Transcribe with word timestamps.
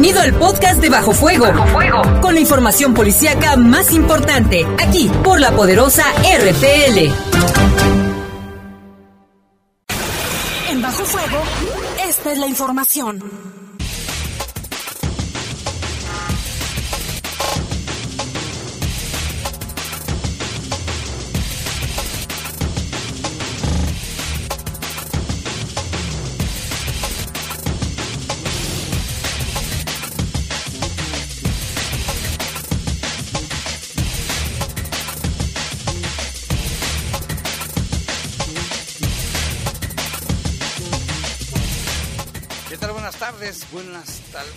Bienvenido 0.00 0.22
al 0.22 0.32
podcast 0.34 0.80
de 0.80 0.90
Bajo 0.90 1.10
Fuego. 1.10 1.46
Bajo 1.46 1.66
Fuego. 1.66 2.20
Con 2.20 2.32
la 2.32 2.38
información 2.38 2.94
policíaca 2.94 3.56
más 3.56 3.92
importante, 3.92 4.64
aquí 4.78 5.10
por 5.24 5.40
la 5.40 5.50
poderosa 5.50 6.04
RPL. 6.12 7.12
En 10.70 10.82
Bajo 10.82 11.04
Fuego, 11.04 11.42
esta 12.08 12.30
es 12.30 12.38
la 12.38 12.46
información. 12.46 13.57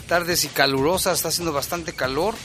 Tardes 0.08 0.44
y 0.46 0.50
calurosas, 0.50 1.18
está 1.18 1.30
haciendo 1.30 1.54
bastante 1.54 1.94
calor. 1.94 2.36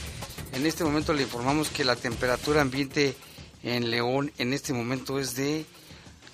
En 0.52 0.66
este 0.66 0.84
momento 0.84 1.12
le 1.12 1.22
informamos 1.22 1.68
que 1.68 1.84
la 1.84 1.96
temperatura 1.96 2.60
ambiente 2.60 3.16
en 3.62 3.90
León 3.90 4.32
en 4.38 4.52
este 4.52 4.72
momento 4.72 5.18
es 5.18 5.34
de, 5.34 5.66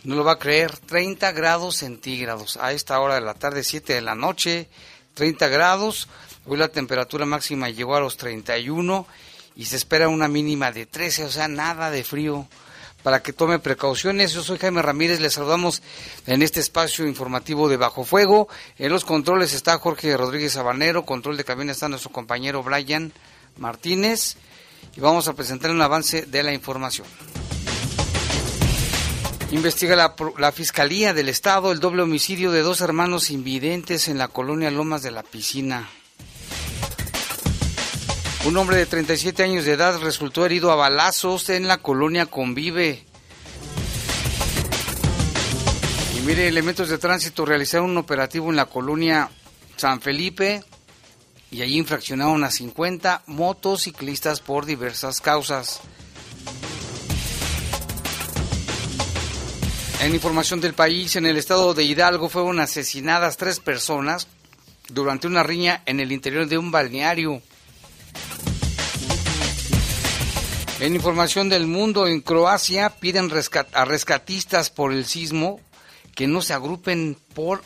no 0.04 0.16
lo 0.16 0.24
va 0.24 0.32
a 0.32 0.38
creer, 0.38 0.76
30 0.76 1.32
grados 1.32 1.76
centígrados. 1.76 2.56
A 2.56 2.72
esta 2.72 3.00
hora 3.00 3.14
de 3.14 3.22
la 3.22 3.34
tarde, 3.34 3.64
7 3.64 3.94
de 3.94 4.02
la 4.02 4.14
noche, 4.14 4.68
30 5.14 5.48
grados. 5.48 6.08
Hoy 6.46 6.58
la 6.58 6.68
temperatura 6.68 7.26
máxima 7.26 7.70
llegó 7.70 7.96
a 7.96 8.00
los 8.00 8.16
31 8.16 9.06
y 9.54 9.66
se 9.66 9.76
espera 9.76 10.08
una 10.08 10.28
mínima 10.28 10.72
de 10.72 10.86
13, 10.86 11.24
o 11.24 11.30
sea, 11.30 11.48
nada 11.48 11.90
de 11.90 12.04
frío 12.04 12.48
para 13.02 13.22
que 13.22 13.32
tome 13.32 13.58
precauciones. 13.58 14.32
Yo 14.32 14.42
soy 14.42 14.58
Jaime 14.58 14.82
Ramírez, 14.82 15.20
les 15.20 15.34
saludamos 15.34 15.82
en 16.26 16.42
este 16.42 16.60
espacio 16.60 17.06
informativo 17.06 17.68
de 17.68 17.76
Bajo 17.76 18.04
Fuego. 18.04 18.48
En 18.78 18.90
los 18.90 19.04
controles 19.04 19.54
está 19.54 19.78
Jorge 19.78 20.16
Rodríguez 20.16 20.52
Sabanero, 20.52 21.04
control 21.04 21.36
de 21.36 21.44
cabina 21.44 21.72
está 21.72 21.88
nuestro 21.88 22.10
compañero 22.10 22.62
Brian 22.62 23.12
Martínez 23.56 24.36
y 24.96 25.00
vamos 25.00 25.28
a 25.28 25.34
presentar 25.34 25.70
un 25.70 25.82
avance 25.82 26.26
de 26.26 26.42
la 26.42 26.52
información. 26.52 27.06
Investiga 29.50 29.96
la, 29.96 30.14
la, 30.38 30.50
Fiscalía 30.50 31.12
del 31.12 31.28
Estado 31.28 31.72
el 31.72 31.80
doble 31.80 32.02
homicidio 32.02 32.52
de 32.52 32.62
dos 32.62 32.80
hermanos 32.80 33.30
invidentes 33.30 34.08
en 34.08 34.16
la 34.16 34.28
colonia 34.28 34.70
Lomas 34.70 35.02
de 35.02 35.10
la 35.10 35.22
Piscina. 35.22 35.90
Un 38.44 38.56
hombre 38.56 38.76
de 38.76 38.86
37 38.86 39.44
años 39.44 39.64
de 39.64 39.72
edad 39.72 40.00
resultó 40.00 40.44
herido 40.44 40.72
a 40.72 40.74
balazos 40.74 41.48
en 41.48 41.68
la 41.68 41.78
colonia 41.78 42.26
Convive. 42.26 43.04
Y 46.16 46.20
mire, 46.22 46.48
elementos 46.48 46.88
de 46.88 46.98
tránsito 46.98 47.46
realizaron 47.46 47.90
un 47.90 47.98
operativo 47.98 48.50
en 48.50 48.56
la 48.56 48.66
colonia 48.66 49.30
San 49.76 50.00
Felipe 50.00 50.64
y 51.52 51.62
allí 51.62 51.78
infraccionaron 51.78 52.42
a 52.42 52.50
50 52.50 53.22
motociclistas 53.26 54.40
por 54.40 54.66
diversas 54.66 55.20
causas. 55.20 55.80
En 60.00 60.12
información 60.12 60.60
del 60.60 60.74
país, 60.74 61.14
en 61.14 61.26
el 61.26 61.36
estado 61.36 61.74
de 61.74 61.84
Hidalgo 61.84 62.28
fueron 62.28 62.58
asesinadas 62.58 63.36
tres 63.36 63.60
personas 63.60 64.26
durante 64.88 65.28
una 65.28 65.44
riña 65.44 65.84
en 65.86 66.00
el 66.00 66.10
interior 66.10 66.48
de 66.48 66.58
un 66.58 66.72
balneario. 66.72 67.40
En 70.82 70.96
información 70.96 71.48
del 71.48 71.68
mundo, 71.68 72.08
en 72.08 72.20
Croacia 72.20 72.90
piden 72.90 73.30
a 73.72 73.84
rescatistas 73.84 74.68
por 74.68 74.92
el 74.92 75.06
sismo 75.06 75.60
que 76.16 76.26
no 76.26 76.42
se 76.42 76.54
agrupen 76.54 77.16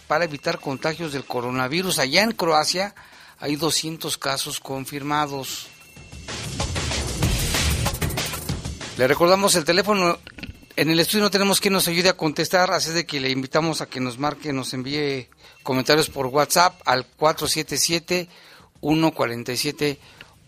para 0.07 0.27
evitar 0.27 0.61
contagios 0.61 1.15
del 1.15 1.25
coronavirus. 1.25 1.99
Allá 1.99 2.23
en 2.23 2.33
Croacia 2.33 2.95
hay 3.39 3.57
200 3.57 4.19
casos 4.19 4.61
confirmados. 4.61 5.69
Le 8.99 9.09
recordamos 9.09 9.55
el 9.55 9.65
teléfono. 9.65 10.19
En 10.77 10.91
el 10.91 11.01
estudio 11.01 11.25
no 11.25 11.31
tenemos 11.31 11.59
quien 11.59 11.73
nos 11.73 11.89
ayude 11.89 12.11
a 12.11 12.19
contestar, 12.19 12.71
así 12.71 12.91
de 12.91 13.07
que 13.07 13.19
le 13.19 13.31
invitamos 13.31 13.81
a 13.81 13.87
que 13.87 13.99
nos 13.99 14.19
marque, 14.19 14.53
nos 14.53 14.75
envíe 14.75 15.31
comentarios 15.63 16.11
por 16.11 16.27
WhatsApp 16.27 16.83
al 16.85 17.07
477 17.07 18.29
147 18.83 19.99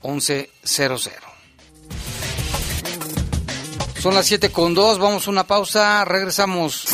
1100. 0.02 1.27
Son 4.00 4.14
las 4.14 4.26
7 4.26 4.50
con 4.50 4.74
2, 4.74 4.98
vamos 4.98 5.26
a 5.26 5.30
una 5.30 5.44
pausa, 5.44 6.04
regresamos. 6.04 6.84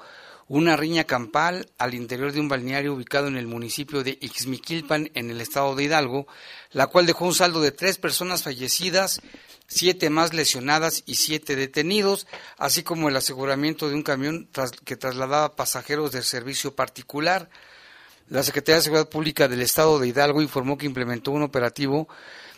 una 0.49 0.77
riña 0.77 1.05
campal 1.05 1.69
al 1.79 1.95
interior 1.95 2.33
de 2.33 2.41
un 2.41 2.49
balneario 2.49 2.95
ubicado 2.95 3.27
en 3.27 3.37
el 3.37 3.47
municipio 3.47 4.05
de 4.05 4.19
Ixmiquilpan, 4.21 5.11
en 5.15 5.31
el 5.31 5.41
estado 5.41 5.75
de 5.75 5.85
Hidalgo, 5.85 6.27
la 6.71 6.87
cual 6.87 7.07
dejó 7.07 7.27
un 7.27 7.35
saldo 7.35 7.61
de 7.61 7.73
tres 7.73 7.99
personas 7.99 8.43
fallecidas, 8.43 9.21
siete 9.67 10.11
más 10.11 10.33
lesionadas 10.33 11.03
y 11.07 11.17
siete 11.17 11.57
detenidos, 11.57 12.27
así 12.59 12.83
como 12.83 13.09
el 13.09 13.17
aseguramiento 13.17 13.89
de 13.89 13.97
un 13.97 14.03
camión 14.03 14.49
que 14.85 14.97
trasladaba 14.97 15.57
pasajeros 15.57 16.13
del 16.13 16.23
servicio 16.23 16.77
particular. 16.77 17.51
La 18.29 18.43
Secretaría 18.43 18.77
de 18.77 18.83
Seguridad 18.83 19.09
Pública 19.09 19.49
del 19.49 19.63
Estado 19.63 19.99
de 19.99 20.09
Hidalgo 20.09 20.43
informó 20.43 20.79
que 20.79 20.87
implementó 20.87 21.33
un 21.33 21.43
operativo 21.43 22.09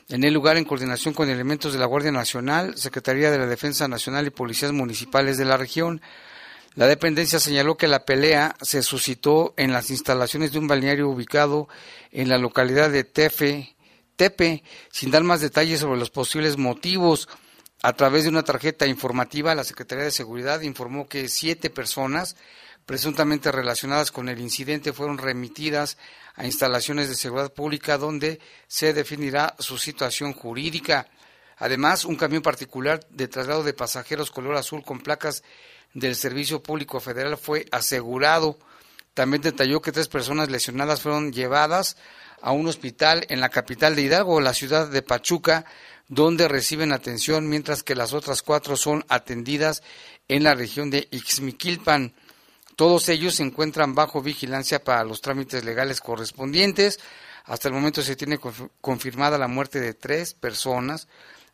en 0.09 0.25
el 0.25 0.33
lugar 0.33 0.57
en 0.57 0.65
coordinación 0.65 1.13
con 1.13 1.29
elementos 1.29 1.73
de 1.73 1.79
la 1.79 1.85
Guardia 1.85 2.11
Nacional, 2.11 2.77
Secretaría 2.79 3.31
de 3.31 3.39
la 3.39 3.47
Defensa 3.47 3.89
Nacional 3.89 4.27
y 4.27 4.31
policías 4.31 4.73
municipales 4.73 5.37
de 5.37 5.45
la 5.45 5.59
región. 5.59 6.01
La 6.79 6.87
dependencia 6.87 7.41
señaló 7.41 7.77
que 7.77 7.89
la 7.89 8.05
pelea 8.05 8.55
se 8.63 8.85
suscitó 8.85 9.53
en 9.57 9.73
las 9.73 9.91
instalaciones 9.91 10.53
de 10.53 10.61
un 10.61 10.69
balneario 10.69 11.09
ubicado 11.09 11.69
en 12.13 12.29
la 12.29 12.39
localidad 12.39 12.89
de 12.89 13.03
Tefe, 13.03 13.75
Tepe, 14.15 14.63
sin 14.93 15.11
dar 15.11 15.25
más 15.25 15.41
detalles 15.41 15.81
sobre 15.81 15.99
los 15.99 16.11
posibles 16.11 16.57
motivos. 16.57 17.29
A 17.83 17.95
través 17.95 18.23
de 18.23 18.29
una 18.29 18.45
tarjeta 18.45 18.87
informativa, 18.87 19.57
la 19.57 19.65
Secretaría 19.65 20.05
de 20.05 20.13
Seguridad 20.13 20.61
informó 20.61 21.09
que 21.09 21.29
siete 21.29 21.69
personas 21.69 22.37
presuntamente 22.87 23.51
relacionadas 23.51 24.13
con 24.13 24.29
el 24.29 24.39
incidente 24.39 24.93
fueron 24.93 25.19
remitidas 25.19 25.99
a 26.37 26.47
instalaciones 26.47 27.09
de 27.09 27.17
seguridad 27.17 27.53
pública 27.53 27.99
donde 27.99 28.39
se 28.69 28.93
definirá 28.93 29.57
su 29.59 29.79
situación 29.79 30.33
jurídica. 30.33 31.09
Además, 31.57 32.05
un 32.05 32.15
camión 32.15 32.43
particular 32.43 33.05
de 33.11 33.27
traslado 33.27 33.65
de 33.65 33.75
pasajeros 33.75 34.31
color 34.31 34.55
azul 34.55 34.85
con 34.85 35.01
placas 35.01 35.43
del 35.99 36.17
Servicio 36.17 36.63
Público 36.63 37.01
Federal 37.01 37.37
fue 37.37 37.67
asegurado. 37.71 38.59
También 39.15 39.43
detalló 39.43 39.83
que 39.83 39.93
tres 39.93 40.09
personas 40.09 40.51
lesionadas 40.51 41.01
fueron 41.01 41.33
llevadas 41.33 41.97
a 42.41 42.53
un 42.53 42.67
hospital 42.69 43.27
en 43.29 43.41
la 43.41 43.49
capital 43.49 43.97
de 43.97 44.03
Hidalgo, 44.03 44.41
la 44.41 44.55
ciudad 44.55 44.89
de 44.89 45.03
Pachuca, 45.03 45.65
donde 46.09 46.49
reciben 46.49 46.93
atención, 46.93 47.49
mientras 47.49 47.83
que 47.83 47.95
las 47.95 48.13
otras 48.13 48.43
cuatro 48.43 48.77
son 48.77 49.05
atendidas 49.09 49.83
en 50.29 50.45
la 50.45 50.55
región 50.55 50.91
de 50.91 51.09
Ixmiquilpan. 51.11 52.15
Todos 52.77 53.09
ellos 53.09 53.35
se 53.35 53.43
encuentran 53.43 53.95
bajo 53.95 54.23
vigilancia 54.23 54.83
para 54.83 55.05
los 55.05 55.21
trámites 55.21 55.65
legales 55.65 56.01
correspondientes. 56.01 57.01
Hasta 57.45 57.69
el 57.69 57.75
momento 57.75 58.03
se 58.03 58.15
tiene 58.15 58.39
confirmada 58.81 59.37
la 59.37 59.49
muerte 59.49 59.81
de 59.81 59.95
tres 59.95 60.35
personas, 60.35 61.09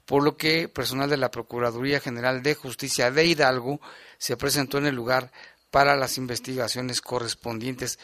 por 0.06 0.22
lo 0.22 0.36
que 0.36 0.68
personal 0.68 1.08
de 1.08 1.16
la 1.16 1.30
Procuraduría 1.30 2.00
General 2.00 2.42
de 2.42 2.54
Justicia 2.54 3.10
de 3.10 3.24
Hidalgo 3.24 3.80
se 4.18 4.36
presentó 4.36 4.78
en 4.78 4.86
el 4.86 4.94
lugar 4.94 5.32
para 5.70 5.96
las 5.96 6.18
investigaciones 6.18 7.00
correspondientes. 7.00 7.98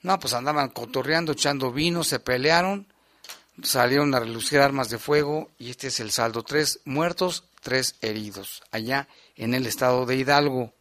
No, 0.00 0.18
pues 0.18 0.34
andaban 0.34 0.70
cotorreando, 0.70 1.32
echando 1.32 1.72
vino, 1.72 2.02
se 2.04 2.18
pelearon, 2.18 2.92
salieron 3.62 4.14
a 4.14 4.20
relucir 4.20 4.60
armas 4.60 4.88
de 4.90 4.98
fuego 4.98 5.50
y 5.58 5.70
este 5.70 5.88
es 5.88 6.00
el 6.00 6.10
saldo, 6.10 6.42
tres 6.42 6.80
muertos, 6.84 7.44
tres 7.60 7.96
heridos, 8.00 8.62
allá 8.70 9.08
en 9.36 9.54
el 9.54 9.66
estado 9.66 10.06
de 10.06 10.16
Hidalgo. 10.16 10.74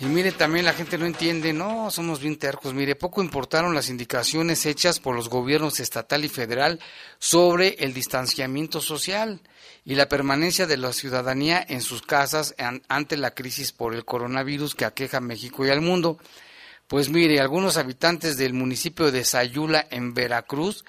Y 0.00 0.06
mire, 0.06 0.32
también 0.32 0.64
la 0.64 0.72
gente 0.72 0.96
no 0.96 1.04
entiende, 1.04 1.52
no, 1.52 1.90
somos 1.90 2.20
bien 2.20 2.38
tercos. 2.38 2.72
Mire, 2.72 2.96
poco 2.96 3.22
importaron 3.22 3.74
las 3.74 3.90
indicaciones 3.90 4.64
hechas 4.64 4.98
por 4.98 5.14
los 5.14 5.28
gobiernos 5.28 5.78
estatal 5.78 6.24
y 6.24 6.30
federal 6.30 6.80
sobre 7.18 7.76
el 7.80 7.92
distanciamiento 7.92 8.80
social 8.80 9.42
y 9.84 9.96
la 9.96 10.08
permanencia 10.08 10.66
de 10.66 10.78
la 10.78 10.94
ciudadanía 10.94 11.62
en 11.68 11.82
sus 11.82 12.00
casas 12.00 12.54
ante 12.88 13.18
la 13.18 13.32
crisis 13.32 13.72
por 13.72 13.94
el 13.94 14.06
coronavirus 14.06 14.74
que 14.74 14.86
aqueja 14.86 15.18
a 15.18 15.20
México 15.20 15.66
y 15.66 15.70
al 15.70 15.82
mundo. 15.82 16.16
Pues 16.88 17.10
mire, 17.10 17.38
algunos 17.38 17.76
habitantes 17.76 18.38
del 18.38 18.54
municipio 18.54 19.12
de 19.12 19.26
Sayula, 19.26 19.86
en 19.90 20.14
Veracruz, 20.14 20.86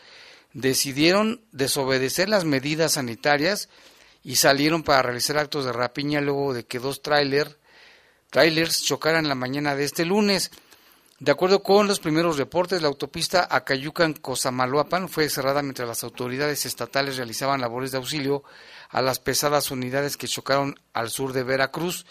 decidieron 0.54 1.42
desobedecer 1.52 2.30
las 2.30 2.46
medidas 2.46 2.94
sanitarias 2.94 3.68
y 4.24 4.38
salieron 4.38 4.84
para 4.84 5.02
realizar 5.02 5.38
actos 5.38 5.66
de 5.66 5.74
rapiña 5.74 6.22
luego 6.22 6.54
de 6.54 6.66
que 6.66 6.80
dos 6.80 7.02
trailers 7.02 7.58
trailers 8.32 8.82
chocaran 8.82 9.28
la 9.28 9.36
mañana 9.36 9.76
de 9.76 9.84
este 9.84 10.06
lunes. 10.06 10.50
De 11.20 11.32
acuerdo 11.32 11.62
con 11.62 11.88
los 11.88 12.00
primeros 12.00 12.38
reportes, 12.38 12.82
la 12.82 12.88
autopista 12.88 13.48
Acayucan-Cosamaloapan 13.48 15.08
fue 15.08 15.30
cerrada 15.30 15.62
mientras 15.62 15.88
las 15.88 16.04
autoridades 16.04 16.66
estatales 16.66 17.18
realizaban 17.18 17.62
labores 17.62 17.92
de 17.92 17.98
auxilio 17.98 18.44
a 18.90 19.04
las 19.04 19.20
pesadas 19.20 19.70
unidades 19.70 20.18
que 20.18 20.28
chocaron 20.28 20.80
al 20.94 21.12
sur 21.12 21.34
de 21.34 21.44
Veracruz. 21.44 22.08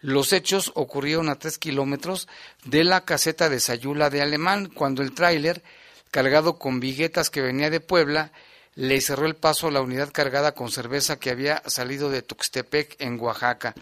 Los 0.00 0.32
hechos 0.32 0.72
ocurrieron 0.76 1.28
a 1.28 1.38
tres 1.38 1.58
kilómetros 1.58 2.28
de 2.64 2.84
la 2.84 3.04
caseta 3.04 3.50
de 3.50 3.60
Sayula 3.60 4.08
de 4.08 4.22
Alemán, 4.22 4.70
cuando 4.74 5.02
el 5.02 5.12
tráiler, 5.12 5.62
cargado 6.10 6.58
con 6.58 6.80
viguetas 6.80 7.30
que 7.30 7.42
venía 7.42 7.68
de 7.68 7.80
Puebla, 7.80 8.32
le 8.76 9.00
cerró 9.00 9.26
el 9.26 9.36
paso 9.36 9.68
a 9.68 9.70
la 9.70 9.80
unidad 9.80 10.10
cargada 10.12 10.52
con 10.52 10.70
cerveza 10.70 11.18
que 11.18 11.30
había 11.30 11.62
salido 11.66 12.10
de 12.10 12.22
Tuxtepec 12.22 12.96
en 13.00 13.20
Oaxaca. 13.20 13.74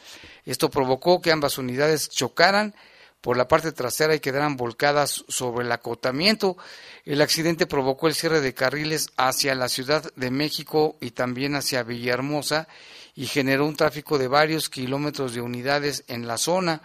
Esto 0.44 0.70
provocó 0.70 1.20
que 1.20 1.32
ambas 1.32 1.58
unidades 1.58 2.08
chocaran 2.08 2.74
por 3.22 3.36
la 3.36 3.48
parte 3.48 3.72
trasera 3.72 4.14
y 4.14 4.20
quedaran 4.20 4.56
volcadas 4.56 5.24
sobre 5.28 5.64
el 5.64 5.72
acotamiento. 5.72 6.56
El 7.04 7.22
accidente 7.22 7.66
provocó 7.66 8.08
el 8.08 8.14
cierre 8.14 8.40
de 8.40 8.52
carriles 8.52 9.10
hacia 9.16 9.54
la 9.54 9.68
Ciudad 9.68 10.12
de 10.16 10.30
México 10.30 10.96
y 11.00 11.12
también 11.12 11.54
hacia 11.54 11.84
Villahermosa 11.84 12.66
y 13.14 13.26
generó 13.26 13.66
un 13.66 13.76
tráfico 13.76 14.18
de 14.18 14.28
varios 14.28 14.68
kilómetros 14.68 15.34
de 15.34 15.40
unidades 15.40 16.04
en 16.08 16.26
la 16.26 16.36
zona. 16.36 16.82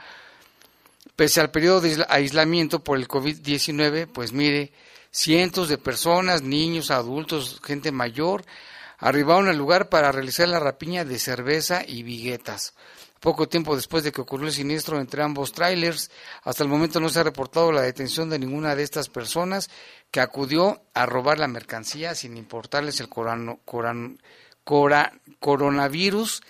Pese 1.16 1.42
al 1.42 1.50
periodo 1.50 1.82
de 1.82 2.06
aislamiento 2.08 2.84
por 2.84 3.00
el 3.00 3.08
COVID-19, 3.08 4.08
pues 4.08 4.32
mire, 4.32 4.72
Cientos 5.18 5.68
de 5.68 5.80
personas, 5.80 6.44
niños, 6.44 6.92
adultos, 6.92 7.60
gente 7.64 7.92
mayor, 7.92 8.46
arribaron 9.00 9.48
al 9.48 9.58
lugar 9.58 9.90
para 9.90 10.12
realizar 10.12 10.48
la 10.48 10.60
rapiña 10.60 11.06
de 11.06 11.18
cerveza 11.18 11.82
y 11.84 12.04
viguetas. 12.04 12.76
Poco 13.20 13.50
tiempo 13.50 13.76
después 13.76 14.04
de 14.04 14.12
que 14.12 14.22
ocurrió 14.22 14.46
el 14.46 14.54
siniestro 14.54 15.00
entre 15.00 15.24
ambos 15.24 15.54
trailers, 15.54 16.12
hasta 16.44 16.62
el 16.62 16.70
momento 16.70 17.00
no 17.00 17.10
se 17.10 17.20
ha 17.20 17.24
reportado 17.24 17.72
la 17.72 17.82
detención 17.82 18.30
de 18.30 18.38
ninguna 18.38 18.76
de 18.76 18.84
estas 18.84 19.10
personas 19.10 19.72
que 20.12 20.20
acudió 20.22 20.84
a 20.94 21.08
robar 21.08 21.40
la 21.40 21.48
mercancía 21.48 22.14
sin 22.14 22.38
importarles 22.38 23.00
el 23.00 23.10
coronavirus 25.40 26.44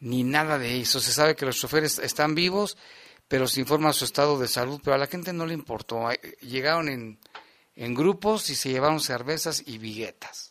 ni 0.00 0.24
nada 0.24 0.58
de 0.58 0.80
eso. 0.80 0.98
Se 0.98 1.12
sabe 1.12 1.36
que 1.36 1.46
los 1.46 1.58
choferes 1.58 2.00
están 2.00 2.34
vivos, 2.34 2.76
pero 3.28 3.46
se 3.46 3.60
informa 3.60 3.92
su 3.92 4.04
estado 4.04 4.36
de 4.36 4.48
salud, 4.48 4.80
pero 4.82 4.96
a 4.96 4.98
la 4.98 5.06
gente 5.06 5.32
no 5.32 5.46
le 5.46 5.54
importó. 5.54 6.08
Llegaron 6.40 6.88
en 6.88 7.20
en 7.80 7.94
grupos 7.94 8.50
y 8.50 8.54
se 8.54 8.68
llevaron 8.68 9.00
cervezas 9.00 9.62
y 9.64 9.78
viguetas. 9.78 10.50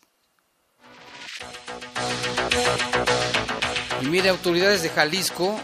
Y 4.02 4.06
mire, 4.06 4.30
autoridades 4.30 4.82
de 4.82 4.88
Jalisco 4.88 5.56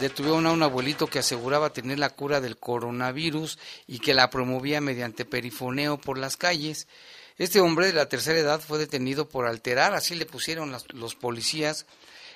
detuvieron 0.00 0.46
a 0.46 0.52
un 0.52 0.62
abuelito 0.62 1.06
que 1.06 1.18
aseguraba 1.18 1.74
tener 1.74 1.98
la 1.98 2.08
cura 2.08 2.40
del 2.40 2.56
coronavirus 2.56 3.58
y 3.86 3.98
que 3.98 4.14
la 4.14 4.30
promovía 4.30 4.80
mediante 4.80 5.26
perifoneo 5.26 6.00
por 6.00 6.16
las 6.16 6.38
calles. 6.38 6.88
Este 7.36 7.60
hombre 7.60 7.88
de 7.88 7.92
la 7.92 8.08
tercera 8.08 8.38
edad 8.38 8.60
fue 8.60 8.78
detenido 8.78 9.28
por 9.28 9.46
alterar, 9.46 9.92
así 9.92 10.14
le 10.14 10.24
pusieron 10.24 10.74
los 10.94 11.14
policías, 11.14 11.84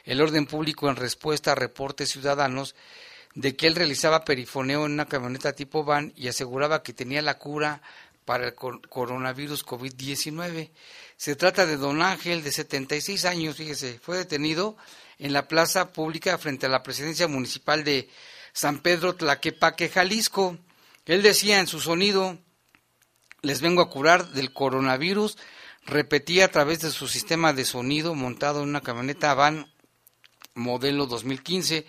el 0.05 0.21
orden 0.21 0.45
público 0.45 0.91
en 0.91 0.97
respuesta 0.97 1.53
a 1.53 1.55
reportes 1.55 2.11
ciudadanos 2.11 2.75
de 3.37 3.55
que 3.55 3.67
él 3.67 3.75
realizaba 3.75 4.25
perifoneo 4.25 4.87
en 4.87 4.93
una 4.93 5.07
camioneta 5.07 5.53
tipo 5.53 5.85
van 5.85 6.13
y 6.17 6.29
aseguraba 6.29 6.83
que 6.83 6.95
tenía 6.95 7.21
la 7.21 7.39
cura 7.39 7.83
para 8.27 8.49
el 8.49 8.55
coronavirus 8.55 9.65
COVID-19. 9.65 10.71
Se 11.17 11.37
trata 11.37 11.65
de 11.65 11.79
don 11.79 12.03
Ángel, 12.03 12.43
de 12.45 12.53
76 12.53 13.25
años, 13.25 13.57
fíjese, 13.57 13.99
fue 14.03 14.19
detenido 14.19 14.77
en 15.19 15.33
la 15.33 15.49
plaza 15.49 15.93
pública 15.93 16.37
frente 16.37 16.67
a 16.67 16.69
la 16.69 16.83
presidencia 16.83 17.29
municipal 17.29 17.85
de 17.85 18.11
San 18.53 18.81
Pedro 18.81 19.15
Tlaquepaque, 19.15 19.89
Jalisco. 19.89 20.59
Él 21.07 21.23
decía 21.23 21.61
en 21.61 21.69
su 21.69 21.81
sonido, 21.81 22.37
les 23.41 23.61
vengo 23.61 23.81
a 23.81 23.91
curar 23.91 24.29
del 24.33 24.53
coronavirus, 24.53 25.39
repetía 25.87 26.47
a 26.47 26.51
través 26.51 26.81
de 26.81 26.91
su 26.91 27.09
sistema 27.09 27.53
de 27.53 27.65
sonido 27.65 28.15
montado 28.15 28.63
en 28.63 28.69
una 28.69 28.83
camioneta 28.83 29.33
van 29.35 29.73
modelo 30.55 31.07
2015, 31.07 31.87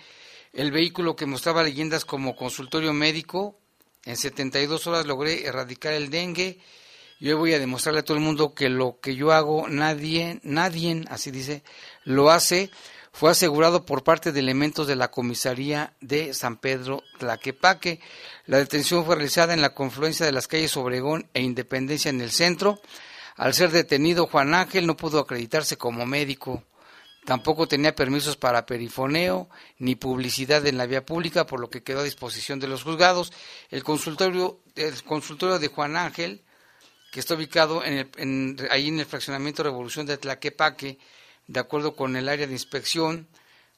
el 0.52 0.70
vehículo 0.70 1.16
que 1.16 1.26
mostraba 1.26 1.64
leyendas 1.64 2.04
como 2.04 2.36
consultorio 2.36 2.92
médico, 2.92 3.58
en 4.04 4.16
72 4.16 4.86
horas 4.86 5.06
logré 5.06 5.46
erradicar 5.46 5.92
el 5.92 6.10
dengue. 6.10 6.58
Yo 7.20 7.36
voy 7.36 7.52
a 7.52 7.58
demostrarle 7.58 8.00
a 8.00 8.04
todo 8.04 8.16
el 8.16 8.22
mundo 8.22 8.54
que 8.54 8.68
lo 8.68 9.00
que 9.00 9.16
yo 9.16 9.32
hago, 9.32 9.68
nadie, 9.68 10.40
nadie, 10.42 11.04
así 11.08 11.30
dice, 11.30 11.64
lo 12.04 12.30
hace. 12.30 12.70
Fue 13.12 13.30
asegurado 13.30 13.84
por 13.84 14.04
parte 14.04 14.30
de 14.30 14.38
elementos 14.38 14.86
de 14.86 14.94
la 14.94 15.10
comisaría 15.10 15.94
de 16.00 16.34
San 16.34 16.58
Pedro 16.58 17.02
Tlaquepaque. 17.18 18.00
La 18.46 18.58
detención 18.58 19.04
fue 19.04 19.16
realizada 19.16 19.54
en 19.54 19.62
la 19.62 19.74
confluencia 19.74 20.24
de 20.24 20.32
las 20.32 20.46
calles 20.46 20.76
Obregón 20.76 21.28
e 21.34 21.42
Independencia 21.42 22.10
en 22.10 22.20
el 22.20 22.30
centro. 22.30 22.80
Al 23.36 23.54
ser 23.54 23.70
detenido, 23.72 24.26
Juan 24.26 24.54
Ángel 24.54 24.86
no 24.86 24.96
pudo 24.96 25.18
acreditarse 25.18 25.76
como 25.76 26.06
médico. 26.06 26.62
Tampoco 27.28 27.68
tenía 27.68 27.94
permisos 27.94 28.38
para 28.38 28.64
perifoneo 28.64 29.50
ni 29.76 29.96
publicidad 29.96 30.66
en 30.66 30.78
la 30.78 30.86
vía 30.86 31.04
pública, 31.04 31.44
por 31.44 31.60
lo 31.60 31.68
que 31.68 31.82
quedó 31.82 32.00
a 32.00 32.04
disposición 32.04 32.58
de 32.58 32.68
los 32.68 32.84
juzgados. 32.84 33.34
El 33.68 33.84
consultorio, 33.84 34.60
el 34.76 35.02
consultorio 35.02 35.58
de 35.58 35.68
Juan 35.68 35.98
Ángel, 35.98 36.42
que 37.12 37.20
está 37.20 37.34
ubicado 37.34 37.84
en 37.84 38.56
ahí 38.70 38.88
en 38.88 39.00
el 39.00 39.04
fraccionamiento 39.04 39.62
Revolución 39.62 40.06
de 40.06 40.16
Tlaquepaque, 40.16 40.98
de 41.46 41.60
acuerdo 41.60 41.94
con 41.94 42.16
el 42.16 42.30
área 42.30 42.46
de 42.46 42.54
inspección, 42.54 43.28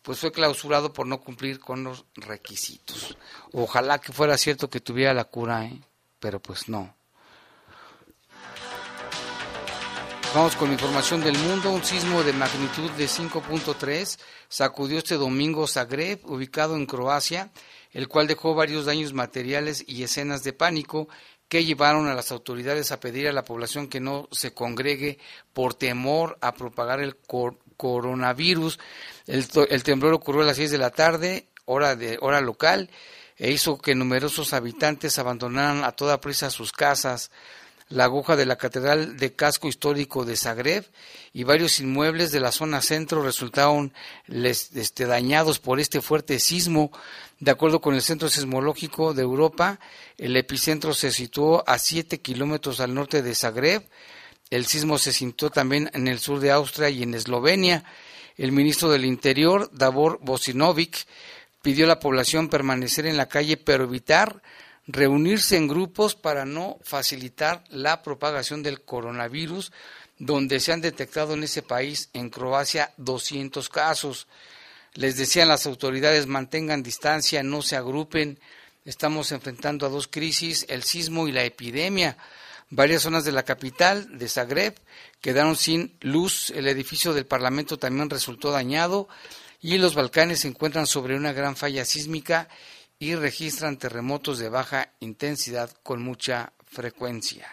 pues 0.03 0.21
fue 0.21 0.31
clausurado 0.31 0.93
por 0.93 1.09
no 1.09 1.21
cumplir 1.21 1.59
con 1.59 1.83
los 1.83 2.05
requisitos. 2.15 3.17
Ojalá 3.51 3.99
que 3.99 4.13
fuera 4.13 4.39
cierto 4.39 4.71
que 4.71 4.79
tuviera 4.79 5.13
la 5.13 5.25
cura, 5.25 5.65
¿eh? 5.65 5.77
pero 6.21 6.39
pues 6.39 6.69
no. 6.69 6.95
Vamos 10.33 10.55
con 10.55 10.71
información 10.71 11.23
del 11.23 11.37
mundo. 11.37 11.73
Un 11.73 11.83
sismo 11.83 12.23
de 12.23 12.33
magnitud 12.33 12.89
de 12.93 13.07
5.3 13.07 14.17
sacudió 14.49 14.99
este 14.99 15.17
domingo 15.17 15.67
Zagreb, 15.67 16.21
ubicado 16.25 16.77
en 16.77 16.87
Croacia, 16.87 17.51
el 17.91 18.07
cual 18.07 18.29
dejó 18.29 18.55
varios 18.55 18.85
daños 18.85 19.13
materiales 19.13 19.83
y 19.89 20.05
escenas 20.05 20.45
de 20.45 20.53
pánico 20.53 21.09
que 21.49 21.65
llevaron 21.65 22.07
a 22.07 22.15
las 22.15 22.31
autoridades 22.31 22.93
a 22.93 23.01
pedir 23.01 23.27
a 23.27 23.33
la 23.33 23.43
población 23.43 23.89
que 23.89 23.99
no 23.99 24.29
se 24.31 24.55
congregue 24.55 25.19
por 25.53 25.75
temor 25.75 26.39
a 26.41 26.55
propagar 26.55 27.01
el 27.01 27.17
coronavirus. 27.77 28.79
El, 29.27 29.45
el, 29.69 29.83
temblor 29.83 30.15
ocurrió 30.15 30.43
a 30.43 30.47
las 30.47 30.59
6 30.59 30.71
de 30.71 30.79
la 30.79 30.91
tarde, 30.91 31.49
hora, 31.65 31.97
de, 31.97 32.19
hora 32.21 32.41
local, 32.41 32.89
e 33.37 33.51
hizo 33.51 33.79
que 33.79 33.97
numerosos 33.97 34.53
habitantes 34.53 35.19
abandonaran 35.19 35.83
a 35.83 35.91
toda 35.91 36.21
prisa 36.21 36.51
sus 36.51 36.71
casas 36.71 37.33
la 37.91 38.05
aguja 38.05 38.37
de 38.37 38.47
la 38.47 38.57
Catedral 38.57 39.17
de 39.17 39.35
Casco 39.35 39.69
Histórico 39.69 40.25
de 40.25 40.37
Zagreb 40.37 40.87
y 41.33 41.43
varios 41.43 41.81
inmuebles 41.81 42.31
de 42.31 42.41
la 42.41 42.53
zona 42.53 42.83
centro 42.83 43.23
resultaron 43.23 43.93
este, 44.29 45.07
dañados 45.07 45.59
por 45.59 45.81
este 45.81 46.01
fuerte 46.01 46.39
sismo. 46.39 46.93
De 47.41 47.51
acuerdo 47.51 47.81
con 47.81 47.95
el 47.95 48.03
Centro 48.03 48.29
Sismológico 48.29 49.13
de 49.13 49.23
Europa, 49.23 49.81
el 50.19 50.37
epicentro 50.37 50.95
se 50.95 51.11
situó 51.11 51.65
a 51.67 51.79
7 51.79 52.21
kilómetros 52.21 52.81
al 52.81 52.95
norte 52.95 53.23
de 53.23 53.35
Zagreb. 53.35 53.83
El 54.51 54.67
sismo 54.67 54.97
se 54.99 55.13
sintió 55.13 55.51
también 55.51 55.91
en 55.93 56.07
el 56.07 56.21
sur 56.21 56.39
de 56.39 56.53
Austria 56.53 56.91
y 56.91 57.03
en 57.03 57.15
Eslovenia. 57.15 57.85
El 58.37 58.53
ministro 58.53 58.89
del 58.91 59.05
Interior, 59.05 59.69
Davor 59.73 60.19
Bosinovic, 60.23 61.07
pidió 61.61 61.87
a 61.87 61.89
la 61.89 62.01
población 62.01 62.49
permanecer 62.49 63.07
en 63.07 63.17
la 63.17 63.29
calle 63.29 63.57
pero 63.57 63.85
evitar 63.85 64.43
reunirse 64.93 65.57
en 65.57 65.69
grupos 65.69 66.15
para 66.15 66.45
no 66.45 66.79
facilitar 66.83 67.65
la 67.69 68.03
propagación 68.03 68.63
del 68.63 68.83
coronavirus, 68.83 69.73
donde 70.19 70.61
se 70.61 70.73
han 70.73 70.81
detectado 70.81 71.35
en 71.35 71.45
ese 71.45 71.63
país, 71.63 72.11
en 72.13 72.31
Croacia, 72.31 72.93
200 72.99 73.69
casos. 73.69 74.27
Les 74.95 75.17
decían 75.17 75.49
las 75.49 75.67
autoridades 75.67 76.27
mantengan 76.27 76.83
distancia, 76.83 77.43
no 77.43 77.63
se 77.63 77.77
agrupen. 77.77 78.39
Estamos 78.85 79.33
enfrentando 79.33 79.87
a 79.87 79.89
dos 79.89 80.09
crisis, 80.09 80.67
el 80.69 80.83
sismo 80.83 81.29
y 81.29 81.33
la 81.33 81.45
epidemia. 81.45 82.17
Varias 82.71 83.03
zonas 83.03 83.25
de 83.25 83.33
la 83.33 83.45
capital, 83.45 84.19
de 84.19 84.29
Zagreb, 84.29 84.75
quedaron 85.21 85.57
sin 85.57 85.97
luz. 86.01 86.51
El 86.51 86.69
edificio 86.69 87.15
del 87.15 87.27
Parlamento 87.27 87.79
también 87.79 88.11
resultó 88.11 88.51
dañado 88.51 89.09
y 89.63 89.79
los 89.79 89.95
Balcanes 89.95 90.41
se 90.41 90.49
encuentran 90.49 90.87
sobre 90.87 91.17
una 91.17 91.33
gran 91.33 91.57
falla 91.57 91.85
sísmica 91.85 92.49
y 93.01 93.15
registran 93.15 93.79
terremotos 93.79 94.39
de 94.39 94.51
baja 94.51 94.93
intensidad 95.01 95.71
con 95.83 96.03
mucha 96.03 96.53
frecuencia. 96.67 97.49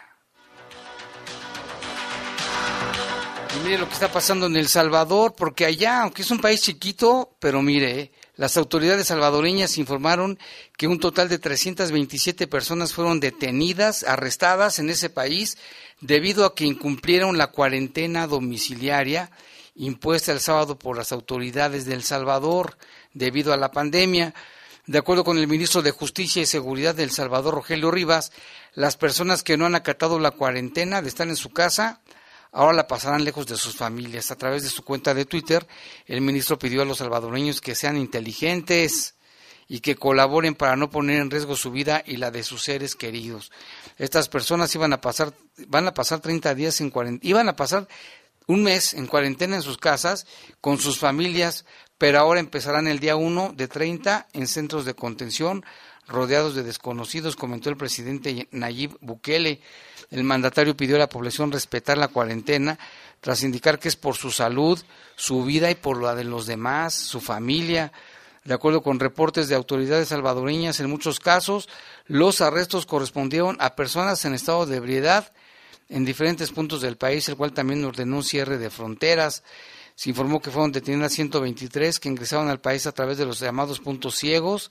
Y 3.56 3.60
mire 3.64 3.78
lo 3.78 3.88
que 3.88 3.94
está 3.94 4.12
pasando 4.12 4.48
en 4.48 4.58
El 4.58 4.68
Salvador, 4.68 5.34
porque 5.36 5.66
allá, 5.66 6.02
aunque 6.02 6.22
es 6.22 6.32
un 6.32 6.42
país 6.42 6.62
chiquito, 6.62 7.38
pero 7.40 7.62
mire, 7.62 8.12
las 8.36 8.58
autoridades 8.58 9.08
salvadoreñas 9.08 9.78
informaron 9.78 10.38
que 10.78 10.88
un 10.88 11.00
total 11.00 11.30
de 11.30 11.40
327 11.40 12.46
personas 12.48 12.92
fueron 12.94 13.22
detenidas, 13.22 14.04
arrestadas 14.04 14.80
en 14.80 14.90
ese 14.90 15.10
país 15.10 15.58
debido 16.02 16.46
a 16.46 16.56
que 16.56 16.66
incumplieron 16.66 17.38
la 17.38 17.48
cuarentena 17.48 18.28
domiciliaria 18.28 19.32
impuesta 19.76 20.34
el 20.34 20.42
sábado 20.42 20.78
por 20.78 20.98
las 20.98 21.14
autoridades 21.14 21.86
de 21.86 21.94
El 21.94 22.04
Salvador 22.04 22.78
debido 23.14 23.54
a 23.54 23.58
la 23.58 23.72
pandemia. 23.72 24.34
De 24.88 24.98
acuerdo 24.98 25.26
con 25.26 25.38
el 25.38 25.50
ministro 25.50 25.82
de 25.82 25.92
Justicia 25.92 26.42
y 26.42 26.46
Seguridad 26.46 26.96
de 26.96 27.04
El 27.04 27.12
Salvador, 27.12 27.54
Rogelio 27.54 27.92
Rivas, 27.92 28.32
las 28.74 28.96
personas 28.96 29.44
que 29.44 29.58
no 29.58 29.66
han 29.66 29.76
acatado 29.76 30.18
la 30.18 30.32
cuarentena 30.32 31.02
de 31.02 31.10
estar 31.10 31.28
en 31.28 31.36
su 31.36 31.50
casa 31.50 32.00
ahora 32.54 32.72
la 32.72 32.88
pasarán 32.88 33.26
lejos 33.26 33.46
de 33.48 33.58
sus 33.58 33.76
familias. 33.76 34.32
A 34.32 34.38
través 34.38 34.64
de 34.64 34.70
su 34.70 34.86
cuenta 34.86 35.14
de 35.14 35.26
Twitter, 35.26 35.68
el 36.06 36.22
ministro 36.22 36.58
pidió 36.58 36.82
a 36.82 36.86
los 36.86 37.00
salvadoreños 37.00 37.60
que 37.60 37.76
sean 37.76 37.98
inteligentes 37.98 39.16
y 39.68 39.82
que 39.82 39.98
colaboren 39.98 40.56
para 40.56 40.78
no 40.78 40.90
poner 40.90 41.20
en 41.20 41.30
riesgo 41.30 41.58
su 41.58 41.70
vida 41.70 42.02
y 42.06 42.16
la 42.16 42.32
de 42.32 42.44
sus 42.44 42.64
seres 42.64 42.96
queridos. 42.96 43.52
Estas 43.98 44.30
personas 44.30 44.74
iban 44.74 44.94
a 44.94 45.02
pasar, 45.02 45.34
van 45.68 45.88
a 45.88 45.94
pasar 45.94 46.22
30 46.22 46.56
días 46.56 46.80
en 46.80 46.92
cuarentena, 46.92 47.30
iban 47.30 47.50
a 47.50 47.58
pasar 47.58 47.90
un 48.48 48.64
mes 48.64 48.94
en 48.94 49.08
cuarentena 49.08 49.58
en 49.58 49.62
sus 49.62 49.78
casas 49.78 50.26
con 50.62 50.80
sus 50.80 50.98
familias, 50.98 51.66
pero 51.98 52.20
ahora 52.20 52.40
empezarán 52.40 52.88
el 52.88 53.00
día 53.00 53.16
1 53.16 53.54
de 53.56 53.68
30 53.68 54.28
en 54.34 54.48
centros 54.48 54.86
de 54.86 54.94
contención 54.94 55.66
rodeados 56.08 56.56
de 56.56 56.64
desconocidos, 56.64 57.36
comentó 57.36 57.70
el 57.70 57.78
presidente 57.78 58.48
Nayib 58.52 58.98
Bukele. 59.02 59.62
El 60.10 60.24
mandatario 60.24 60.78
pidió 60.78 60.96
a 60.96 61.00
la 61.00 61.10
población 61.10 61.52
respetar 61.52 61.98
la 61.98 62.08
cuarentena 62.08 62.80
tras 63.20 63.44
indicar 63.44 63.78
que 63.78 63.90
es 63.90 63.96
por 63.96 64.16
su 64.16 64.32
salud, 64.32 64.82
su 65.16 65.44
vida 65.44 65.70
y 65.70 65.76
por 65.76 66.02
la 66.02 66.16
de 66.16 66.24
los 66.24 66.46
demás, 66.46 66.94
su 66.94 67.20
familia. 67.20 67.92
De 68.46 68.54
acuerdo 68.54 68.82
con 68.82 69.00
reportes 69.00 69.50
de 69.50 69.56
autoridades 69.56 70.08
salvadoreñas, 70.08 70.80
en 70.80 70.90
muchos 70.90 71.20
casos 71.20 71.68
los 72.06 72.40
arrestos 72.40 72.86
correspondieron 72.86 73.58
a 73.60 73.76
personas 73.76 74.24
en 74.24 74.34
estado 74.34 74.66
de 74.66 74.78
ebriedad 74.78 75.34
en 75.90 76.06
diferentes 76.06 76.52
puntos 76.52 76.82
del 76.82 76.98
país, 76.98 77.28
el 77.28 77.36
cual 77.36 77.54
también 77.54 77.84
ordenó 77.84 78.18
un 78.18 78.24
cierre 78.24 78.58
de 78.58 78.70
fronteras. 78.70 79.44
Se 79.98 80.12
informó 80.12 80.40
que 80.40 80.52
fueron 80.52 80.72
detenidas 80.72 81.12
123 81.14 82.00
que 82.00 82.08
ingresaron 82.08 82.50
al 82.50 82.62
país 82.62 82.86
a 82.86 82.92
través 82.92 83.18
de 83.18 83.26
los 83.26 83.40
llamados 83.40 83.80
puntos 83.80 84.14
ciegos 84.14 84.70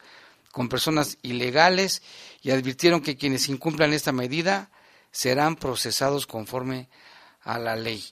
con 0.53 0.69
personas 0.69 1.19
ilegales 1.23 2.01
y 2.43 2.53
advirtieron 2.53 3.01
que 3.01 3.17
quienes 3.17 3.49
incumplan 3.49 3.93
esta 3.93 4.13
medida 4.13 4.71
serán 5.11 5.57
procesados 5.57 6.29
conforme 6.29 6.89
a 7.43 7.59
la 7.59 7.75
ley. 7.75 8.05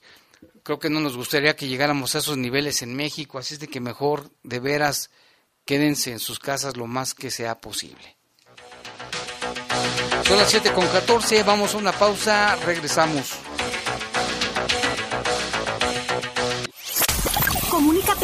Creo 0.65 0.81
que 0.81 0.91
no 0.91 0.99
nos 0.99 1.17
gustaría 1.17 1.55
que 1.55 1.69
llegáramos 1.69 2.17
a 2.17 2.19
esos 2.19 2.37
niveles 2.37 2.83
en 2.83 2.97
México, 2.97 3.39
así 3.39 3.55
es 3.55 3.61
de 3.61 3.69
que 3.69 3.79
mejor 3.79 4.33
de 4.43 4.59
veras 4.59 5.11
quédense 5.65 6.11
en 6.11 6.19
sus 6.19 6.41
casas 6.41 6.77
lo 6.77 6.89
más 6.89 7.15
que 7.15 7.31
sea 7.31 7.61
posible. 7.61 8.17
Son 10.27 10.37
las 10.37 10.51
7 10.51 10.73
con 10.73 10.89
14, 10.89 11.45
vamos 11.45 11.75
a 11.75 11.79
una 11.79 11.93
pausa, 11.93 12.57
regresamos. 12.57 13.54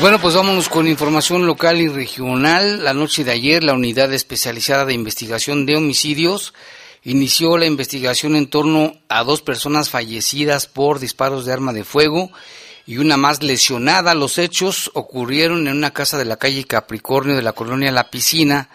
Bueno, 0.00 0.20
pues 0.20 0.36
vámonos 0.36 0.68
con 0.68 0.86
información 0.86 1.44
local 1.44 1.80
y 1.80 1.88
regional. 1.88 2.84
La 2.84 2.94
noche 2.94 3.24
de 3.24 3.32
ayer, 3.32 3.64
la 3.64 3.74
Unidad 3.74 4.12
Especializada 4.12 4.84
de 4.84 4.94
Investigación 4.94 5.66
de 5.66 5.74
Homicidios 5.74 6.54
inició 7.02 7.58
la 7.58 7.66
investigación 7.66 8.36
en 8.36 8.48
torno 8.48 8.92
a 9.08 9.24
dos 9.24 9.42
personas 9.42 9.90
fallecidas 9.90 10.68
por 10.68 11.00
disparos 11.00 11.44
de 11.44 11.52
arma 11.52 11.72
de 11.72 11.82
fuego 11.82 12.30
y 12.86 12.98
una 12.98 13.16
más 13.16 13.42
lesionada. 13.42 14.14
Los 14.14 14.38
hechos 14.38 14.88
ocurrieron 14.94 15.66
en 15.66 15.76
una 15.76 15.92
casa 15.92 16.16
de 16.16 16.26
la 16.26 16.36
calle 16.36 16.62
Capricornio 16.62 17.34
de 17.34 17.42
la 17.42 17.52
colonia 17.52 17.90
La 17.90 18.08
Piscina. 18.08 18.70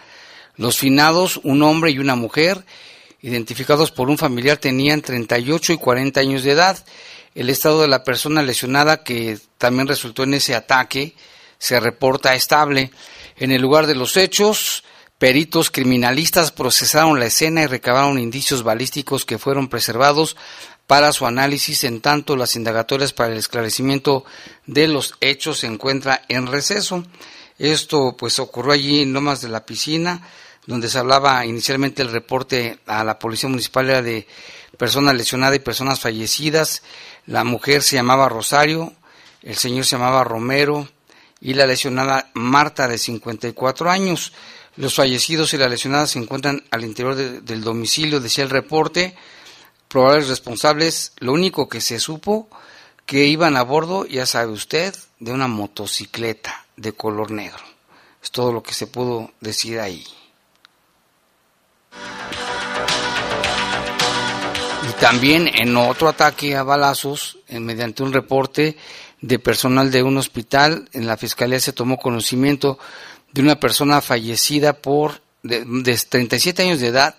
Los 0.58 0.77
finados, 0.77 1.39
un 1.44 1.63
hombre 1.63 1.92
y 1.92 2.00
una 2.00 2.15
mujer, 2.15 2.65
identificados 3.22 3.92
por 3.92 4.10
un 4.10 4.18
familiar, 4.18 4.58
tenían 4.58 5.01
38 5.01 5.72
y 5.72 5.77
40 5.77 6.20
años 6.20 6.44
de 6.44 6.51
edad. 6.51 6.77
El 7.36 7.50
estado 7.50 7.82
de 7.82 7.88
la 7.88 8.04
persona 8.04 8.44
lesionada 8.44 9.04
que 9.04 9.40
también 9.58 9.88
resultó 9.88 10.24
en 10.24 10.36
ese 10.36 10.56
ataque 10.56 11.16
se 11.58 11.80
reporta 11.80 12.36
estable. 12.36 12.92
En 13.38 13.52
el 13.52 13.62
lugar 13.62 13.88
de 13.88 13.96
los 13.96 14.18
hechos, 14.18 14.84
peritos 15.18 15.72
criminalistas 15.72 16.52
procesaron 16.52 17.20
la 17.20 17.25
escena 17.25 17.63
y 17.63 17.68
recabaron 17.68 18.20
indicios 18.20 18.63
balísticos 18.63 19.25
que 19.25 19.40
fueron 19.40 19.70
preservados 19.70 20.36
para 20.86 21.13
su 21.13 21.25
análisis, 21.25 21.86
en 21.86 22.02
tanto 22.02 22.36
las 22.36 22.56
indagatorias 22.56 23.13
para 23.13 23.32
el 23.32 23.40
esclarecimiento 23.40 24.25
de 24.66 24.88
los 24.88 25.16
hechos 25.22 25.60
se 25.60 25.68
encuentra 25.68 26.24
en 26.28 26.48
receso. 26.48 27.06
Esto 27.58 28.16
pues 28.18 28.40
ocurrió 28.40 28.74
allí 28.74 29.02
en 29.02 29.13
Lomas 29.13 29.42
de 29.42 29.50
la 29.50 29.66
Piscina, 29.66 30.28
donde 30.65 30.89
se 30.89 31.00
hablaba 31.00 31.46
inicialmente 31.46 32.01
el 32.01 32.12
reporte 32.12 32.79
a 32.86 33.03
la 33.03 33.20
Policía 33.20 33.50
Municipal 33.50 33.89
era 33.89 34.01
de 34.01 34.27
personas 34.77 35.15
lesionadas 35.15 35.58
y 35.58 35.60
personas 35.60 36.00
fallecidas. 36.00 36.84
La 37.25 37.43
mujer 37.43 37.82
se 37.82 37.96
llamaba 37.96 38.29
Rosario, 38.29 38.93
el 39.41 39.55
señor 39.55 39.86
se 39.86 39.98
llamaba 39.98 40.24
Romero 40.24 40.88
y 41.41 41.53
la 41.53 41.67
lesionada 41.67 42.29
Marta 42.34 42.88
de 42.88 42.98
54 42.98 43.89
años. 43.89 44.34
Los 44.75 44.96
fallecidos 44.96 45.53
y 45.53 45.58
la 45.58 45.70
lesionada 45.70 46.08
se 46.08 46.20
encuentran 46.20 46.63
al 46.72 46.84
interior 46.84 47.15
del 47.15 47.63
domicilio, 47.63 48.20
decía 48.20 48.43
el 48.43 48.50
reporte. 48.50 49.15
Probables 49.88 50.29
responsables, 50.29 51.12
lo 51.20 51.34
único 51.34 51.70
que 51.70 51.82
se 51.82 52.00
supo 52.00 52.48
que 53.05 53.25
iban 53.25 53.58
a 53.58 53.63
bordo, 53.63 54.05
ya 54.05 54.25
sabe 54.25 54.51
usted, 54.51 54.96
de 55.20 55.32
una 55.32 55.48
motocicleta 55.48 56.65
de 56.77 56.93
color 56.93 57.32
negro. 57.32 57.63
Es 58.24 58.32
todo 58.32 58.51
lo 58.51 58.63
que 58.63 58.74
se 58.74 58.88
pudo 58.88 59.32
decir 59.41 59.79
ahí. 59.79 60.03
También 65.00 65.50
en 65.54 65.76
otro 65.76 66.08
ataque 66.08 66.56
a 66.56 66.64
balazos, 66.64 67.38
mediante 67.50 68.04
un 68.04 68.14
reporte 68.14 68.78
de 69.22 69.40
personal 69.40 69.92
de 69.92 70.04
un 70.04 70.18
hospital, 70.18 70.90
en 70.94 71.08
la 71.08 71.18
fiscalía 71.18 71.60
se 71.60 71.74
tomó 71.74 71.98
conocimiento 71.98 72.78
de 73.32 73.42
una 73.42 73.60
persona 73.60 74.02
fallecida 74.02 74.74
por 74.74 75.22
de, 75.44 75.98
37 76.10 76.64
años 76.64 76.80
de 76.80 76.88
edad, 76.88 77.16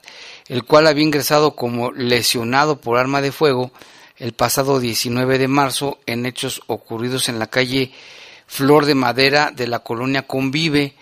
el 0.49 0.65
cual 0.65 0.87
había 0.87 1.05
ingresado 1.05 1.57
como 1.57 1.93
lesionado 1.93 2.81
por 2.81 2.99
arma 2.99 3.21
de 3.21 3.33
fuego 3.33 3.71
el 4.17 4.33
pasado 4.33 4.81
19 4.81 5.39
de 5.39 5.49
marzo 5.49 5.99
en 6.07 6.27
hechos 6.27 6.63
ocurridos 6.67 7.29
en 7.29 7.39
la 7.39 7.49
calle 7.49 7.93
Flor 8.47 8.87
de 8.87 8.95
Madera 8.95 9.51
de 9.51 9.67
la 9.67 9.81
colonia 9.81 10.27
Convive. 10.27 10.95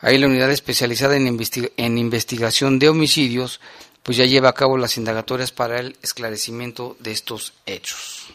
Ahí 0.00 0.16
la 0.18 0.28
unidad 0.28 0.50
especializada 0.50 1.16
en, 1.16 1.26
en 1.76 1.98
investigación 1.98 2.78
de 2.78 2.88
homicidios 2.88 3.60
pues 4.08 4.16
ya 4.16 4.24
lleva 4.24 4.48
a 4.48 4.54
cabo 4.54 4.78
las 4.78 4.96
indagatorias 4.96 5.52
para 5.52 5.80
el 5.80 5.98
esclarecimiento 6.00 6.96
de 6.98 7.10
estos 7.10 7.52
hechos. 7.66 8.28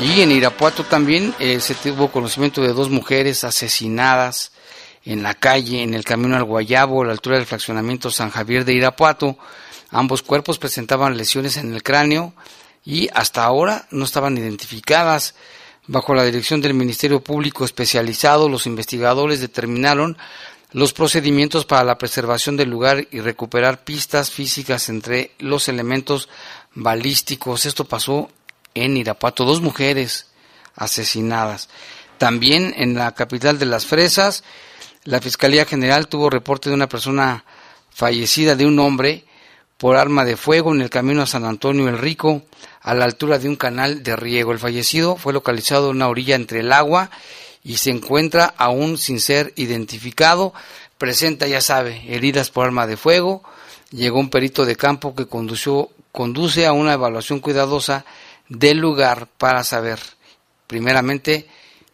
Y 0.00 0.20
en 0.20 0.32
Irapuato 0.32 0.82
también 0.82 1.32
eh, 1.38 1.60
se 1.60 1.76
tuvo 1.76 2.10
conocimiento 2.10 2.60
de 2.60 2.72
dos 2.72 2.90
mujeres 2.90 3.44
asesinadas 3.44 4.50
en 5.04 5.22
la 5.22 5.32
calle, 5.34 5.84
en 5.84 5.94
el 5.94 6.02
camino 6.02 6.34
al 6.34 6.42
Guayabo, 6.42 7.02
a 7.02 7.06
la 7.06 7.12
altura 7.12 7.36
del 7.36 7.46
fraccionamiento 7.46 8.10
San 8.10 8.30
Javier 8.30 8.64
de 8.64 8.74
Irapuato. 8.74 9.38
Ambos 9.90 10.22
cuerpos 10.22 10.58
presentaban 10.58 11.16
lesiones 11.16 11.56
en 11.56 11.72
el 11.72 11.84
cráneo 11.84 12.34
y 12.84 13.08
hasta 13.14 13.44
ahora 13.44 13.86
no 13.92 14.06
estaban 14.06 14.36
identificadas. 14.36 15.36
Bajo 15.86 16.14
la 16.14 16.24
dirección 16.24 16.60
del 16.60 16.74
Ministerio 16.74 17.20
Público 17.20 17.64
Especializado, 17.64 18.48
los 18.48 18.66
investigadores 18.66 19.40
determinaron 19.40 20.18
los 20.72 20.92
procedimientos 20.92 21.64
para 21.64 21.84
la 21.84 21.98
preservación 21.98 22.56
del 22.56 22.70
lugar 22.70 23.08
y 23.10 23.20
recuperar 23.20 23.84
pistas 23.84 24.30
físicas 24.30 24.88
entre 24.88 25.32
los 25.38 25.68
elementos 25.68 26.28
balísticos. 26.74 27.66
Esto 27.66 27.84
pasó 27.84 28.30
en 28.74 28.96
Irapuato, 28.96 29.44
dos 29.44 29.60
mujeres 29.60 30.26
asesinadas. 30.74 31.68
También 32.18 32.74
en 32.76 32.94
la 32.94 33.14
capital 33.14 33.58
de 33.58 33.66
las 33.66 33.86
Fresas, 33.86 34.44
la 35.04 35.20
Fiscalía 35.20 35.64
General 35.64 36.08
tuvo 36.08 36.28
reporte 36.30 36.68
de 36.68 36.74
una 36.74 36.88
persona 36.88 37.44
fallecida 37.90 38.54
de 38.56 38.66
un 38.66 38.78
hombre 38.78 39.24
por 39.78 39.96
arma 39.96 40.24
de 40.24 40.36
fuego 40.36 40.74
en 40.74 40.82
el 40.82 40.90
camino 40.90 41.22
a 41.22 41.26
San 41.26 41.44
Antonio 41.44 41.88
el 41.88 41.98
Rico, 41.98 42.42
a 42.82 42.94
la 42.94 43.04
altura 43.04 43.38
de 43.38 43.48
un 43.48 43.56
canal 43.56 44.02
de 44.02 44.16
riego. 44.16 44.52
El 44.52 44.58
fallecido 44.58 45.16
fue 45.16 45.32
localizado 45.32 45.90
en 45.90 45.96
una 45.96 46.08
orilla 46.08 46.34
entre 46.34 46.60
el 46.60 46.72
agua 46.72 47.10
y 47.10 47.47
se 47.76 47.90
encuentra 47.90 48.54
aún 48.56 48.98
sin 48.98 49.20
ser 49.20 49.52
identificado. 49.56 50.54
Presenta, 50.96 51.46
ya 51.46 51.60
sabe, 51.60 52.02
heridas 52.08 52.50
por 52.50 52.66
arma 52.66 52.86
de 52.86 52.96
fuego. 52.96 53.42
Llegó 53.90 54.18
un 54.18 54.30
perito 54.30 54.64
de 54.64 54.76
campo 54.76 55.14
que 55.14 55.26
condució, 55.26 55.90
conduce 56.12 56.66
a 56.66 56.72
una 56.72 56.94
evaluación 56.94 57.40
cuidadosa 57.40 58.04
del 58.48 58.78
lugar 58.78 59.28
para 59.38 59.64
saber, 59.64 59.98
primeramente, 60.66 61.46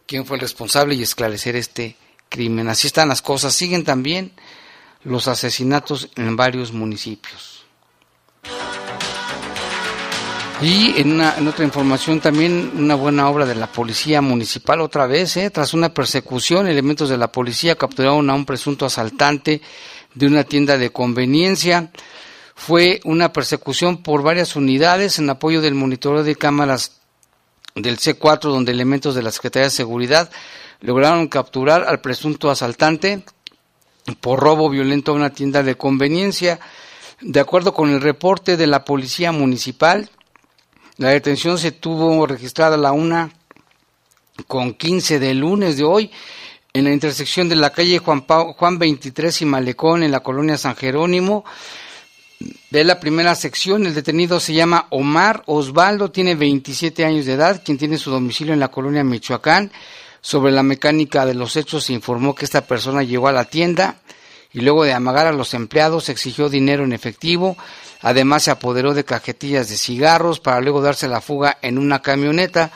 quién 0.05 0.25
fue 0.25 0.37
el 0.37 0.41
responsable 0.41 0.95
y 0.95 1.03
esclarecer 1.03 1.55
este 1.55 1.95
crimen. 2.29 2.67
Así 2.69 2.87
están 2.87 3.09
las 3.09 3.21
cosas. 3.21 3.53
Siguen 3.53 3.83
también 3.83 4.33
los 5.03 5.27
asesinatos 5.27 6.09
en 6.15 6.35
varios 6.35 6.73
municipios. 6.73 7.65
Y 10.61 11.01
en, 11.01 11.19
otra 11.19 11.65
información 11.65 12.21
también 12.21 12.71
una 12.77 12.95
buena 12.95 13.29
obra 13.29 13.45
de 13.45 13.55
la 13.55 13.67
policía 13.67 14.21
municipal 14.21 14.79
otra 14.79 15.05
vez, 15.05 15.35
¿eh? 15.35 15.49
tras 15.49 15.73
una 15.73 15.93
persecución, 15.93 16.67
elementos 16.67 17.09
de 17.09 17.17
la 17.17 17.29
policía 17.31 17.75
capturaron 17.75 18.29
a 18.29 18.33
un 18.35 18.45
presunto 18.45 18.85
asaltante 18.85 19.61
de 20.13 20.27
una 20.27 20.45
tienda 20.45 20.77
de 20.77 20.91
conveniencia. 20.91 21.91
Fue 22.55 23.01
una 23.03 23.33
persecución 23.33 24.01
por 24.01 24.23
varias 24.23 24.55
unidades 24.55 25.19
en 25.19 25.29
apoyo 25.29 25.61
del 25.61 25.75
monitoreo 25.75 26.23
de 26.23 26.37
cámaras 26.37 27.01
del 27.75 27.97
C4, 27.97 28.43
donde 28.43 28.71
elementos 28.71 29.13
de 29.13 29.23
la 29.23 29.31
Secretaría 29.31 29.65
de 29.65 29.71
Seguridad 29.71 30.31
lograron 30.79 31.27
capturar 31.27 31.83
al 31.83 31.99
presunto 31.99 32.49
asaltante 32.49 33.25
por 34.21 34.39
robo 34.39 34.69
violento 34.69 35.11
a 35.11 35.15
una 35.15 35.31
tienda 35.31 35.63
de 35.63 35.75
conveniencia. 35.75 36.61
De 37.19 37.41
acuerdo 37.41 37.73
con 37.73 37.89
el 37.89 37.99
reporte 37.99 38.55
de 38.55 38.67
la 38.67 38.85
Policía 38.85 39.33
Municipal, 39.33 40.09
la 40.97 41.09
detención 41.09 41.57
se 41.57 41.71
tuvo 41.71 42.25
registrada 42.25 42.75
a 42.75 42.79
la 42.79 42.93
una 42.93 43.31
con 44.47 44.73
15 44.73 45.19
de 45.19 45.33
lunes 45.33 45.77
de 45.77 45.83
hoy 45.83 46.11
en 46.73 46.85
la 46.85 46.93
intersección 46.93 47.49
de 47.49 47.55
la 47.55 47.71
calle 47.71 47.99
Juan, 47.99 48.25
Juan 48.25 48.79
23 48.79 49.41
y 49.41 49.45
Malecón 49.45 50.03
en 50.03 50.11
la 50.11 50.21
colonia 50.21 50.57
San 50.57 50.75
Jerónimo. 50.75 51.45
De 52.69 52.83
la 52.83 52.99
primera 52.99 53.33
sección, 53.35 53.85
el 53.85 53.93
detenido 53.93 54.39
se 54.39 54.53
llama 54.53 54.87
Omar 54.89 55.43
Osvaldo, 55.45 56.11
tiene 56.11 56.35
27 56.35 57.05
años 57.05 57.25
de 57.25 57.33
edad, 57.33 57.61
quien 57.63 57.77
tiene 57.77 57.97
su 57.97 58.11
domicilio 58.11 58.53
en 58.53 58.59
la 58.59 58.67
colonia 58.69 59.03
Michoacán. 59.03 59.71
Sobre 60.21 60.51
la 60.51 60.63
mecánica 60.63 61.25
de 61.25 61.35
los 61.35 61.55
hechos 61.55 61.85
se 61.85 61.93
informó 61.93 62.35
que 62.35 62.45
esta 62.45 62.61
persona 62.61 63.03
llegó 63.03 63.27
a 63.27 63.31
la 63.31 63.45
tienda 63.45 63.97
y 64.51 64.61
luego 64.61 64.83
de 64.83 64.93
amagar 64.93 65.27
a 65.27 65.31
los 65.31 65.53
empleados 65.53 66.09
exigió 66.09 66.49
dinero 66.49 66.83
en 66.83 66.93
efectivo. 66.93 67.57
Además 68.01 68.43
se 68.43 68.51
apoderó 68.51 68.93
de 68.93 69.05
cajetillas 69.05 69.69
de 69.69 69.77
cigarros 69.77 70.39
para 70.39 70.61
luego 70.61 70.81
darse 70.81 71.07
la 71.07 71.21
fuga 71.21 71.57
en 71.61 71.77
una 71.77 72.01
camioneta. 72.01 72.71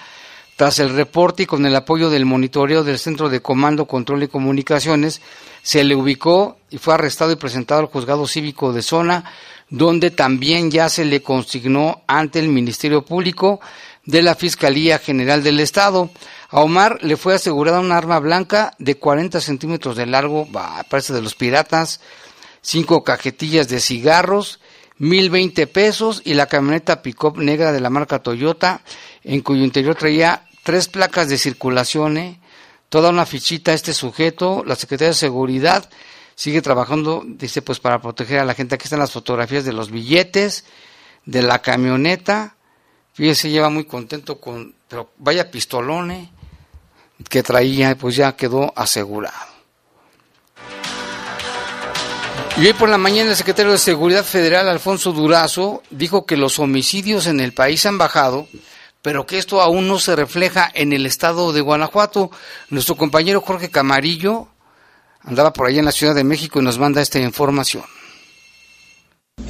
Tras 0.55 0.79
el 0.79 0.89
reporte 0.89 1.43
y 1.43 1.45
con 1.45 1.65
el 1.65 1.75
apoyo 1.75 2.09
del 2.09 2.25
monitoreo 2.25 2.83
del 2.83 2.99
Centro 2.99 3.29
de 3.29 3.41
Comando, 3.41 3.85
Control 3.85 4.23
y 4.23 4.27
Comunicaciones, 4.27 5.21
se 5.61 5.85
le 5.85 5.95
ubicó 5.95 6.57
y 6.69 6.77
fue 6.79 6.95
arrestado 6.95 7.31
y 7.31 7.37
presentado 7.37 7.79
al 7.79 7.87
juzgado 7.87 8.27
cívico 8.27 8.73
de 8.73 8.81
zona, 8.81 9.23
donde 9.69 10.11
también 10.11 10.69
ya 10.69 10.89
se 10.89 11.05
le 11.05 11.21
consignó 11.21 12.01
ante 12.07 12.39
el 12.39 12.49
Ministerio 12.49 13.05
Público 13.05 13.61
de 14.05 14.21
la 14.21 14.35
Fiscalía 14.35 14.99
General 14.99 15.43
del 15.43 15.59
Estado. 15.59 16.09
A 16.49 16.61
Omar 16.61 16.97
le 17.03 17.15
fue 17.15 17.35
asegurada 17.35 17.79
una 17.79 17.97
arma 17.97 18.19
blanca 18.19 18.73
de 18.79 18.95
40 18.95 19.39
centímetros 19.39 19.95
de 19.95 20.07
largo, 20.07 20.47
parece 20.89 21.13
de 21.13 21.21
los 21.21 21.35
piratas, 21.35 22.01
cinco 22.61 23.03
cajetillas 23.03 23.69
de 23.69 23.79
cigarros 23.79 24.58
1020 24.99 25.67
pesos 25.67 26.21
y 26.25 26.33
la 26.33 26.45
camioneta 26.45 27.01
pick-up 27.01 27.37
negra 27.37 27.71
de 27.71 27.79
la 27.79 27.89
marca 27.89 28.19
Toyota, 28.19 28.81
en 29.23 29.41
cuyo 29.41 29.63
interior 29.63 29.95
traía 29.95 30.43
tres 30.63 30.87
placas 30.87 31.29
de 31.29 31.37
circulación, 31.37 32.17
¿eh? 32.17 32.39
toda 32.89 33.09
una 33.09 33.25
fichita 33.25 33.73
este 33.73 33.93
sujeto, 33.93 34.63
la 34.65 34.75
Secretaría 34.75 35.09
de 35.09 35.15
Seguridad 35.15 35.89
sigue 36.35 36.61
trabajando, 36.61 37.23
dice, 37.25 37.61
pues 37.61 37.81
para 37.81 38.01
proteger 38.01 38.39
a 38.39 38.45
la 38.45 38.53
gente. 38.53 38.75
Aquí 38.75 38.85
están 38.85 38.99
las 38.99 39.11
fotografías 39.11 39.65
de 39.65 39.73
los 39.73 39.91
billetes, 39.91 40.63
de 41.25 41.41
la 41.41 41.61
camioneta. 41.61 42.55
Fíjese, 43.11 43.49
lleva 43.49 43.69
muy 43.69 43.83
contento 43.83 44.39
con, 44.39 44.73
pero 44.87 45.11
vaya 45.17 45.51
pistolón, 45.51 46.11
¿eh? 46.11 46.31
que 47.27 47.43
traía, 47.43 47.97
pues 47.97 48.15
ya 48.15 48.37
quedó 48.37 48.71
asegurado. 48.77 49.48
Y 52.59 52.67
hoy 52.67 52.73
por 52.73 52.89
la 52.89 52.97
mañana 52.97 53.29
el 53.29 53.37
secretario 53.37 53.71
de 53.71 53.77
Seguridad 53.77 54.25
Federal, 54.25 54.67
Alfonso 54.67 55.13
Durazo, 55.13 55.81
dijo 55.91 56.25
que 56.25 56.35
los 56.35 56.59
homicidios 56.59 57.25
en 57.25 57.39
el 57.39 57.53
país 57.53 57.85
han 57.85 57.97
bajado, 57.97 58.49
pero 59.01 59.25
que 59.25 59.37
esto 59.37 59.61
aún 59.61 59.87
no 59.87 59.97
se 59.97 60.13
refleja 60.13 60.69
en 60.73 60.91
el 60.91 61.05
estado 61.05 61.53
de 61.53 61.61
Guanajuato. 61.61 62.31
Nuestro 62.69 62.97
compañero 62.97 63.39
Jorge 63.39 63.71
Camarillo 63.71 64.49
andaba 65.23 65.53
por 65.53 65.67
allá 65.67 65.79
en 65.79 65.85
la 65.85 65.93
Ciudad 65.93 66.13
de 66.13 66.25
México 66.25 66.59
y 66.59 66.63
nos 66.63 66.77
manda 66.77 67.01
esta 67.01 67.17
información. 67.19 67.85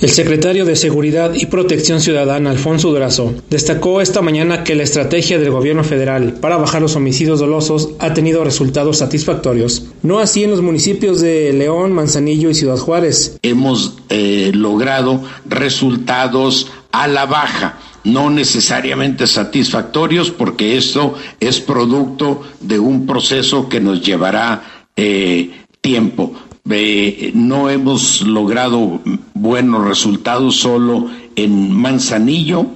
El 0.02 0.10
secretario 0.10 0.64
de 0.64 0.78
Seguridad 0.78 1.34
y 1.34 1.48
Protección 1.48 2.00
Ciudadana, 2.00 2.52
Alfonso 2.52 2.90
Durazo, 2.90 3.34
destacó 3.50 4.00
esta 4.00 4.22
mañana 4.22 4.64
que 4.64 4.76
la 4.76 4.84
estrategia 4.84 5.38
del 5.40 5.52
gobierno 5.52 5.84
federal 5.84 6.36
para 6.40 6.56
bajar 6.56 6.82
los 6.82 6.96
homicidios 6.96 7.42
dolosos 7.42 7.90
ha 8.00 8.14
tenido 8.14 8.46
resultados 8.46 9.00
satisfactorios. 9.00 9.88
No 10.02 10.20
así 10.20 10.46
en 10.46 10.52
los 10.52 10.62
municipios 10.62 11.20
de 11.20 11.52
León, 11.52 11.92
Manzanillo 11.92 12.50
y 12.50 12.56
Ciudad 12.56 12.78
Juárez. 12.78 13.38
Hemos 13.42 13.98
eh, 14.08 14.52
logrado 14.54 15.22
resultados 15.46 16.72
a 16.92 17.08
la 17.08 17.26
baja 17.26 17.78
no 18.06 18.30
necesariamente 18.30 19.28
satisfactorios 19.28 20.32
porque 20.32 20.78
esto 20.78 21.16
es 21.40 21.60
producto 21.60 22.42
de 22.62 22.80
un 22.80 23.06
proceso 23.06 23.68
que 23.68 23.82
nos 23.82 24.02
llevará 24.02 24.86
eh, 24.96 25.52
tiempo 25.82 26.34
no 26.66 27.70
hemos 27.70 28.22
logrado 28.22 29.02
buenos 29.34 29.88
resultados 29.88 30.58
solo 30.58 31.10
en 31.36 31.72
Manzanillo, 31.72 32.68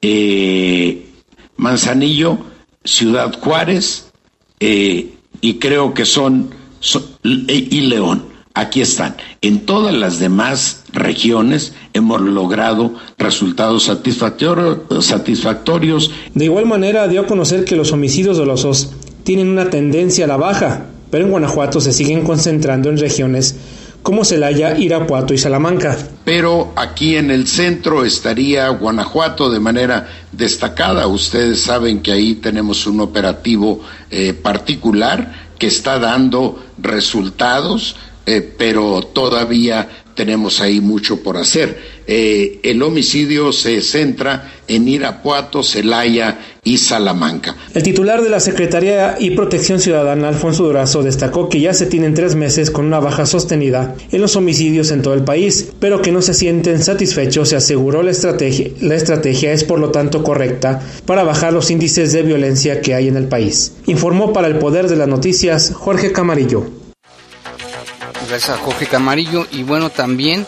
eh, 0.00 1.06
Manzanillo, 1.56 2.38
Ciudad 2.84 3.38
Juárez, 3.40 4.10
eh, 4.60 5.10
y 5.40 5.54
creo 5.54 5.94
que 5.94 6.04
son, 6.04 6.50
y 7.22 7.80
León. 7.82 8.34
Aquí 8.56 8.82
están. 8.82 9.16
En 9.42 9.66
todas 9.66 9.92
las 9.92 10.20
demás 10.20 10.84
regiones 10.92 11.74
hemos 11.92 12.20
logrado 12.20 12.94
resultados 13.18 13.82
satisfactorios. 13.82 16.12
De 16.34 16.44
igual 16.44 16.66
manera 16.66 17.08
dio 17.08 17.22
a 17.22 17.26
conocer 17.26 17.64
que 17.64 17.74
los 17.74 17.90
homicidios 17.90 18.36
dolosos 18.36 18.92
tienen 19.24 19.48
una 19.48 19.70
tendencia 19.70 20.26
a 20.26 20.28
la 20.28 20.36
baja, 20.36 20.86
pero 21.14 21.26
en 21.26 21.30
Guanajuato 21.30 21.80
se 21.80 21.92
siguen 21.92 22.24
concentrando 22.24 22.88
en 22.90 22.98
regiones 22.98 23.54
como 24.02 24.24
Celaya, 24.24 24.76
Irapuato 24.76 25.32
y 25.32 25.38
Salamanca. 25.38 25.96
Pero 26.24 26.72
aquí 26.74 27.14
en 27.14 27.30
el 27.30 27.46
centro 27.46 28.04
estaría 28.04 28.68
Guanajuato 28.70 29.48
de 29.48 29.60
manera 29.60 30.08
destacada. 30.32 31.06
Ustedes 31.06 31.60
saben 31.60 32.00
que 32.00 32.10
ahí 32.10 32.34
tenemos 32.34 32.88
un 32.88 32.98
operativo 32.98 33.80
eh, 34.10 34.32
particular 34.32 35.52
que 35.56 35.68
está 35.68 36.00
dando 36.00 36.64
resultados, 36.78 37.94
eh, 38.26 38.52
pero 38.58 39.00
todavía 39.02 40.03
tenemos 40.14 40.60
ahí 40.60 40.80
mucho 40.80 41.22
por 41.22 41.36
hacer. 41.36 41.94
Eh, 42.06 42.60
el 42.62 42.82
homicidio 42.82 43.52
se 43.52 43.80
centra 43.80 44.52
en 44.68 44.88
Irapuato, 44.88 45.62
Celaya 45.62 46.38
y 46.62 46.78
Salamanca. 46.78 47.56
El 47.74 47.82
titular 47.82 48.22
de 48.22 48.30
la 48.30 48.40
Secretaría 48.40 49.16
y 49.18 49.30
Protección 49.30 49.80
Ciudadana, 49.80 50.28
Alfonso 50.28 50.64
Durazo, 50.64 51.02
destacó 51.02 51.48
que 51.48 51.60
ya 51.60 51.74
se 51.74 51.86
tienen 51.86 52.14
tres 52.14 52.34
meses 52.34 52.70
con 52.70 52.86
una 52.86 53.00
baja 53.00 53.26
sostenida 53.26 53.94
en 54.10 54.20
los 54.20 54.36
homicidios 54.36 54.90
en 54.90 55.02
todo 55.02 55.14
el 55.14 55.24
país, 55.24 55.68
pero 55.78 56.00
que 56.00 56.12
no 56.12 56.22
se 56.22 56.34
sienten 56.34 56.82
satisfechos 56.82 57.52
y 57.52 57.56
aseguró 57.56 58.02
la 58.02 58.12
estrategia, 58.12 58.70
la 58.80 58.94
estrategia 58.94 59.52
es 59.52 59.64
por 59.64 59.78
lo 59.78 59.90
tanto 59.90 60.22
correcta 60.22 60.80
para 61.06 61.24
bajar 61.24 61.52
los 61.52 61.70
índices 61.70 62.12
de 62.12 62.22
violencia 62.22 62.80
que 62.80 62.94
hay 62.94 63.08
en 63.08 63.16
el 63.16 63.28
país. 63.28 63.74
Informó 63.86 64.32
para 64.32 64.48
el 64.48 64.58
Poder 64.58 64.88
de 64.88 64.96
las 64.96 65.08
Noticias 65.08 65.72
Jorge 65.74 66.12
Camarillo. 66.12 66.83
Gracias 68.34 68.58
a 68.58 68.64
Jorge 68.64 68.88
Camarillo 68.88 69.46
y 69.52 69.62
bueno 69.62 69.90
también 69.90 70.44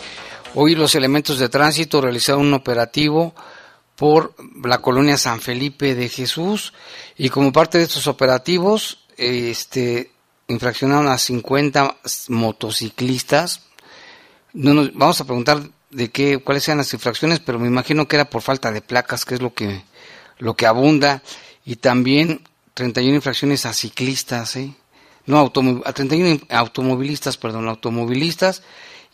hoy 0.56 0.74
los 0.74 0.96
elementos 0.96 1.38
de 1.38 1.48
tránsito 1.48 2.00
realizaron 2.00 2.46
un 2.46 2.54
operativo 2.54 3.32
por 3.94 4.34
la 4.64 4.78
colonia 4.78 5.16
San 5.16 5.40
Felipe 5.40 5.94
de 5.94 6.08
Jesús 6.08 6.72
y 7.16 7.28
como 7.28 7.52
parte 7.52 7.78
de 7.78 7.84
estos 7.84 8.08
operativos 8.08 9.06
este 9.16 10.10
infraccionaron 10.48 11.06
a 11.06 11.16
50 11.16 11.98
motociclistas. 12.30 13.62
No 14.52 14.74
nos, 14.74 14.92
vamos 14.92 15.20
a 15.20 15.24
preguntar 15.24 15.62
de 15.90 16.10
qué 16.10 16.38
cuáles 16.38 16.64
sean 16.64 16.78
las 16.78 16.92
infracciones, 16.92 17.38
pero 17.38 17.60
me 17.60 17.68
imagino 17.68 18.08
que 18.08 18.16
era 18.16 18.28
por 18.28 18.42
falta 18.42 18.72
de 18.72 18.82
placas, 18.82 19.24
que 19.24 19.36
es 19.36 19.40
lo 19.40 19.54
que 19.54 19.84
lo 20.38 20.54
que 20.54 20.66
abunda 20.66 21.22
y 21.64 21.76
también 21.76 22.40
31 22.74 23.14
infracciones 23.14 23.64
a 23.64 23.72
ciclistas, 23.72 24.56
¿eh? 24.56 24.74
No, 25.26 25.52
a 25.84 25.92
31 25.92 26.40
automovilistas, 26.50 27.36
perdón, 27.36 27.68
automovilistas 27.68 28.62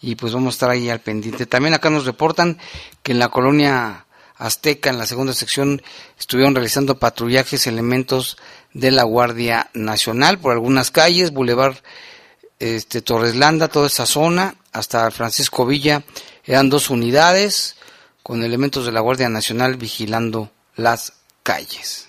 y 0.02 0.16
pues 0.16 0.32
vamos 0.32 0.54
a 0.54 0.56
estar 0.56 0.70
ahí 0.70 0.90
al 0.90 1.00
pendiente. 1.00 1.46
También 1.46 1.74
acá 1.74 1.88
nos 1.88 2.04
reportan 2.04 2.58
que 3.02 3.12
en 3.12 3.18
la 3.18 3.28
colonia 3.28 4.06
Azteca, 4.36 4.90
en 4.90 4.98
la 4.98 5.06
segunda 5.06 5.32
sección, 5.32 5.80
estuvieron 6.18 6.54
realizando 6.54 6.98
patrullajes 6.98 7.66
elementos 7.66 8.36
de 8.74 8.90
la 8.90 9.04
Guardia 9.04 9.70
Nacional 9.72 10.38
por 10.38 10.52
algunas 10.52 10.90
calles, 10.90 11.32
Boulevard 11.32 11.76
este, 12.58 13.00
Torreslanda, 13.02 13.68
toda 13.68 13.86
esa 13.86 14.06
zona, 14.06 14.56
hasta 14.72 15.10
Francisco 15.10 15.64
Villa, 15.64 16.02
eran 16.44 16.70
dos 16.70 16.90
unidades 16.90 17.76
con 18.22 18.42
elementos 18.42 18.86
de 18.86 18.92
la 18.92 19.00
Guardia 19.00 19.28
Nacional 19.28 19.76
vigilando 19.76 20.50
las 20.76 21.12
calles. 21.42 22.08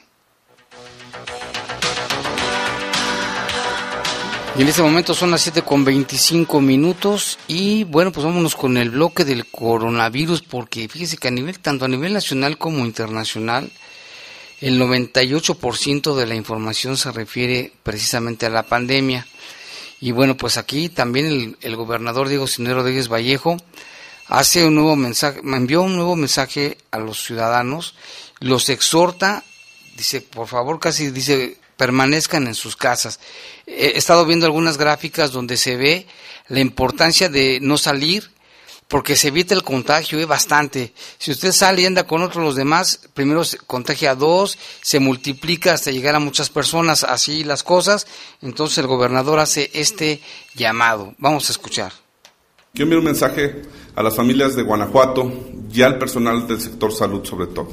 Y 4.55 4.61
en 4.61 4.67
este 4.67 4.83
momento 4.83 5.15
son 5.15 5.31
las 5.31 5.41
7 5.41 5.63
con 5.63 5.83
25 5.83 6.61
minutos 6.61 7.39
y 7.47 7.85
bueno, 7.85 8.11
pues 8.11 8.23
vámonos 8.23 8.55
con 8.55 8.77
el 8.77 8.91
bloque 8.91 9.25
del 9.25 9.47
coronavirus 9.47 10.43
porque 10.43 10.87
fíjese 10.87 11.17
que 11.17 11.29
a 11.29 11.31
nivel, 11.31 11.57
tanto 11.57 11.85
a 11.85 11.87
nivel 11.87 12.13
nacional 12.13 12.59
como 12.59 12.85
internacional, 12.85 13.71
el 14.61 14.79
98% 14.79 16.15
de 16.15 16.27
la 16.27 16.35
información 16.35 16.97
se 16.97 17.11
refiere 17.11 17.73
precisamente 17.81 18.45
a 18.45 18.51
la 18.51 18.61
pandemia. 18.61 19.25
Y 19.99 20.11
bueno, 20.11 20.37
pues 20.37 20.57
aquí 20.57 20.87
también 20.87 21.57
el, 21.59 21.75
gobernador 21.75 22.29
Diego 22.29 22.45
Sinero 22.45 22.75
Rodríguez 22.75 23.07
Vallejo 23.07 23.57
hace 24.27 24.65
un 24.65 24.75
nuevo 24.75 24.95
mensaje, 24.95 25.41
me 25.41 25.57
envió 25.57 25.81
un 25.81 25.95
nuevo 25.95 26.15
mensaje 26.15 26.77
a 26.91 26.99
los 26.99 27.23
ciudadanos, 27.23 27.95
los 28.39 28.69
exhorta, 28.69 29.43
dice, 29.97 30.21
por 30.21 30.47
favor, 30.47 30.79
casi 30.79 31.09
dice, 31.09 31.57
permanezcan 31.77 32.47
en 32.47 32.55
sus 32.55 32.75
casas. 32.75 33.19
He 33.65 33.97
estado 33.97 34.25
viendo 34.25 34.45
algunas 34.45 34.77
gráficas 34.77 35.31
donde 35.31 35.57
se 35.57 35.75
ve 35.75 36.07
la 36.47 36.59
importancia 36.59 37.29
de 37.29 37.59
no 37.61 37.77
salir 37.77 38.33
porque 38.87 39.15
se 39.15 39.29
evita 39.29 39.55
el 39.55 39.63
contagio 39.63 40.19
es 40.19 40.27
bastante. 40.27 40.93
Si 41.17 41.31
usted 41.31 41.51
sale 41.51 41.81
y 41.81 41.85
anda 41.85 42.05
con 42.05 42.21
otros 42.21 42.43
los 42.43 42.55
demás, 42.55 42.99
primero 43.15 43.43
se 43.43 43.57
contagia 43.57 44.11
a 44.11 44.15
dos, 44.15 44.57
se 44.81 44.99
multiplica 44.99 45.73
hasta 45.73 45.89
llegar 45.89 46.13
a 46.13 46.19
muchas 46.19 46.51
personas, 46.51 47.03
así 47.03 47.43
las 47.43 47.63
cosas. 47.63 48.05
Entonces 48.41 48.77
el 48.77 48.87
gobernador 48.87 49.39
hace 49.39 49.71
este 49.73 50.21
llamado. 50.53 51.15
Vamos 51.17 51.49
a 51.49 51.53
escuchar. 51.53 51.91
Yo 52.73 52.83
envío 52.83 52.99
un 52.99 53.05
mensaje 53.05 53.63
a 53.95 54.03
las 54.03 54.15
familias 54.15 54.55
de 54.55 54.63
Guanajuato 54.63 55.31
y 55.71 55.81
al 55.81 55.97
personal 55.97 56.47
del 56.47 56.61
sector 56.61 56.93
salud 56.93 57.25
sobre 57.25 57.47
todo. 57.47 57.69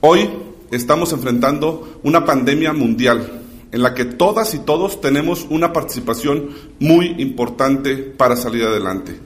Hoy 0.00 0.28
estamos 0.70 1.12
enfrentando 1.12 2.00
una 2.02 2.24
pandemia 2.24 2.72
mundial 2.72 3.42
en 3.72 3.82
la 3.82 3.94
que 3.94 4.04
todas 4.04 4.54
y 4.54 4.60
todos 4.60 5.00
tenemos 5.00 5.46
una 5.50 5.72
participación 5.72 6.50
muy 6.78 7.14
importante 7.18 7.96
para 7.96 8.36
salir 8.36 8.64
adelante. 8.64 9.18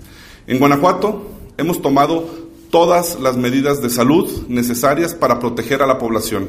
En 0.47 0.59
Guanajuato 0.59 1.31
hemos 1.57 1.81
tomado 1.81 2.25
todas 2.71 3.21
las 3.21 3.37
medidas 3.37 3.83
de 3.83 3.91
salud 3.91 4.49
necesarias 4.49 5.15
para 5.15 5.39
proteger 5.39 5.83
a 5.83 5.87
la 5.87 5.99
población. 5.99 6.49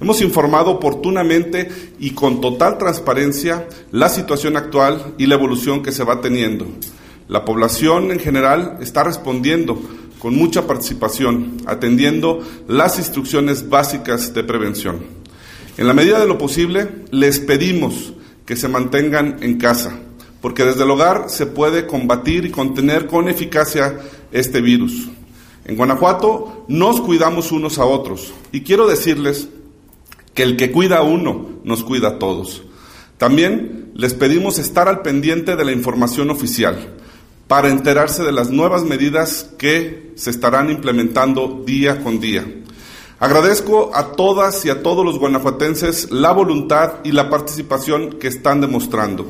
Hemos 0.00 0.20
informado 0.22 0.70
oportunamente 0.70 1.68
y 1.98 2.10
con 2.10 2.40
total 2.40 2.78
transparencia 2.78 3.68
la 3.90 4.08
situación 4.08 4.56
actual 4.56 5.14
y 5.18 5.26
la 5.26 5.34
evolución 5.34 5.82
que 5.82 5.92
se 5.92 6.04
va 6.04 6.20
teniendo. 6.20 6.66
La 7.28 7.44
población 7.44 8.10
en 8.10 8.18
general 8.18 8.78
está 8.80 9.02
respondiendo 9.02 9.80
con 10.24 10.36
mucha 10.36 10.66
participación, 10.66 11.58
atendiendo 11.66 12.40
las 12.66 12.96
instrucciones 12.96 13.68
básicas 13.68 14.32
de 14.32 14.42
prevención. 14.42 15.00
En 15.76 15.86
la 15.86 15.92
medida 15.92 16.18
de 16.18 16.26
lo 16.26 16.38
posible, 16.38 16.88
les 17.10 17.40
pedimos 17.40 18.14
que 18.46 18.56
se 18.56 18.68
mantengan 18.68 19.36
en 19.42 19.58
casa, 19.58 19.98
porque 20.40 20.64
desde 20.64 20.84
el 20.84 20.90
hogar 20.90 21.28
se 21.28 21.44
puede 21.44 21.86
combatir 21.86 22.46
y 22.46 22.50
contener 22.50 23.06
con 23.06 23.28
eficacia 23.28 24.00
este 24.32 24.62
virus. 24.62 25.10
En 25.66 25.76
Guanajuato 25.76 26.64
nos 26.68 27.02
cuidamos 27.02 27.52
unos 27.52 27.78
a 27.78 27.84
otros 27.84 28.32
y 28.50 28.62
quiero 28.62 28.86
decirles 28.86 29.50
que 30.32 30.42
el 30.42 30.56
que 30.56 30.72
cuida 30.72 31.00
a 31.00 31.02
uno 31.02 31.50
nos 31.64 31.84
cuida 31.84 32.08
a 32.08 32.18
todos. 32.18 32.62
También 33.18 33.90
les 33.94 34.14
pedimos 34.14 34.58
estar 34.58 34.88
al 34.88 35.02
pendiente 35.02 35.54
de 35.54 35.66
la 35.66 35.72
información 35.72 36.30
oficial 36.30 36.94
para 37.48 37.68
enterarse 37.68 38.22
de 38.22 38.32
las 38.32 38.50
nuevas 38.50 38.84
medidas 38.84 39.50
que 39.58 40.12
se 40.16 40.30
estarán 40.30 40.70
implementando 40.70 41.62
día 41.66 42.02
con 42.02 42.20
día. 42.20 42.44
Agradezco 43.20 43.90
a 43.94 44.12
todas 44.12 44.64
y 44.64 44.70
a 44.70 44.82
todos 44.82 45.04
los 45.04 45.18
guanajuatenses 45.18 46.10
la 46.10 46.32
voluntad 46.32 46.94
y 47.04 47.12
la 47.12 47.30
participación 47.30 48.18
que 48.18 48.28
están 48.28 48.60
demostrando. 48.60 49.26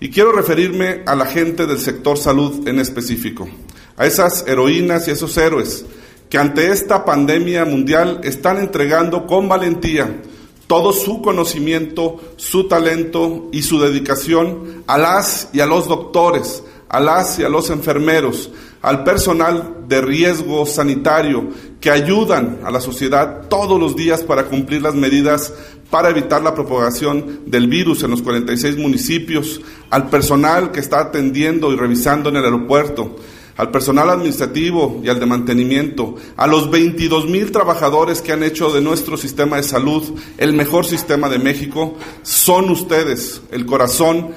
Y 0.00 0.10
quiero 0.10 0.32
referirme 0.32 1.02
a 1.06 1.14
la 1.14 1.26
gente 1.26 1.66
del 1.66 1.78
sector 1.78 2.18
salud 2.18 2.68
en 2.68 2.78
específico, 2.78 3.48
a 3.96 4.06
esas 4.06 4.46
heroínas 4.46 5.08
y 5.08 5.12
esos 5.12 5.36
héroes 5.36 5.86
que 6.28 6.38
ante 6.38 6.70
esta 6.72 7.04
pandemia 7.04 7.64
mundial 7.64 8.20
están 8.24 8.58
entregando 8.58 9.26
con 9.26 9.48
valentía 9.48 10.22
todo 10.66 10.92
su 10.92 11.22
conocimiento, 11.22 12.20
su 12.36 12.66
talento 12.66 13.48
y 13.52 13.62
su 13.62 13.78
dedicación 13.78 14.82
a 14.88 14.98
las 14.98 15.48
y 15.52 15.60
a 15.60 15.66
los 15.66 15.86
doctores, 15.86 16.64
a 16.88 17.00
las 17.00 17.38
y 17.38 17.44
a 17.44 17.48
los 17.48 17.70
enfermeros, 17.70 18.50
al 18.82 19.04
personal 19.04 19.84
de 19.88 20.00
riesgo 20.00 20.66
sanitario 20.66 21.48
que 21.80 21.90
ayudan 21.90 22.60
a 22.64 22.70
la 22.70 22.80
sociedad 22.80 23.48
todos 23.48 23.78
los 23.80 23.96
días 23.96 24.22
para 24.22 24.44
cumplir 24.44 24.82
las 24.82 24.94
medidas 24.94 25.52
para 25.90 26.10
evitar 26.10 26.42
la 26.42 26.54
propagación 26.54 27.42
del 27.46 27.68
virus 27.68 28.02
en 28.02 28.10
los 28.10 28.22
46 28.22 28.76
municipios, 28.76 29.60
al 29.90 30.08
personal 30.08 30.72
que 30.72 30.80
está 30.80 31.00
atendiendo 31.00 31.72
y 31.72 31.76
revisando 31.76 32.28
en 32.28 32.36
el 32.36 32.44
aeropuerto, 32.44 33.16
al 33.56 33.70
personal 33.70 34.10
administrativo 34.10 35.00
y 35.02 35.08
al 35.08 35.20
de 35.20 35.26
mantenimiento, 35.26 36.16
a 36.36 36.46
los 36.46 36.70
22 36.70 37.28
mil 37.28 37.52
trabajadores 37.52 38.20
que 38.20 38.32
han 38.32 38.42
hecho 38.42 38.70
de 38.70 38.80
nuestro 38.80 39.16
sistema 39.16 39.56
de 39.56 39.62
salud 39.62 40.02
el 40.38 40.52
mejor 40.52 40.84
sistema 40.84 41.28
de 41.28 41.38
México, 41.38 41.96
son 42.22 42.70
ustedes 42.70 43.40
el 43.50 43.64
corazón 43.64 44.32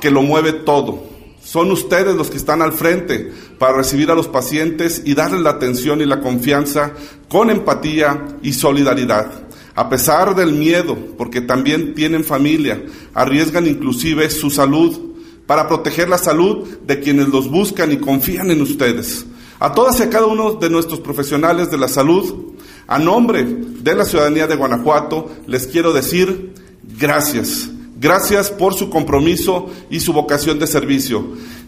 que 0.00 0.10
lo 0.10 0.22
mueve 0.22 0.52
todo. 0.52 1.11
Son 1.52 1.70
ustedes 1.70 2.16
los 2.16 2.30
que 2.30 2.38
están 2.38 2.62
al 2.62 2.72
frente 2.72 3.30
para 3.58 3.76
recibir 3.76 4.10
a 4.10 4.14
los 4.14 4.26
pacientes 4.26 5.02
y 5.04 5.12
darles 5.12 5.42
la 5.42 5.50
atención 5.50 6.00
y 6.00 6.06
la 6.06 6.20
confianza 6.20 6.94
con 7.28 7.50
empatía 7.50 8.38
y 8.42 8.54
solidaridad. 8.54 9.30
A 9.74 9.90
pesar 9.90 10.34
del 10.34 10.54
miedo, 10.54 10.96
porque 11.18 11.42
también 11.42 11.92
tienen 11.92 12.24
familia, 12.24 12.82
arriesgan 13.12 13.66
inclusive 13.66 14.30
su 14.30 14.48
salud 14.48 14.98
para 15.46 15.68
proteger 15.68 16.08
la 16.08 16.16
salud 16.16 16.66
de 16.86 17.00
quienes 17.00 17.28
los 17.28 17.50
buscan 17.50 17.92
y 17.92 17.98
confían 17.98 18.50
en 18.50 18.62
ustedes. 18.62 19.26
A 19.60 19.74
todas 19.74 20.00
y 20.00 20.04
a 20.04 20.08
cada 20.08 20.24
uno 20.24 20.54
de 20.54 20.70
nuestros 20.70 21.00
profesionales 21.00 21.70
de 21.70 21.76
la 21.76 21.88
salud, 21.88 22.54
a 22.86 22.98
nombre 22.98 23.44
de 23.44 23.94
la 23.94 24.06
ciudadanía 24.06 24.46
de 24.46 24.56
Guanajuato, 24.56 25.30
les 25.46 25.66
quiero 25.66 25.92
decir 25.92 26.54
gracias. 26.98 27.68
Gracias 28.02 28.50
por 28.50 28.74
su 28.74 28.90
compromiso 28.90 29.70
y 29.88 30.00
su 30.00 30.12
vocación 30.12 30.58
de 30.58 30.66
servicio. 30.66 31.24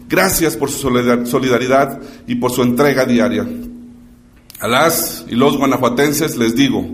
Gracias 0.09 0.57
por 0.57 0.69
su 0.69 0.79
solidaridad 0.79 2.01
y 2.27 2.35
por 2.35 2.51
su 2.51 2.61
entrega 2.61 3.05
diaria. 3.05 3.47
A 4.59 4.67
las 4.67 5.23
y 5.29 5.35
los 5.35 5.57
guanajuatenses 5.57 6.35
les 6.35 6.53
digo, 6.53 6.85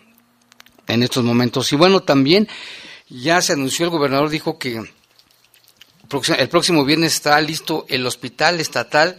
en 0.87 1.03
estos 1.03 1.23
momentos. 1.23 1.71
Y 1.71 1.75
bueno, 1.75 2.01
también 2.01 2.47
ya 3.09 3.41
se 3.41 3.53
anunció, 3.53 3.85
el 3.85 3.91
gobernador 3.91 4.29
dijo 4.29 4.57
que 4.57 4.83
el 6.37 6.49
próximo 6.49 6.85
viernes 6.85 7.13
está 7.13 7.39
listo 7.41 7.85
el 7.87 8.05
Hospital 8.05 8.59
Estatal 8.59 9.17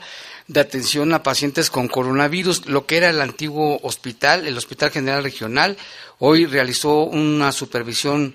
de 0.49 0.61
Atención 0.61 1.15
a 1.15 1.23
Pacientes 1.23 1.71
con 1.71 1.87
Coronavirus, 1.87 2.67
lo 2.67 2.85
que 2.85 2.97
era 2.97 3.11
el 3.11 3.21
antiguo 3.21 3.79
hospital, 3.83 4.47
el 4.47 4.59
Hospital 4.59 4.91
General 4.91 5.23
Regional. 5.23 5.77
Hoy 6.19 6.47
realizó 6.47 7.05
una 7.05 7.53
supervisión 7.53 8.35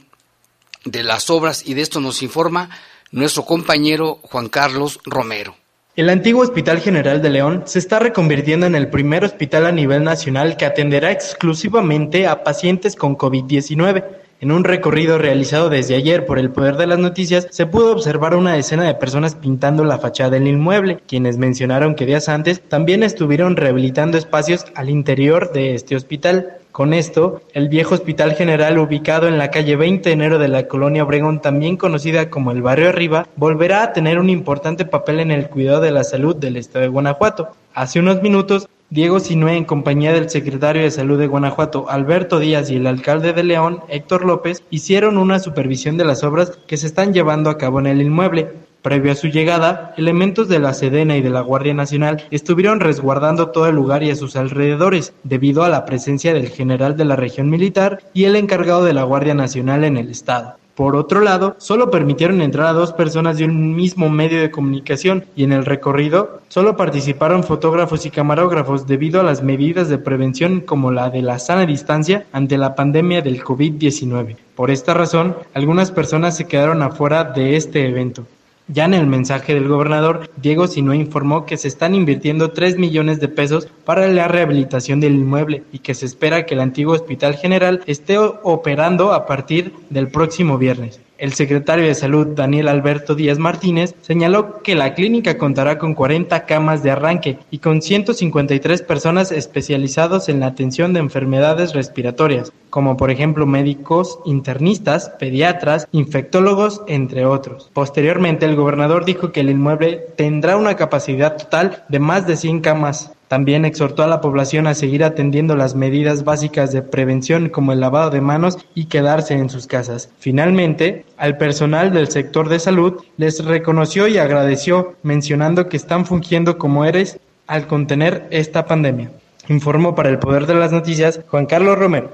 de 0.86 1.04
las 1.04 1.30
obras 1.30 1.68
y 1.68 1.74
de 1.74 1.82
esto 1.82 2.00
nos 2.00 2.22
informa 2.22 2.70
nuestro 3.12 3.44
compañero 3.46 4.20
Juan 4.24 4.48
Carlos 4.48 5.00
Romero. 5.04 5.58
El 5.98 6.10
antiguo 6.10 6.42
Hospital 6.42 6.80
General 6.80 7.22
de 7.22 7.30
León 7.30 7.64
se 7.66 7.80
está 7.80 8.00
reconvirtiendo 8.00 8.66
en 8.66 8.76
el 8.76 8.90
primer 8.90 9.24
hospital 9.26 9.66
a 9.66 9.72
nivel 9.72 10.04
nacional 10.04 10.56
que 10.58 10.66
atenderá 10.66 11.12
exclusivamente 11.12 12.28
a 12.28 12.44
pacientes 12.44 12.96
con 12.96 13.18
COVID-19. 13.18 14.25
En 14.42 14.52
un 14.52 14.66
recorrido 14.66 15.18
realizado 15.18 15.70
desde 15.70 15.96
ayer 15.96 16.26
por 16.26 16.40
el 16.40 16.52
Poder 16.52 16.76
de 16.76 16.88
las 16.88 17.00
Noticias, 17.00 17.48
se 17.52 17.68
pudo 17.68 17.94
observar 17.94 18.36
una 18.36 18.54
decena 18.54 18.84
de 18.84 18.94
personas 18.94 19.34
pintando 19.34 19.86
la 19.86 19.98
fachada 19.98 20.32
del 20.32 20.48
inmueble, 20.48 21.00
quienes 21.08 21.38
mencionaron 21.38 21.96
que 21.96 22.06
días 22.06 22.28
antes 22.28 22.62
también 22.62 23.02
estuvieron 23.02 23.56
rehabilitando 23.56 24.18
espacios 24.18 24.66
al 24.76 24.90
interior 24.90 25.54
de 25.54 25.74
este 25.74 25.96
hospital. 25.96 26.58
Con 26.74 26.94
esto, 26.94 27.44
el 27.54 27.70
viejo 27.70 27.96
Hospital 27.96 28.34
General 28.34 28.78
ubicado 28.78 29.30
en 29.30 29.38
la 29.38 29.52
calle 29.52 29.78
20 29.78 30.10
de 30.10 30.14
enero 30.14 30.38
de 30.38 30.50
la 30.50 30.68
colonia 30.68 31.06
Obregón, 31.06 31.42
también 31.42 31.78
conocida 31.78 32.30
como 32.30 32.52
el 32.52 32.62
Barrio 32.62 32.90
Arriba, 32.90 33.30
volverá 33.38 33.84
a 33.84 33.94
tener 33.94 34.20
un 34.20 34.30
importante 34.30 34.84
papel 34.84 35.22
en 35.22 35.32
el 35.32 35.48
cuidado 35.48 35.80
de 35.80 35.92
la 35.92 36.04
salud 36.04 36.36
del 36.36 36.58
estado 36.58 36.84
de 36.84 36.90
Guanajuato. 36.90 37.52
Hace 37.74 38.00
unos 38.00 38.22
minutos, 38.22 38.68
Diego 38.92 39.20
Sinué, 39.20 39.58
en 39.58 39.66
compañía 39.66 40.14
del 40.14 40.30
secretario 40.30 40.84
de 40.84 40.92
Salud 40.92 41.18
de 41.18 41.26
Guanajuato, 41.26 41.90
Alberto 41.90 42.38
Díaz, 42.38 42.70
y 42.70 42.76
el 42.76 42.86
alcalde 42.86 43.34
de 43.34 43.44
León, 43.44 43.80
Héctor 43.90 44.24
López, 44.24 44.64
hicieron 44.70 45.18
una 45.18 45.40
supervisión 45.40 45.98
de 45.98 46.06
las 46.06 46.24
obras 46.24 46.52
que 46.68 46.78
se 46.78 46.86
están 46.86 47.12
llevando 47.12 47.50
a 47.50 47.58
cabo 47.58 47.80
en 47.80 47.88
el 47.88 48.02
inmueble. 48.02 48.54
Previo 48.84 49.12
a 49.12 49.16
su 49.16 49.28
llegada, 49.28 49.96
elementos 49.98 50.50
de 50.50 50.60
la 50.60 50.76
Sedena 50.76 51.18
y 51.18 51.22
de 51.22 51.32
la 51.32 51.42
Guardia 51.42 51.74
Nacional 51.74 52.28
estuvieron 52.30 52.80
resguardando 52.80 53.50
todo 53.50 53.68
el 53.68 53.76
lugar 53.76 54.04
y 54.04 54.12
a 54.12 54.16
sus 54.16 54.36
alrededores, 54.36 55.14
debido 55.24 55.64
a 55.64 55.70
la 55.70 55.86
presencia 55.86 56.36
del 56.36 56.50
general 56.50 56.96
de 56.96 57.06
la 57.06 57.16
región 57.16 57.50
militar 57.50 58.04
y 58.14 58.26
el 58.26 58.36
encargado 58.36 58.86
de 58.86 58.94
la 58.94 59.04
Guardia 59.04 59.34
Nacional 59.34 59.84
en 59.84 59.98
el 59.98 60.12
estado. 60.12 60.58
Por 60.76 60.98
otro 60.98 61.22
lado, 61.22 61.56
solo 61.58 61.90
permitieron 61.90 62.42
entrar 62.42 62.68
a 62.68 62.74
dos 62.74 62.92
personas 62.92 63.38
de 63.38 63.46
un 63.46 63.76
mismo 63.76 64.10
medio 64.10 64.42
de 64.42 64.52
comunicación 64.52 65.24
y 65.34 65.46
en 65.46 65.54
el 65.54 65.64
recorrido 65.64 66.42
solo 66.50 66.76
participaron 66.76 67.46
fotógrafos 67.46 68.06
y 68.06 68.12
camarógrafos 68.12 68.86
debido 68.86 69.22
a 69.22 69.24
las 69.24 69.42
medidas 69.42 69.88
de 69.88 69.98
prevención 69.98 70.60
como 70.60 70.92
la 70.92 71.10
de 71.10 71.22
la 71.22 71.40
sana 71.40 71.66
distancia 71.66 72.26
ante 72.34 72.58
la 72.58 72.76
pandemia 72.76 73.22
del 73.22 73.42
COVID-19. 73.42 74.36
Por 74.54 74.70
esta 74.70 74.94
razón, 74.94 75.38
algunas 75.54 75.92
personas 75.92 76.36
se 76.36 76.46
quedaron 76.46 76.82
afuera 76.82 77.24
de 77.24 77.56
este 77.56 77.88
evento. 77.88 78.26
Ya 78.68 78.86
en 78.86 78.96
el 78.96 79.06
mensaje 79.06 79.54
del 79.54 79.68
gobernador, 79.68 80.32
Diego 80.38 80.66
Sinue 80.66 80.98
informó 80.98 81.46
que 81.46 81.56
se 81.56 81.68
están 81.68 81.94
invirtiendo 81.94 82.50
3 82.52 82.80
millones 82.80 83.20
de 83.20 83.28
pesos 83.28 83.68
para 83.86 84.08
la 84.08 84.28
rehabilitación 84.28 85.00
del 85.00 85.14
inmueble 85.14 85.64
y 85.72 85.80
que 85.80 85.94
se 85.94 86.08
espera 86.08 86.48
que 86.48 86.56
el 86.56 86.62
antiguo 86.62 86.96
Hospital 86.96 87.36
General 87.36 87.84
esté 87.86 88.18
operando 88.18 89.14
a 89.14 89.28
partir 89.28 89.72
del 89.92 90.08
próximo 90.08 90.58
viernes. 90.58 91.00
El 91.18 91.34
secretario 91.34 91.86
de 91.86 91.96
Salud, 91.96 92.28
Daniel 92.28 92.68
Alberto 92.68 93.16
Díaz 93.16 93.40
Martínez, 93.40 93.96
señaló 94.02 94.62
que 94.62 94.76
la 94.76 94.94
clínica 94.94 95.38
contará 95.38 95.78
con 95.78 95.94
40 95.94 96.46
camas 96.46 96.84
de 96.84 96.92
arranque 96.92 97.40
y 97.52 97.60
con 97.60 97.82
153 97.82 98.82
personas 98.82 99.32
especializados 99.32 100.28
en 100.28 100.42
la 100.42 100.48
atención 100.48 100.94
de 100.94 101.00
enfermedades 101.00 101.74
respiratorias, 101.74 102.52
como 102.70 102.98
por 102.98 103.12
ejemplo 103.12 103.46
médicos, 103.46 104.20
internistas, 104.26 105.10
pediatras, 105.18 105.88
infectólogos, 105.94 106.82
entre 106.88 107.26
otros. 107.26 107.72
Posteriormente, 107.74 108.46
el 108.46 108.58
gobernador 108.58 109.06
dijo 109.06 109.32
que 109.32 109.40
el 109.40 109.50
inmueble 109.50 110.06
tendrá 110.18 110.58
una 110.58 110.76
capacidad 110.76 111.38
total 111.38 111.86
de 111.88 112.00
más 112.00 112.28
de 112.28 112.36
100 112.36 112.60
camas 112.60 113.15
también 113.28 113.66
exhortó 113.66 114.04
a 114.04 114.08
la 114.08 114.22
población 114.22 114.68
a 114.68 114.76
seguir 114.76 115.04
atendiendo 115.04 115.56
las 115.56 115.76
medidas 115.76 116.24
básicas 116.24 116.72
de 116.72 116.82
prevención 116.82 117.50
como 117.50 117.72
el 117.72 117.80
lavado 117.80 118.10
de 118.10 118.22
manos 118.22 118.58
y 118.76 118.86
quedarse 118.86 119.34
en 119.34 119.50
sus 119.50 119.68
casas. 119.68 120.10
Finalmente, 120.20 121.06
al 121.18 121.38
personal 121.38 121.92
del 121.94 122.10
sector 122.10 122.50
de 122.50 122.60
salud 122.60 123.04
les 123.18 123.44
reconoció 123.44 124.08
y 124.08 124.18
agradeció 124.18 124.96
mencionando 125.04 125.70
que 125.70 125.78
están 125.78 126.06
fungiendo 126.06 126.58
como 126.58 126.86
héroes 126.86 127.20
al 127.48 127.68
contener 127.68 128.28
esta 128.32 128.66
pandemia. 128.66 129.12
Informó 129.48 129.96
para 129.96 130.10
el 130.10 130.20
Poder 130.20 130.48
de 130.48 130.56
las 130.56 130.72
Noticias 130.72 131.20
Juan 131.28 131.46
Carlos 131.46 131.78
Romero. 131.78 132.12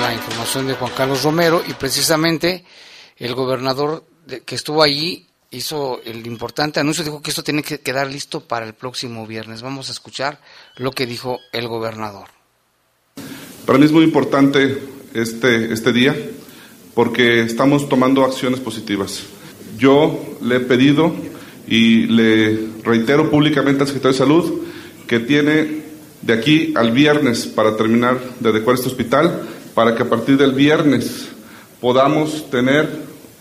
La 0.00 0.12
información 0.12 0.66
de 0.66 0.74
Juan 0.74 0.92
Carlos 0.96 1.24
Romero 1.24 1.62
y 1.66 1.72
precisamente 1.72 2.64
el 3.16 3.34
gobernador 3.34 4.04
que 4.44 4.54
estuvo 4.54 4.82
allí 4.82 5.26
hizo 5.56 6.00
el 6.04 6.26
importante 6.26 6.80
anuncio, 6.80 7.04
dijo 7.04 7.22
que 7.22 7.30
esto 7.30 7.42
tiene 7.42 7.62
que 7.62 7.80
quedar 7.80 8.10
listo 8.10 8.40
para 8.40 8.66
el 8.66 8.74
próximo 8.74 9.26
viernes. 9.26 9.62
Vamos 9.62 9.88
a 9.88 9.92
escuchar 9.92 10.40
lo 10.76 10.92
que 10.92 11.06
dijo 11.06 11.38
el 11.52 11.68
gobernador. 11.68 12.28
Para 13.64 13.78
mí 13.78 13.84
es 13.84 13.92
muy 13.92 14.04
importante 14.04 14.78
este, 15.14 15.72
este 15.72 15.92
día 15.92 16.14
porque 16.94 17.42
estamos 17.42 17.88
tomando 17.88 18.24
acciones 18.24 18.60
positivas. 18.60 19.24
Yo 19.76 20.38
le 20.40 20.56
he 20.56 20.60
pedido 20.60 21.14
y 21.66 22.06
le 22.06 22.68
reitero 22.84 23.30
públicamente 23.30 23.82
al 23.82 23.88
secretario 23.88 24.12
de 24.12 24.18
Salud 24.18 24.62
que 25.06 25.20
tiene 25.20 25.82
de 26.22 26.32
aquí 26.32 26.72
al 26.76 26.92
viernes 26.92 27.46
para 27.46 27.76
terminar 27.76 28.18
de 28.40 28.48
adecuar 28.48 28.76
este 28.76 28.88
hospital, 28.88 29.42
para 29.74 29.94
que 29.94 30.02
a 30.02 30.08
partir 30.08 30.36
del 30.36 30.52
viernes 30.52 31.28
podamos 31.80 32.50
tener 32.50 32.88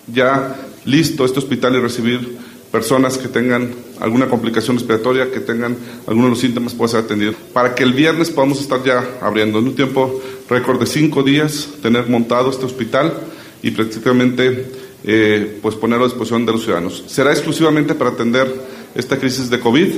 ya 0.07 0.55
listo 0.85 1.25
este 1.25 1.39
hospital 1.39 1.75
y 1.75 1.79
recibir 1.79 2.37
personas 2.71 3.17
que 3.17 3.27
tengan 3.27 3.73
alguna 3.99 4.27
complicación 4.27 4.77
respiratoria, 4.77 5.31
que 5.31 5.39
tengan 5.39 5.77
algunos 6.07 6.25
de 6.25 6.29
los 6.31 6.39
síntomas, 6.39 6.73
pueda 6.73 6.89
ser 6.89 6.99
atendido. 7.01 7.33
Para 7.53 7.73
que 7.73 7.83
el 7.83 7.93
viernes 7.93 8.29
podamos 8.29 8.59
estar 8.59 8.83
ya 8.83 9.17
abriendo 9.21 9.59
en 9.59 9.65
un 9.65 9.75
tiempo 9.75 10.21
récord 10.49 10.79
de 10.79 10.85
cinco 10.85 11.23
días, 11.23 11.69
tener 11.81 12.07
montado 12.09 12.49
este 12.49 12.65
hospital 12.65 13.13
y 13.63 13.71
prácticamente 13.71 14.65
eh, 15.03 15.59
pues 15.61 15.75
ponerlo 15.75 16.05
a 16.05 16.07
disposición 16.07 16.45
de 16.45 16.51
los 16.51 16.63
ciudadanos. 16.63 17.03
Será 17.07 17.31
exclusivamente 17.31 17.95
para 17.95 18.11
atender 18.11 18.53
esta 18.93 19.17
crisis 19.17 19.49
de 19.49 19.59
COVID. 19.59 19.89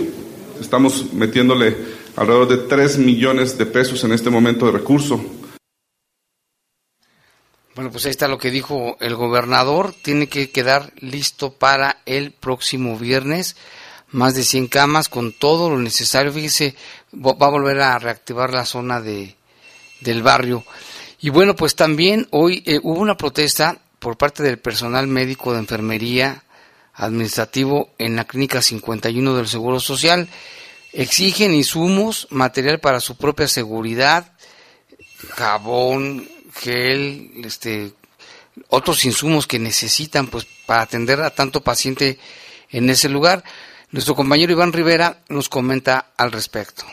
Estamos 0.61 1.13
metiéndole 1.13 1.75
alrededor 2.15 2.47
de 2.47 2.57
3 2.57 2.99
millones 2.99 3.57
de 3.57 3.65
pesos 3.65 4.03
en 4.03 4.11
este 4.11 4.29
momento 4.29 4.65
de 4.65 4.73
recurso 4.73 5.19
bueno, 7.77 7.91
pues 7.91 8.05
ahí 8.05 8.09
está 8.09 8.27
lo 8.27 8.39
que 8.39 8.49
dijo 8.49 8.97
el 8.99 9.13
gobernador. 9.15 9.93
Tiene 10.01 10.25
que 10.25 10.49
quedar 10.49 10.91
listo 10.97 11.53
para 11.53 12.01
el 12.07 12.31
próximo 12.31 12.97
viernes. 12.97 13.55
Más 14.09 14.33
de 14.33 14.43
100 14.43 14.65
camas 14.65 15.09
con 15.09 15.31
todo 15.31 15.69
lo 15.69 15.77
necesario. 15.77 16.33
Fíjese, 16.33 16.75
va 17.13 17.33
a 17.39 17.51
volver 17.51 17.79
a 17.81 17.99
reactivar 17.99 18.51
la 18.51 18.65
zona 18.65 18.99
de, 18.99 19.35
del 19.99 20.23
barrio. 20.23 20.65
Y 21.19 21.29
bueno, 21.29 21.55
pues 21.55 21.75
también 21.75 22.27
hoy 22.31 22.63
eh, 22.65 22.79
hubo 22.81 22.99
una 22.99 23.15
protesta 23.15 23.77
por 23.99 24.17
parte 24.17 24.41
del 24.41 24.57
personal 24.57 25.05
médico 25.05 25.53
de 25.53 25.59
enfermería 25.59 26.45
administrativo 26.95 27.91
en 27.99 28.15
la 28.15 28.25
clínica 28.25 28.63
51 28.63 29.35
del 29.35 29.47
Seguro 29.47 29.79
Social. 29.79 30.27
Exigen 30.93 31.53
insumos, 31.53 32.27
material 32.31 32.79
para 32.79 32.99
su 33.01 33.17
propia 33.17 33.47
seguridad, 33.47 34.33
jabón, 35.35 36.27
gel, 36.57 37.31
este, 37.43 37.93
otros 38.69 39.05
insumos 39.05 39.47
que 39.47 39.59
necesitan 39.59 40.27
pues 40.27 40.45
para 40.65 40.81
atender 40.81 41.21
a 41.21 41.29
tanto 41.29 41.61
paciente 41.61 42.19
en 42.69 42.89
ese 42.89 43.09
lugar. 43.09 43.43
Nuestro 43.91 44.15
compañero 44.15 44.51
Iván 44.51 44.73
Rivera 44.73 45.21
nos 45.29 45.49
comenta 45.49 46.11
al 46.17 46.31
respecto. 46.31 46.83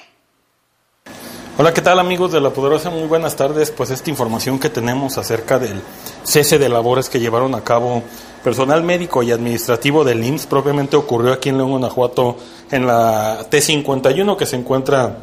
Hola, 1.57 1.73
¿qué 1.73 1.83
tal 1.83 2.01
amigos 2.01 2.33
de 2.33 2.41
La 2.41 2.51
Poderosa? 2.51 2.91
Muy 2.91 3.07
buenas 3.07 3.37
tardes. 3.37 3.71
Pues 3.71 3.91
esta 3.91 4.11
información 4.11 4.59
que 4.59 4.71
tenemos 4.71 5.19
acerca 5.19 5.59
del 5.59 5.81
cese 6.25 6.59
de 6.59 6.69
labores 6.69 7.09
que 7.09 7.21
llevaron 7.21 7.55
a 7.55 7.63
cabo 7.63 8.03
personal 8.43 8.83
médico 8.83 9.23
y 9.23 9.31
administrativo 9.31 10.05
del 10.05 10.25
IMSS 10.25 10.47
propiamente 10.47 10.97
ocurrió 10.97 11.33
aquí 11.33 11.51
en 11.51 11.57
León, 11.59 11.71
Guanajuato, 11.71 12.37
en 12.71 12.87
la 12.87 13.49
T51 13.49 14.37
que 14.37 14.47
se 14.47 14.57
encuentra 14.57 15.17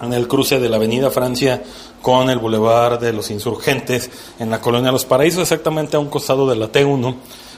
en 0.00 0.12
el 0.12 0.28
cruce 0.28 0.60
de 0.60 0.68
la 0.68 0.76
Avenida 0.76 1.10
Francia 1.10 1.62
con 2.02 2.30
el 2.30 2.38
Boulevard 2.38 3.00
de 3.00 3.12
los 3.12 3.30
Insurgentes 3.30 4.10
en 4.38 4.50
la 4.50 4.60
colonia 4.60 4.92
Los 4.92 5.04
Paraísos, 5.04 5.42
exactamente 5.42 5.96
a 5.96 6.00
un 6.00 6.08
costado 6.08 6.48
de 6.48 6.56
la 6.56 6.70
T1. 6.70 7.14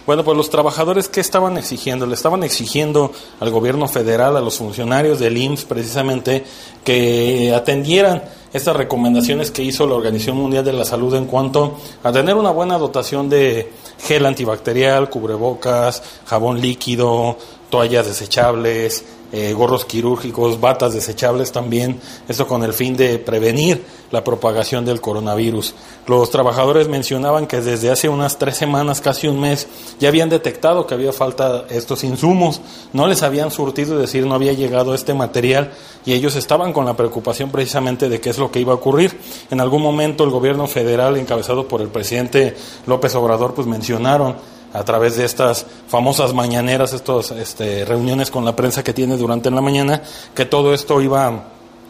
Bueno, 0.07 0.23
pues 0.23 0.37
los 0.37 0.51
trabajadores, 0.51 1.09
¿qué 1.09 1.21
estaban 1.21 1.59
exigiendo? 1.59 2.07
Le 2.07 2.15
estaban 2.15 2.45
exigiendo 2.45 3.11
al 3.41 3.51
gobierno 3.51 3.89
federal, 3.89 4.37
a 4.37 4.41
los 4.41 4.59
funcionarios 4.59 5.19
del 5.19 5.37
IMSS, 5.37 5.65
precisamente, 5.65 6.45
que 6.85 7.53
atendieran 7.53 8.23
estas 8.53 8.77
recomendaciones 8.77 9.51
que 9.51 9.65
hizo 9.65 9.85
la 9.85 9.97
Organización 9.97 10.37
Mundial 10.37 10.65
de 10.65 10.73
la 10.73 10.85
Salud 10.85 11.13
en 11.17 11.27
cuanto 11.27 11.77
a 12.05 12.13
tener 12.13 12.37
una 12.37 12.53
buena 12.53 12.79
dotación 12.79 13.29
de 13.29 13.73
gel 13.99 14.27
antibacterial, 14.27 15.11
cubrebocas, 15.11 16.05
jabón 16.25 16.61
líquido, 16.61 17.37
toallas 17.69 18.07
desechables, 18.07 19.05
eh, 19.33 19.53
gorros 19.53 19.85
quirúrgicos, 19.85 20.61
batas 20.61 20.95
desechables 20.95 21.53
también, 21.53 22.01
esto 22.29 22.47
con 22.47 22.63
el 22.63 22.73
fin 22.73 22.97
de 22.97 23.19
prevenir 23.19 23.85
la 24.11 24.23
propagación 24.23 24.85
del 24.85 25.01
coronavirus. 25.01 25.75
Los 26.07 26.31
trabajadores 26.31 26.89
mencionaban 26.89 27.47
que 27.47 27.61
desde 27.61 27.91
hace 27.91 28.09
unas 28.09 28.39
tres 28.39 28.57
semanas, 28.57 29.01
casi 29.01 29.27
un 29.27 29.41
mes, 29.41 29.67
ya 29.99 30.09
habían 30.09 30.29
detectado 30.29 30.87
que 30.87 30.95
había 30.95 31.13
falta 31.13 31.67
estos 31.71 32.05
insumos, 32.05 32.61
no 32.93 33.07
les 33.07 33.23
habían 33.23 33.51
surtido, 33.51 33.95
es 33.95 34.01
decir, 34.01 34.27
no 34.27 34.35
había 34.35 34.53
llegado 34.53 34.95
este 34.95 35.15
material 35.15 35.73
y 36.05 36.13
ellos 36.13 36.37
estaban 36.37 36.73
con 36.73 36.87
la 36.87 36.97
preocupación 36.97 37.51
precisamente 37.51 38.09
de 38.09 38.21
qué 38.21 38.31
es 38.31 38.39
lo 38.39 38.51
que 38.51 38.61
iba 38.61 38.73
a 38.73 38.77
ocurrir. 38.77 39.19
En 39.51 39.61
algún 39.61 39.83
momento 39.83 40.25
el 40.25 40.31
gobierno 40.31 40.67
federal, 40.67 41.17
encabezado 41.17 41.67
por 41.67 41.81
el 41.81 41.89
presidente 41.89 42.55
López 42.87 43.15
Obrador, 43.15 43.55
pues 43.55 43.67
mencionaron 43.67 44.56
a 44.77 44.85
través 44.85 45.17
de 45.17 45.25
estas 45.25 45.67
famosas 45.89 46.35
mañaneras, 46.35 46.93
estas 46.93 47.31
este, 47.31 47.85
reuniones 47.85 48.31
con 48.31 48.45
la 48.45 48.55
prensa 48.55 48.85
que 48.85 48.93
tiene 48.93 49.17
durante 49.17 49.51
la 49.51 49.63
mañana, 49.63 50.03
que 50.35 50.45
todo 50.45 50.75
esto 50.75 51.01
iba, 51.01 51.45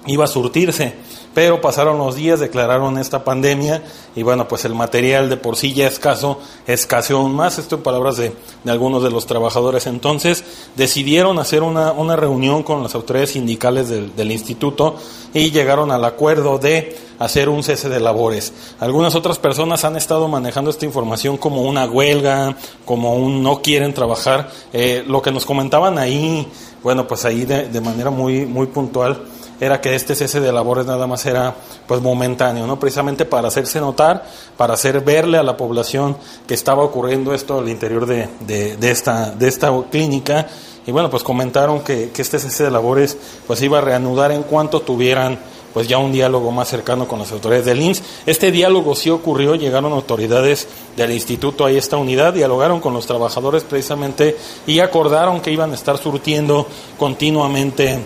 iba 0.07 0.25
a 0.25 0.29
surtirse. 0.29 0.94
Pero 1.37 1.61
pasaron 1.61 1.99
los 1.99 2.14
días, 2.14 2.40
declararon 2.40 2.96
esta 2.96 3.22
pandemia 3.22 3.83
y 4.14 4.22
bueno, 4.22 4.49
pues 4.49 4.64
el 4.64 4.75
material 4.75 5.29
de 5.29 5.37
por 5.37 5.57
sí 5.57 5.75
ya 5.75 5.87
escaso 5.87 6.40
escaseó 6.66 7.18
aún 7.18 7.35
más. 7.35 7.59
Esto 7.59 7.77
en 7.77 7.83
palabras 7.83 8.16
de, 8.16 8.33
algunos 8.66 9.03
de 9.03 9.11
los 9.11 9.27
trabajadores. 9.27 9.87
Entonces 9.87 10.44
decidieron 10.77 11.38
hacer 11.38 11.62
una, 11.62 11.92
una 11.92 12.16
reunión 12.16 12.62
con 12.62 12.83
las 12.83 12.94
autoridades 12.94 13.33
sindicales 13.33 13.90
del, 13.90 14.16
del 14.16 14.33
instituto 14.33 14.96
y 15.35 15.51
llegaron 15.51 15.90
al 15.90 16.07
acuerdo 16.07 16.57
de 16.57 16.96
hacer 17.18 17.51
un 17.51 17.62
cese 17.62 17.90
de 17.90 18.01
labores. 18.01 18.55
Algunas 18.81 19.14
otras 19.14 19.38
personas 19.38 19.85
han 19.85 19.96
estado 19.96 20.29
manejando 20.29 20.70
esta 20.70 20.87
información 20.87 21.37
como 21.37 21.61
una 21.64 21.85
huelga, 21.85 22.57
como 22.87 23.14
un 23.14 23.42
no 23.42 23.61
quieren 23.61 23.92
trabajar. 23.92 24.49
Eh, 24.72 25.05
lo 25.07 25.20
que 25.20 25.33
nos 25.33 25.44
comentaban 25.44 25.99
ahí, 25.99 26.49
bueno, 26.83 27.07
pues 27.07 27.27
ahí 27.27 27.44
de, 27.44 27.68
de 27.68 27.81
manera 27.83 28.09
muy, 28.09 28.46
muy 28.46 28.68
puntual 28.68 29.36
era 29.61 29.81
que 29.81 29.95
este 29.95 30.14
cese 30.14 30.40
de 30.40 30.53
labores 30.53 30.87
nada 30.87 31.07
más 31.07 31.25
era 31.27 31.55
pues 31.87 32.01
momentáneo, 32.01 32.66
¿no? 32.66 32.79
Precisamente 32.79 33.25
para 33.25 33.49
hacerse 33.49 33.81
notar, 33.81 34.25
para 34.57 34.75
hacer 34.75 35.01
verle 35.01 35.38
a 35.38 35.42
la 35.42 35.57
población 35.57 36.16
que 36.47 36.55
estaba 36.55 36.83
ocurriendo 36.83 37.33
esto 37.35 37.59
al 37.59 37.69
interior 37.69 38.07
de, 38.07 38.29
de, 38.40 38.90
esta, 38.90 39.31
de 39.31 39.49
esta 39.49 39.73
clínica. 39.90 40.47
Y 40.87 40.92
bueno, 40.92 41.11
pues 41.11 41.23
comentaron 41.23 41.81
que, 41.81 42.11
que 42.11 42.23
este 42.23 42.38
cese 42.38 42.64
de 42.64 42.71
labores 42.71 43.16
pues 43.47 43.62
iba 43.62 43.79
a 43.79 43.81
reanudar 43.81 44.31
en 44.31 44.42
cuanto 44.42 44.81
tuvieran 44.81 45.38
pues 45.77 45.88
ya 45.88 45.99
un 45.99 46.11
diálogo 46.11 46.51
más 46.53 46.69
cercano 46.69 47.07
con 47.07 47.19
las 47.19 47.31
autoridades 47.33 47.66
del 47.66 47.83
INS. 47.83 48.03
Este 48.25 48.51
diálogo 48.51 48.95
sí 48.95 49.11
ocurrió, 49.11 49.57
llegaron 49.57 49.92
autoridades 49.92 50.69
del 50.97 51.12
instituto 51.12 51.66
a 51.66 51.71
esta 51.71 51.99
unidad, 51.99 52.33
dialogaron 52.33 52.81
con 52.81 52.95
los 52.95 53.07
trabajadores 53.07 53.62
precisamente 53.62 54.38
y 54.66 54.81
acordaron 54.81 55.42
que 55.42 55.53
iban 55.53 55.73
a 55.73 55.75
estar 55.75 55.99
surtiendo 55.99 56.66
continuamente 56.99 57.99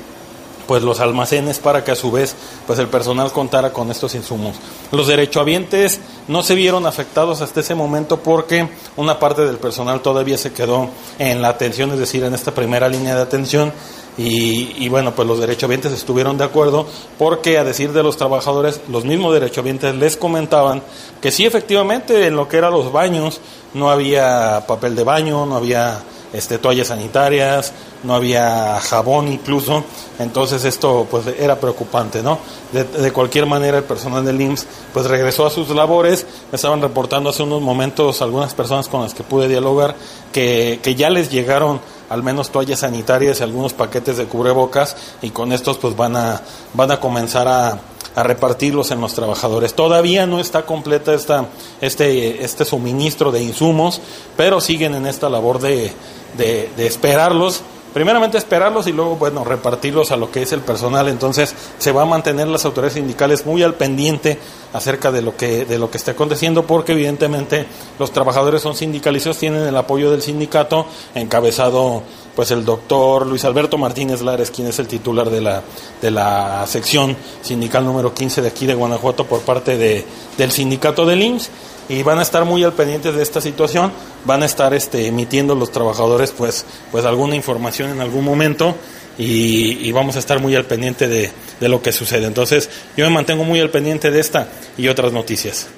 pues 0.71 0.85
los 0.85 1.01
almacenes 1.01 1.59
para 1.59 1.83
que 1.83 1.91
a 1.91 1.97
su 1.97 2.13
vez 2.13 2.37
pues 2.65 2.79
el 2.79 2.87
personal 2.87 3.33
contara 3.33 3.73
con 3.73 3.91
estos 3.91 4.15
insumos. 4.15 4.55
Los 4.93 5.09
derechohabientes 5.09 5.99
no 6.29 6.45
se 6.45 6.55
vieron 6.55 6.87
afectados 6.87 7.41
hasta 7.41 7.59
ese 7.59 7.75
momento 7.75 8.21
porque 8.21 8.69
una 8.97 9.19
parte 9.19 9.45
del 9.45 9.57
personal 9.57 10.01
todavía 10.01 10.39
se 10.39 10.53
quedó 10.53 10.89
en 11.19 11.43
la 11.43 11.49
atención, 11.49 11.91
es 11.91 11.99
decir, 11.99 12.23
en 12.23 12.35
esta 12.35 12.55
primera 12.55 12.89
línea 12.89 13.17
de 13.17 13.23
atención 13.23 13.73
y, 14.17 14.89
bueno, 14.89 15.13
pues 15.13 15.27
los 15.27 15.41
derechohabientes 15.41 15.91
estuvieron 15.91 16.39
de 16.39 16.45
acuerdo 16.45 16.87
porque 17.19 17.59
a 17.59 17.65
decir 17.65 17.93
de 17.93 18.05
los 18.05 18.17
trabajadores, 18.17 18.81
los 18.89 19.05
mismos 19.05 19.33
derechohabientes 19.33 19.97
les 19.97 20.17
comentaban 20.17 20.85
que 21.21 21.33
sí 21.33 21.47
efectivamente 21.47 22.29
en 22.29 22.37
lo 22.37 22.47
que 22.47 22.59
eran 22.59 22.73
los 22.73 22.93
baños 22.93 23.41
no 23.75 23.91
había 23.91 24.67
papel 24.69 24.95
de 24.95 25.03
baño, 25.03 25.47
no 25.47 25.57
había 25.57 26.01
este, 26.33 26.59
toallas 26.59 26.89
sanitarias, 26.89 27.73
no 28.03 28.15
había 28.15 28.79
jabón 28.81 29.29
incluso, 29.29 29.85
entonces 30.19 30.65
esto 30.65 31.07
pues 31.11 31.27
era 31.39 31.59
preocupante, 31.59 32.23
¿no? 32.23 32.39
De, 32.73 33.13
cualquier 33.13 33.47
manera 33.47 33.79
el 33.79 33.85
personal 33.85 34.25
del 34.25 34.41
IMSS 34.41 34.67
pues 34.95 35.07
regresó 35.07 35.47
a 35.47 35.51
sus 35.51 35.69
labores, 35.71 36.27
me 36.53 36.57
estaban 36.57 36.81
reportando 36.81 37.31
hace 37.31 37.43
unos 37.43 37.61
momentos 37.61 38.23
algunas 38.23 38.55
personas 38.55 38.89
con 38.89 39.03
las 39.03 39.15
que 39.15 39.25
pude 39.25 39.49
dialogar 39.49 39.95
que, 40.33 40.81
que 40.83 40.95
ya 40.95 41.11
les 41.11 41.31
llegaron 41.31 41.81
al 42.11 42.23
menos 42.23 42.51
toallas 42.51 42.81
sanitarias 42.81 43.41
y 43.41 43.43
algunos 43.43 43.73
paquetes 43.73 44.19
de 44.19 44.27
cubrebocas 44.27 44.97
y 45.23 45.31
con 45.31 45.53
estos 45.53 45.79
pues 45.79 45.97
van 45.97 46.17
a, 46.17 46.43
van 46.75 46.91
a 46.91 47.01
comenzar 47.01 47.49
a, 47.49 47.81
a 48.15 48.23
repartirlos 48.23 48.91
en 48.91 49.01
los 49.01 49.15
trabajadores. 49.15 49.75
Todavía 49.75 50.27
no 50.27 50.41
está 50.41 50.67
completa 50.67 51.15
esta, 51.15 51.47
este, 51.81 52.45
este 52.45 52.65
suministro 52.65 53.33
de 53.33 53.43
insumos, 53.43 54.01
pero 54.37 54.61
siguen 54.61 54.95
en 54.95 55.07
esta 55.07 55.31
labor 55.31 55.61
de, 55.61 55.93
de, 56.37 56.71
de 56.77 56.87
esperarlos 56.87 57.63
primeramente 57.93 58.39
esperarlos 58.39 58.87
y 58.87 58.93
luego, 58.93 59.17
bueno, 59.17 59.45
repartirlos 59.45 60.11
a 60.11 60.17
lo 60.17 60.31
que 60.31 60.43
es 60.43 60.53
el 60.53 60.61
personal. 60.61 61.09
Entonces, 61.09 61.55
se 61.79 61.93
va 61.93 62.03
a 62.03 62.07
mantener 62.07 62.49
las 62.49 62.65
autoridades 62.65 62.95
sindicales 62.95 63.47
muy 63.47 63.63
al 63.63 63.75
pendiente 63.75 64.39
acerca 64.73 65.11
de 65.11 65.23
lo 65.23 65.37
que, 65.37 65.65
de 65.65 65.79
lo 65.79 65.91
que 65.91 65.99
esté 65.99 66.13
aconteciendo, 66.13 66.67
porque 66.67 66.93
evidentemente 66.93 67.67
los 67.99 68.13
trabajadores 68.13 68.63
son 68.63 68.75
sindicalizados, 68.75 69.39
tienen 69.39 69.63
el 69.63 69.77
apoyo 69.77 70.11
del 70.11 70.23
sindicato, 70.23 70.87
encabezado 71.15 72.03
pues 72.37 72.53
el 72.53 72.65
doctor 72.65 73.27
Luis 73.27 73.45
Alberto 73.45 73.77
Martínez 73.77 74.23
Lares, 74.23 74.51
quien 74.51 74.69
es 74.69 74.79
el 74.79 74.87
titular 74.87 75.29
de 75.29 75.41
la, 75.41 75.63
de 76.01 76.11
la 76.11 76.65
sección 76.67 77.17
sindical 77.43 77.85
número 77.85 78.15
15 78.15 78.43
de 78.43 78.49
aquí 78.49 78.67
de 78.67 78.75
Guanajuato 78.75 79.27
por 79.27 79.41
parte 79.41 79.77
de, 79.77 80.05
del 80.39 80.51
sindicato 80.51 81.05
del 81.05 81.23
IMSS 81.23 81.51
y 81.91 82.05
van 82.05 82.21
a 82.21 82.23
estar 82.23 82.45
muy 82.45 82.63
al 82.63 82.73
pendiente 82.73 83.11
de 83.11 83.21
esta 83.21 83.41
situación, 83.41 83.93
van 84.25 84.45
a 84.45 84.47
estar 84.47 84.73
este, 84.75 85.09
emitiendo 85.09 85.57
los 85.57 85.73
trabajadores 85.73 86.31
pues, 86.31 86.65
pues 86.93 87.05
alguna 87.05 87.35
información 87.35 87.91
en 87.91 88.01
algún 88.01 88.25
momento 88.25 88.77
y, 89.19 89.91
vamos 89.91 90.15
a 90.15 90.21
estar 90.21 90.41
muy 90.41 90.55
al 90.55 90.65
pendiente 90.65 91.09
de, 91.09 91.31
de, 91.59 91.69
lo 91.69 91.83
que 91.83 91.93
sucede. 91.93 92.27
Entonces 92.27 92.71
yo 92.97 93.05
me 93.05 93.11
mantengo 93.11 93.43
muy 93.43 93.59
al 93.59 93.71
pendiente 93.71 94.13
de 94.13 94.21
esta 94.21 94.49
y 94.79 94.87
otras 94.87 95.13
noticias. 95.13 95.69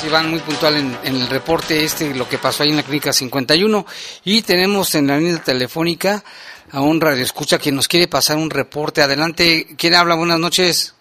Sí, 0.00 0.08
van 0.08 0.28
muy 0.28 0.40
puntual 0.40 0.74
en, 0.76 0.96
el 1.04 1.28
reporte 1.28 1.84
este, 1.84 2.12
lo 2.12 2.28
que 2.28 2.38
pasó 2.38 2.64
ahí 2.64 2.70
en 2.70 2.76
la 2.76 2.82
clínica 2.82 3.12
51 3.12 3.86
y 4.24 4.42
tenemos 4.42 4.92
en 4.96 5.06
la 5.06 5.18
línea 5.18 5.38
telefónica 5.38 6.24
a 6.72 6.80
un 6.80 7.00
radio 7.00 7.22
escucha 7.22 7.58
que 7.58 7.70
nos 7.70 7.86
quiere 7.86 8.08
pasar 8.08 8.36
un 8.38 8.50
reporte. 8.50 9.02
Adelante, 9.02 9.68
¿quién 9.78 9.94
habla? 9.94 10.16
Buenas 10.16 10.40
noches. 10.40 10.96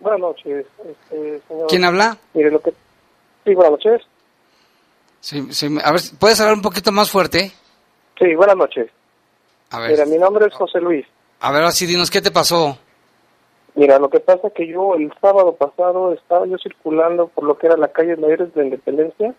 Buenas 0.00 0.20
noches, 0.20 0.66
este, 0.78 1.40
señor. 1.46 1.66
¿Quién 1.68 1.84
habla? 1.84 2.18
Mire, 2.34 2.50
lo 2.50 2.60
que 2.60 2.72
Sí, 3.46 3.54
buenas 3.54 3.70
noches. 3.70 4.02
Sí, 5.20 5.52
sí, 5.52 5.66
a 5.82 5.92
ver, 5.92 6.00
¿puedes 6.18 6.40
hablar 6.40 6.56
un 6.56 6.62
poquito 6.62 6.90
más 6.90 7.10
fuerte? 7.10 7.52
Sí, 8.18 8.34
buenas 8.34 8.56
noches. 8.56 8.90
A 9.70 9.78
ver. 9.78 9.92
Mira, 9.92 10.04
mi 10.06 10.18
nombre 10.18 10.46
es 10.46 10.54
José 10.54 10.80
Luis. 10.80 11.06
A 11.40 11.52
ver, 11.52 11.62
así 11.62 11.86
dinos, 11.86 12.10
¿qué 12.10 12.20
te 12.20 12.32
pasó? 12.32 12.76
Mira, 13.76 13.98
lo 14.00 14.10
que 14.10 14.20
pasa 14.20 14.48
es 14.48 14.52
que 14.54 14.66
yo 14.66 14.94
el 14.94 15.12
sábado 15.20 15.54
pasado 15.54 16.12
estaba 16.12 16.46
yo 16.46 16.56
circulando 16.58 17.28
por 17.28 17.44
lo 17.44 17.56
que 17.56 17.68
era 17.68 17.76
la 17.76 17.88
calle 17.88 18.16
Mayores 18.16 18.52
de 18.54 18.64
Independencia 18.64 19.34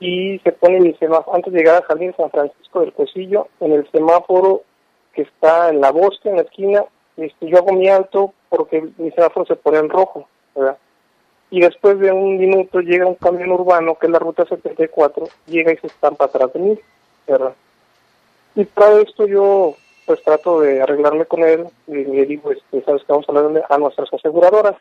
y 0.00 0.40
se 0.40 0.50
pone 0.50 0.80
mi 0.80 0.94
semáforo, 0.94 1.36
antes 1.36 1.52
de 1.52 1.60
llegar 1.60 1.82
a 1.82 1.86
Jardín 1.86 2.14
San 2.16 2.30
Francisco 2.30 2.80
del 2.80 2.92
Cosillo, 2.94 3.48
en 3.60 3.72
el 3.72 3.88
semáforo 3.92 4.62
que 5.12 5.22
está 5.22 5.68
en 5.68 5.80
la 5.80 5.92
bosque, 5.92 6.30
en 6.30 6.36
la 6.36 6.42
esquina, 6.42 6.84
este, 7.16 7.48
yo 7.48 7.58
hago 7.58 7.74
mi 7.74 7.88
alto 7.88 8.34
porque 8.48 8.88
mi 8.98 9.10
semáforo 9.12 9.46
se 9.46 9.56
pone 9.56 9.78
en 9.78 9.88
rojo, 9.88 10.26
¿verdad? 10.56 10.78
Y 11.54 11.60
después 11.60 12.00
de 12.00 12.10
un 12.10 12.36
minuto 12.36 12.80
llega 12.80 13.06
un 13.06 13.14
camión 13.14 13.52
urbano 13.52 13.96
que 13.96 14.06
es 14.06 14.12
la 14.12 14.18
ruta 14.18 14.44
74, 14.44 15.28
llega 15.46 15.72
y 15.72 15.76
se 15.76 15.86
estampa 15.86 16.24
atrás 16.24 16.52
de 16.52 16.58
mí, 16.58 16.80
¿verdad? 17.28 17.54
Y 18.56 18.64
para 18.64 19.00
esto 19.00 19.24
yo 19.28 19.76
pues 20.04 20.20
trato 20.24 20.62
de 20.62 20.82
arreglarme 20.82 21.26
con 21.26 21.44
él 21.44 21.68
y 21.86 21.94
le 21.94 22.26
digo, 22.26 22.50
este, 22.50 22.82
sabes 22.82 23.04
que 23.04 23.12
vamos 23.12 23.28
a 23.28 23.32
hablar 23.32 23.64
a 23.68 23.78
nuestras 23.78 24.12
aseguradoras. 24.12 24.74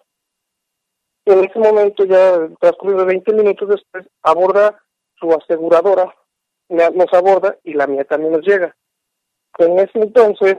En 1.26 1.44
ese 1.44 1.60
momento, 1.60 2.06
ya 2.06 2.50
transcurrido 2.60 3.06
20 3.06 3.34
minutos 3.34 3.70
después, 3.70 4.08
aborda 4.24 4.82
su 5.20 5.32
aseguradora, 5.32 6.12
nos 6.70 7.14
aborda 7.14 7.56
y 7.64 7.76
la 7.76 7.86
mía 7.86 8.04
también 8.06 8.34
nos 8.34 8.48
llega. 8.48 8.76
En 9.60 9.78
ese 9.78 10.00
entonces 10.00 10.58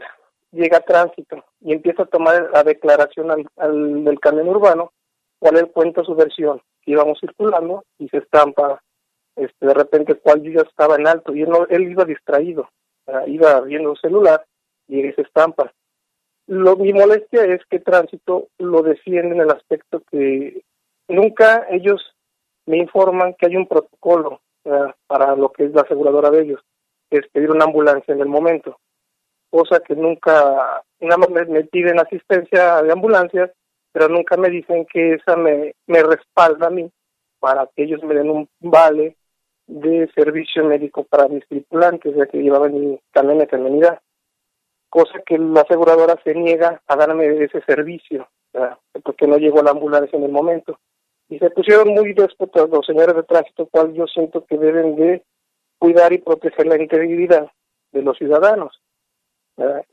llega 0.53 0.79
tránsito 0.79 1.45
y 1.61 1.73
empieza 1.73 2.05
a 2.05 2.07
tomar 2.07 2.51
la 2.53 2.62
declaración 2.62 3.33
al, 3.57 4.05
del 4.05 4.21
camión 4.21 4.49
urbano, 4.49 4.93
cual 5.45 5.59
él 5.59 5.70
cuenta 5.70 6.03
su 6.03 6.14
versión, 6.14 6.62
íbamos 6.86 7.20
circulando 7.20 7.84
y 7.99 8.09
se 8.09 8.16
estampa 8.16 8.80
este, 9.36 9.66
de 9.66 9.74
repente 9.74 10.14
cual 10.14 10.40
yo 10.40 10.62
estaba 10.62 10.97
en 10.97 11.07
alto 11.07 11.34
y 11.34 11.42
él, 11.42 11.51
él 11.68 11.82
iba 11.90 12.07
distraído, 12.07 12.70
iba 13.26 13.61
viendo 13.61 13.90
el 13.90 13.99
celular 13.99 14.42
y 14.88 15.03
se 15.12 15.20
estampa. 15.20 15.70
Lo, 16.47 16.76
mi 16.76 16.95
molestia 16.95 17.45
es 17.45 17.61
que 17.68 17.80
tránsito 17.80 18.49
lo 18.57 18.82
defiende 18.82 19.34
en 19.34 19.42
el 19.42 19.51
aspecto 19.51 20.03
que 20.11 20.62
nunca 21.09 21.66
ellos 21.68 22.01
me 22.64 22.78
informan 22.78 23.34
que 23.34 23.45
hay 23.45 23.57
un 23.57 23.68
protocolo 23.68 24.40
para 25.07 25.36
lo 25.36 25.53
que 25.53 25.64
es 25.64 25.74
la 25.74 25.82
aseguradora 25.82 26.30
de 26.30 26.40
ellos, 26.40 26.61
que 27.11 27.18
es 27.18 27.28
pedir 27.28 27.51
una 27.51 27.66
ambulancia 27.66 28.14
en 28.14 28.20
el 28.20 28.28
momento, 28.28 28.78
cosa 29.51 29.80
que 29.80 29.95
nunca, 29.95 30.82
nada 31.01 31.18
más 31.18 31.28
me, 31.28 31.64
piden 31.64 32.01
asistencia 32.01 32.80
de 32.80 32.92
ambulancias, 32.92 33.51
pero 33.95 34.09
nunca 34.09 34.36
me 34.36 34.51
dicen 34.51 34.84
que 34.92 35.14
esa 35.14 35.36
me, 35.36 35.76
me 35.86 36.03
respalda 36.03 36.66
a 36.66 36.70
mí 36.70 36.90
para 37.38 37.68
que 37.76 37.84
ellos 37.84 38.03
me 38.03 38.14
den 38.14 38.28
un 38.28 38.49
vale 38.59 39.16
de 39.68 40.11
servicio 40.16 40.64
médico 40.64 41.05
para 41.05 41.28
mis 41.28 41.47
tripulantes, 41.47 42.12
ya 42.16 42.26
que 42.26 42.42
llevaban 42.42 42.74
mi 42.74 43.01
camión 43.12 43.38
de 43.38 43.47
feminidad, 43.47 44.01
cosa 44.88 45.22
que 45.24 45.38
la 45.38 45.61
aseguradora 45.61 46.20
se 46.24 46.34
niega 46.34 46.82
a 46.88 46.97
darme 46.97 47.45
ese 47.45 47.61
servicio, 47.62 48.28
porque 49.05 49.28
no 49.28 49.38
llegó 49.38 49.62
la 49.62 49.70
ambulancia 49.70 50.16
en 50.18 50.24
el 50.24 50.32
momento 50.32 50.76
y 51.28 51.38
se 51.38 51.51
pusieron 51.51 51.88
muy 51.95 52.14
déspotas 52.14 52.68
los 52.68 52.84
señores 52.84 53.14
de 53.14 53.22
tránsito, 53.22 53.66
cual 53.66 53.95
yo 53.95 54.07
siento 54.09 54.45
que 54.45 54.59
deben 54.59 54.97
de 54.97 55.22
cuidar 55.78 56.12
y 56.12 56.18
proteger 56.18 56.66
la 56.66 56.82
integridad 56.82 57.49
de 57.92 58.03
los 58.03 58.18
ciudadanos. 58.18 58.80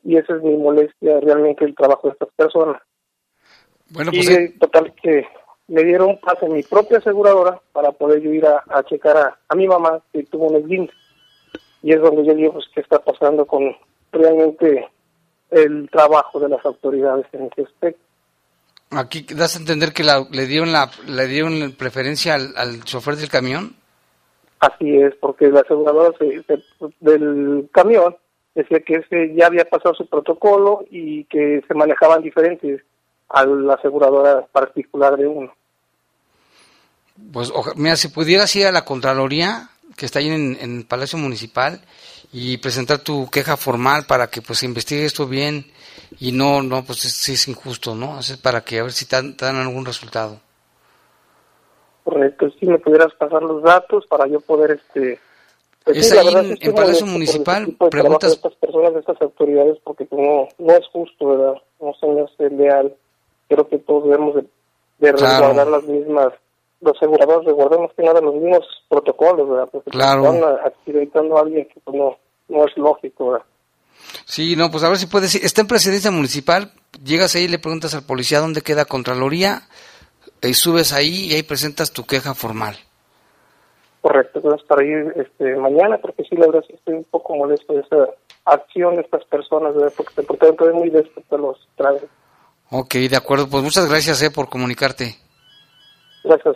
Y 0.03 0.17
esa 0.17 0.37
es 0.37 0.41
mi 0.41 0.57
molestia 0.57 1.19
realmente 1.19 1.65
el 1.65 1.75
trabajo 1.75 2.07
de 2.07 2.13
estas 2.13 2.29
personas. 2.35 2.81
Bueno, 3.91 4.11
pues, 4.11 4.29
y 4.29 4.33
eh, 4.33 4.55
total 4.59 4.93
que 5.01 5.25
me 5.67 5.83
dieron 5.83 6.19
pase 6.19 6.47
mi 6.47 6.63
propia 6.63 6.97
aseguradora 6.97 7.61
para 7.73 7.91
poder 7.91 8.21
yo 8.21 8.31
ir 8.31 8.45
a, 8.45 8.83
checar 8.83 9.37
a, 9.47 9.55
mi 9.55 9.67
mamá 9.67 10.01
que 10.11 10.23
tuvo 10.23 10.47
un 10.47 10.57
esguince. 10.57 10.93
Y 11.83 11.93
es 11.93 12.01
donde 12.01 12.25
yo 12.25 12.33
digo 12.33 12.53
pues, 12.53 12.65
qué 12.73 12.81
está 12.81 12.99
pasando 12.99 13.45
con 13.45 13.75
realmente 14.11 14.87
el 15.49 15.89
trabajo 15.89 16.39
de 16.39 16.49
las 16.49 16.65
autoridades 16.65 17.25
en 17.33 17.47
ese 17.47 17.63
aspecto. 17.63 18.01
Aquí 18.91 19.25
das 19.33 19.55
a 19.55 19.59
entender 19.59 19.93
que 19.93 20.03
le 20.03 20.45
dieron 20.45 20.73
la 20.73 20.91
le 21.07 21.27
dieron 21.27 21.73
preferencia 21.77 22.35
al, 22.35 22.83
chofer 22.83 23.15
del 23.15 23.29
camión. 23.29 23.75
Así 24.59 24.97
es, 24.97 25.15
porque 25.15 25.49
la 25.49 25.61
aseguradora 25.61 26.13
del 26.99 27.69
camión 27.71 28.15
decía 28.53 28.79
que 28.81 28.95
ese 28.95 29.33
ya 29.33 29.47
había 29.47 29.65
pasado 29.65 29.95
su 29.95 30.05
protocolo 30.07 30.83
y 30.91 31.23
que 31.25 31.63
se 31.67 31.73
manejaban 31.73 32.21
diferentes 32.21 32.81
a 33.33 33.45
la 33.45 33.73
aseguradora 33.75 34.45
particular 34.51 35.17
de 35.17 35.27
uno. 35.27 35.53
Pues 37.31 37.51
mira, 37.75 37.95
si 37.95 38.07
pudieras 38.07 38.55
ir 38.55 38.67
a 38.67 38.71
la 38.71 38.85
Contraloría, 38.85 39.69
que 39.95 40.05
está 40.05 40.19
ahí 40.19 40.29
en, 40.29 40.57
en 40.59 40.77
el 40.79 40.85
Palacio 40.85 41.19
Municipal, 41.19 41.81
y 42.33 42.57
presentar 42.57 42.99
tu 42.99 43.29
queja 43.29 43.57
formal 43.57 44.05
para 44.07 44.27
que 44.27 44.41
pues 44.41 44.59
se 44.59 44.65
investigue 44.65 45.05
esto 45.05 45.27
bien 45.27 45.65
y 46.19 46.31
no, 46.31 46.61
no, 46.61 46.83
pues 46.83 46.99
sí 46.99 47.33
es 47.33 47.47
injusto, 47.47 47.93
¿no? 47.93 48.19
Es 48.19 48.37
para 48.37 48.61
que 48.61 48.79
a 48.79 48.83
ver 48.83 48.91
si 48.91 49.05
te 49.05 49.15
dan, 49.15 49.55
algún 49.55 49.85
resultado. 49.85 50.39
Correcto, 52.03 52.49
si 52.59 52.65
me 52.65 52.79
pudieras 52.79 53.13
pasar 53.15 53.43
los 53.43 53.61
datos 53.61 54.05
para 54.07 54.27
yo 54.27 54.39
poder, 54.41 54.71
este... 54.71 55.19
Pues 55.83 55.97
es 55.97 56.11
ahí 56.11 56.27
en, 56.27 56.57
en 56.59 56.75
Palacio 56.75 57.05
Municipal, 57.05 57.75
preguntas... 57.89 58.29
De 58.29 58.35
estas 58.35 58.55
personas, 58.55 58.93
de 58.93 58.99
estas 58.99 59.21
autoridades, 59.21 59.77
porque 59.83 60.07
no, 60.11 60.47
no 60.57 60.73
es 60.73 60.87
justo, 60.87 61.27
¿verdad? 61.27 61.61
No 61.79 61.93
se 61.99 62.07
me 62.07 62.21
hace 62.21 62.49
leal. 62.55 62.95
Creo 63.53 63.67
que 63.67 63.79
todos 63.79 64.05
debemos 64.05 64.35
de, 64.35 64.45
de 64.99 65.11
resguardar 65.11 65.67
las 65.67 65.83
mismas 65.83 66.33
los 66.81 66.97
aseguradores 66.97 67.45
resguardamos 67.45 67.91
que 67.95 68.03
nada 68.03 68.21
los 68.21 68.33
mismos 68.35 68.65
protocolos, 68.89 69.47
¿verdad? 69.47 69.69
Porque 69.71 69.91
claro. 69.91 70.33
están 70.33 70.43
accidentando 70.65 71.37
a 71.37 71.41
alguien 71.41 71.67
que 71.67 71.79
pues, 71.79 71.95
no, 71.95 72.17
no 72.49 72.65
es 72.65 72.75
lógico, 72.75 73.31
¿verdad? 73.31 73.45
Sí, 74.25 74.55
no, 74.55 74.71
pues 74.71 74.83
a 74.83 74.89
ver 74.89 74.97
si 74.97 75.05
puedes. 75.05 75.35
Está 75.35 75.61
en 75.61 75.67
presidencia 75.67 76.09
municipal, 76.09 76.71
llegas 77.03 77.35
ahí 77.35 77.43
y 77.43 77.47
le 77.47 77.59
preguntas 77.59 77.93
al 77.93 78.03
policía 78.03 78.39
dónde 78.39 78.61
queda 78.61 78.85
Contraloría, 78.85 79.61
y 80.41 80.53
subes 80.55 80.91
ahí 80.91 81.27
y 81.27 81.35
ahí 81.35 81.43
presentas 81.43 81.93
tu 81.93 82.05
queja 82.05 82.33
formal. 82.33 82.75
Correcto, 84.01 84.39
entonces 84.39 84.65
para 84.67 84.83
ir 84.83 85.13
este, 85.15 85.55
mañana, 85.57 85.99
porque 85.99 86.23
sí, 86.23 86.35
la 86.35 86.47
verdad 86.47 86.63
sí 86.67 86.73
estoy 86.73 86.95
un 86.95 87.03
poco 87.03 87.35
molesto 87.35 87.73
de 87.73 87.81
esa 87.81 88.07
acción 88.45 88.95
de 88.95 89.01
estas 89.01 89.23
personas, 89.25 89.75
¿verdad? 89.75 89.93
porque 89.95 90.15
te 90.15 90.23
portaron 90.23 90.73
muy 90.73 90.89
después 90.89 91.23
los 91.29 91.69
trajes. 91.75 92.09
Ok, 92.71 92.95
de 92.95 93.15
acuerdo, 93.17 93.47
pues 93.49 93.63
muchas 93.63 93.87
gracias 93.87 94.21
eh, 94.21 94.31
por 94.31 94.47
comunicarte. 94.47 95.19
Gracias, 96.23 96.55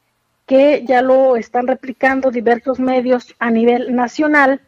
que 0.45 0.85
ya 0.85 1.01
lo 1.01 1.35
están 1.35 1.67
replicando 1.67 2.29
diversos 2.29 2.79
medios 2.79 3.35
a 3.39 3.49
nivel 3.49 3.95
nacional, 3.95 4.61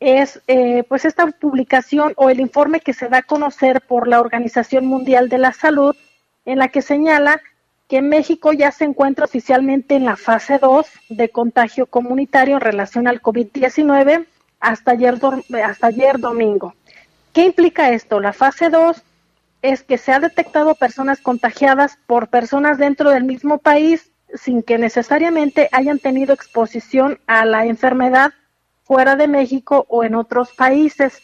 es 0.00 0.42
eh, 0.46 0.84
pues 0.88 1.04
esta 1.04 1.26
publicación 1.26 2.12
o 2.16 2.30
el 2.30 2.40
informe 2.40 2.80
que 2.80 2.92
se 2.92 3.08
da 3.08 3.18
a 3.18 3.22
conocer 3.22 3.80
por 3.80 4.08
la 4.08 4.20
Organización 4.20 4.86
Mundial 4.86 5.28
de 5.28 5.38
la 5.38 5.52
Salud, 5.52 5.96
en 6.44 6.58
la 6.58 6.68
que 6.68 6.82
señala 6.82 7.40
que 7.88 8.02
México 8.02 8.52
ya 8.52 8.72
se 8.72 8.84
encuentra 8.84 9.24
oficialmente 9.24 9.94
en 9.94 10.04
la 10.04 10.16
fase 10.16 10.58
2 10.58 10.86
de 11.08 11.28
contagio 11.28 11.86
comunitario 11.86 12.56
en 12.56 12.60
relación 12.60 13.06
al 13.06 13.22
COVID-19 13.22 14.26
hasta 14.60 14.92
ayer, 14.92 15.18
hasta 15.64 15.86
ayer 15.86 16.18
domingo. 16.18 16.74
¿Qué 17.32 17.44
implica 17.44 17.90
esto? 17.90 18.20
La 18.20 18.32
fase 18.32 18.70
2 18.70 19.02
es 19.62 19.82
que 19.82 19.98
se 19.98 20.12
ha 20.12 20.20
detectado 20.20 20.74
personas 20.74 21.20
contagiadas 21.20 21.98
por 22.06 22.28
personas 22.28 22.78
dentro 22.78 23.10
del 23.10 23.24
mismo 23.24 23.58
país 23.58 24.10
sin 24.34 24.62
que 24.62 24.78
necesariamente 24.78 25.68
hayan 25.72 25.98
tenido 25.98 26.34
exposición 26.34 27.18
a 27.26 27.44
la 27.44 27.66
enfermedad 27.66 28.32
fuera 28.86 29.16
de 29.16 29.26
México 29.28 29.84
o 29.88 30.04
en 30.04 30.14
otros 30.14 30.52
países. 30.52 31.20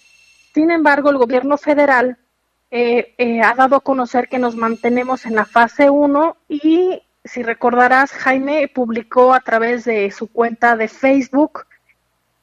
Sin 0.53 0.71
embargo, 0.71 1.11
el 1.11 1.19
gobierno 1.19 1.57
federal 1.57 2.19
eh, 2.71 3.15
eh, 3.19 3.41
ha 3.41 3.55
dado 3.55 3.77
a 3.77 3.81
conocer 3.81 4.29
que 4.29 4.39
nos 4.39 4.57
mantenemos 4.57 5.27
en 5.27 5.37
la 5.37 5.45
fase 5.45 5.89
1 5.89 6.37
y 6.49 7.03
si 7.25 7.43
recordarás, 7.43 8.11
Jaime 8.11 8.69
publicó 8.69 9.33
a 9.33 9.41
través 9.41 9.85
de 9.85 10.11
su 10.11 10.27
cuenta 10.27 10.77
de 10.77 10.89
Facebook 10.89 11.67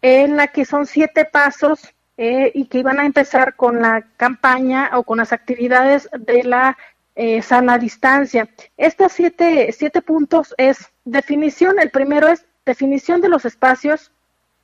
en 0.01 0.37
la 0.37 0.47
que 0.47 0.63
son 0.63 0.85
siete 0.85 1.25
pasos 1.25 1.81
eh, 2.17 2.51
y 2.53 2.65
que 2.65 2.79
iban 2.79 2.99
a 2.99 3.05
empezar 3.05 3.55
con 3.55 3.81
la 3.81 4.05
campaña 4.15 4.91
o 4.93 5.03
con 5.03 5.17
las 5.17 5.33
actividades 5.33 6.09
de 6.17 6.43
la 6.43 6.77
eh, 7.15 7.41
sana 7.41 7.77
distancia. 7.77 8.49
Estos 8.77 9.11
siete, 9.11 9.73
siete 9.73 10.01
puntos 10.01 10.55
es 10.57 10.89
definición, 11.03 11.79
el 11.79 11.89
primero 11.89 12.29
es 12.29 12.45
definición 12.65 13.19
de 13.19 13.29
los 13.29 13.43
espacios 13.43 14.11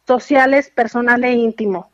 sociales, 0.07 0.69
personal 0.69 1.23
e 1.23 1.33
íntimo. 1.33 1.89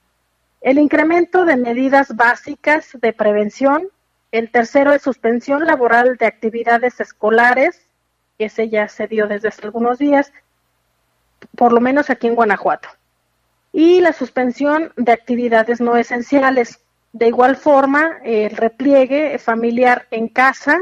El 0.61 0.77
incremento 0.77 1.45
de 1.45 1.57
medidas 1.57 2.15
básicas 2.15 2.89
de 2.93 3.13
prevención. 3.13 3.87
El 4.31 4.51
tercero 4.51 4.93
es 4.93 5.01
suspensión 5.01 5.65
laboral 5.65 6.17
de 6.17 6.25
actividades 6.25 6.99
escolares, 6.99 7.87
ese 8.37 8.69
ya 8.69 8.87
se 8.87 9.07
dio 9.07 9.27
desde 9.27 9.49
hace 9.49 9.65
algunos 9.65 9.99
días, 9.99 10.31
por 11.55 11.73
lo 11.73 11.81
menos 11.81 12.09
aquí 12.09 12.27
en 12.27 12.35
Guanajuato. 12.35 12.89
Y 13.73 14.01
la 14.01 14.13
suspensión 14.13 14.93
de 14.95 15.11
actividades 15.11 15.81
no 15.81 15.97
esenciales. 15.97 16.79
De 17.13 17.27
igual 17.27 17.55
forma, 17.55 18.19
el 18.23 18.51
repliegue 18.51 19.37
familiar 19.37 20.07
en 20.11 20.27
casa 20.27 20.77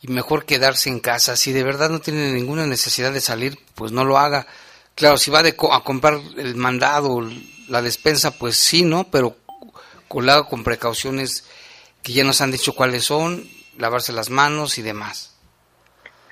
y 0.00 0.08
mejor 0.08 0.46
quedarse 0.46 0.88
en 0.88 1.00
casa. 1.00 1.36
Si 1.36 1.52
de 1.52 1.62
verdad 1.62 1.90
no 1.90 2.00
tiene 2.00 2.32
ninguna 2.32 2.66
necesidad 2.66 3.12
de 3.12 3.20
salir, 3.20 3.58
pues 3.74 3.92
no 3.92 4.04
lo 4.04 4.16
haga. 4.16 4.46
Claro, 4.94 5.18
si 5.18 5.30
va 5.30 5.40
a 5.40 5.84
comprar 5.84 6.18
el 6.38 6.54
mandado, 6.54 7.20
la 7.68 7.82
despensa, 7.82 8.30
pues 8.30 8.56
sí, 8.56 8.82
¿no? 8.82 9.04
Pero 9.10 9.36
con, 10.08 10.26
con 10.48 10.64
precauciones 10.64 11.44
que 12.02 12.12
ya 12.12 12.24
nos 12.24 12.40
han 12.40 12.50
dicho 12.50 12.74
cuáles 12.74 13.04
son, 13.04 13.46
lavarse 13.78 14.12
las 14.12 14.30
manos 14.30 14.78
y 14.78 14.82
demás. 14.82 15.36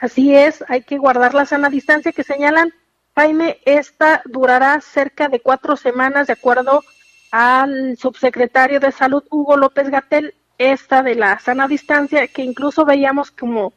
Así 0.00 0.34
es, 0.34 0.64
hay 0.68 0.82
que 0.82 0.98
guardar 0.98 1.34
la 1.34 1.44
sana 1.46 1.68
distancia 1.68 2.12
que 2.12 2.24
señalan. 2.24 2.72
Jaime, 3.14 3.58
esta 3.64 4.22
durará 4.24 4.80
cerca 4.80 5.28
de 5.28 5.40
cuatro 5.40 5.76
semanas, 5.76 6.26
de 6.26 6.32
acuerdo 6.32 6.82
al 7.30 7.96
subsecretario 7.98 8.80
de 8.80 8.92
Salud, 8.92 9.22
Hugo 9.30 9.56
López 9.56 9.90
Gatel, 9.90 10.34
esta 10.58 11.02
de 11.02 11.14
la 11.14 11.38
sana 11.38 11.68
distancia, 11.68 12.26
que 12.28 12.42
incluso 12.42 12.84
veíamos 12.84 13.30
como 13.30 13.72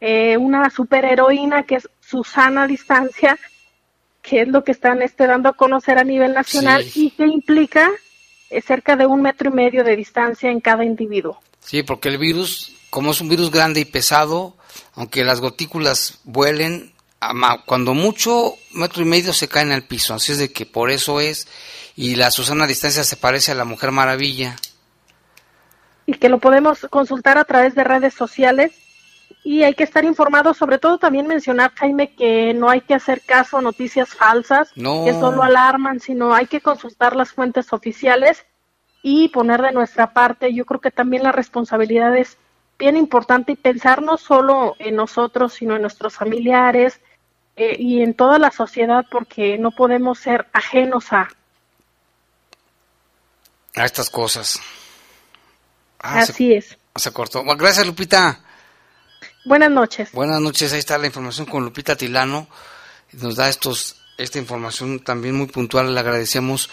eh, 0.00 0.36
una 0.36 0.70
superheroína 0.70 1.64
que 1.64 1.76
es 1.76 1.88
su 2.00 2.24
sana 2.24 2.66
distancia, 2.66 3.38
que 4.22 4.42
es 4.42 4.48
lo 4.48 4.64
que 4.64 4.72
están 4.72 5.02
este, 5.02 5.26
dando 5.26 5.48
a 5.48 5.54
conocer 5.54 5.98
a 5.98 6.04
nivel 6.04 6.34
nacional 6.34 6.84
y 6.94 7.10
que 7.10 7.26
implica 7.26 7.90
eh, 8.50 8.60
cerca 8.62 8.96
de 8.96 9.06
un 9.06 9.22
metro 9.22 9.50
y 9.50 9.52
medio 9.52 9.84
de 9.84 9.96
distancia 9.96 10.50
en 10.50 10.60
cada 10.60 10.84
individuo. 10.84 11.40
Sí, 11.60 11.82
porque 11.82 12.08
el 12.08 12.18
virus 12.18 12.77
como 12.90 13.10
es 13.10 13.20
un 13.20 13.28
virus 13.28 13.50
grande 13.50 13.80
y 13.80 13.84
pesado, 13.84 14.56
aunque 14.94 15.24
las 15.24 15.40
gotículas 15.40 16.20
vuelen, 16.24 16.92
cuando 17.66 17.94
mucho, 17.94 18.54
metro 18.72 19.02
y 19.02 19.06
medio 19.06 19.32
se 19.32 19.48
caen 19.48 19.72
al 19.72 19.84
piso. 19.84 20.14
Así 20.14 20.32
es 20.32 20.38
de 20.38 20.52
que 20.52 20.66
por 20.66 20.90
eso 20.90 21.20
es. 21.20 21.48
Y 21.96 22.14
la 22.14 22.30
Susana 22.30 22.64
a 22.64 22.68
distancia 22.68 23.02
se 23.04 23.16
parece 23.16 23.52
a 23.52 23.56
la 23.56 23.64
Mujer 23.64 23.90
Maravilla. 23.90 24.56
Y 26.06 26.14
que 26.14 26.28
lo 26.28 26.38
podemos 26.38 26.86
consultar 26.90 27.38
a 27.38 27.44
través 27.44 27.74
de 27.74 27.84
redes 27.84 28.14
sociales. 28.14 28.72
Y 29.44 29.62
hay 29.62 29.74
que 29.74 29.84
estar 29.84 30.04
informados, 30.04 30.56
sobre 30.56 30.78
todo 30.78 30.98
también 30.98 31.26
mencionar, 31.26 31.72
Jaime, 31.74 32.14
que 32.14 32.54
no 32.54 32.68
hay 32.70 32.80
que 32.80 32.94
hacer 32.94 33.22
caso 33.22 33.58
a 33.58 33.62
noticias 33.62 34.10
falsas, 34.10 34.70
que 34.74 35.12
solo 35.18 35.42
alarman, 35.42 36.00
sino 36.00 36.34
hay 36.34 36.46
que 36.46 36.60
consultar 36.60 37.16
las 37.16 37.32
fuentes 37.32 37.72
oficiales 37.72 38.44
y 39.02 39.28
poner 39.28 39.62
de 39.62 39.72
nuestra 39.72 40.12
parte. 40.12 40.52
Yo 40.52 40.66
creo 40.66 40.80
que 40.80 40.90
también 40.90 41.22
la 41.22 41.32
responsabilidad 41.32 42.16
es 42.16 42.36
bien 42.78 42.96
importante 42.96 43.52
y 43.52 43.56
pensar 43.56 44.02
no 44.02 44.16
solo 44.16 44.76
en 44.78 44.96
nosotros, 44.96 45.54
sino 45.54 45.76
en 45.76 45.82
nuestros 45.82 46.14
familiares 46.14 47.00
eh, 47.56 47.76
y 47.78 48.02
en 48.02 48.14
toda 48.14 48.38
la 48.38 48.50
sociedad, 48.50 49.04
porque 49.10 49.58
no 49.58 49.72
podemos 49.72 50.18
ser 50.18 50.46
ajenos 50.52 51.12
a... 51.12 51.28
A 53.74 53.84
estas 53.84 54.10
cosas. 54.10 54.60
Ah, 55.98 56.20
Así 56.20 56.54
es. 56.54 56.78
Se 56.94 57.12
cortó. 57.12 57.44
gracias, 57.44 57.86
Lupita. 57.86 58.40
Buenas 59.44 59.70
noches. 59.70 60.12
Buenas 60.12 60.40
noches. 60.40 60.72
Ahí 60.72 60.78
está 60.78 60.98
la 60.98 61.06
información 61.06 61.46
con 61.46 61.64
Lupita 61.64 61.96
Tilano. 61.96 62.48
Nos 63.12 63.36
da 63.36 63.48
estos 63.48 63.96
esta 64.18 64.38
información 64.38 65.00
también 65.00 65.36
muy 65.36 65.46
puntual. 65.46 65.94
Le 65.94 66.00
agradecemos. 66.00 66.68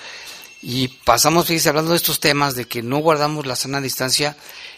Y 0.62 0.88
pasamos, 0.88 1.47
fíjese, 1.47 1.70
hablando 1.70 1.91
de 1.91 1.97
estos 1.97 2.20
temas, 2.20 2.56
de 2.56 2.66
que 2.66 2.82
no 2.82 2.97
guardamos 2.97 3.45
la 3.45 3.56
sana 3.56 3.82
distancia. 3.82 4.36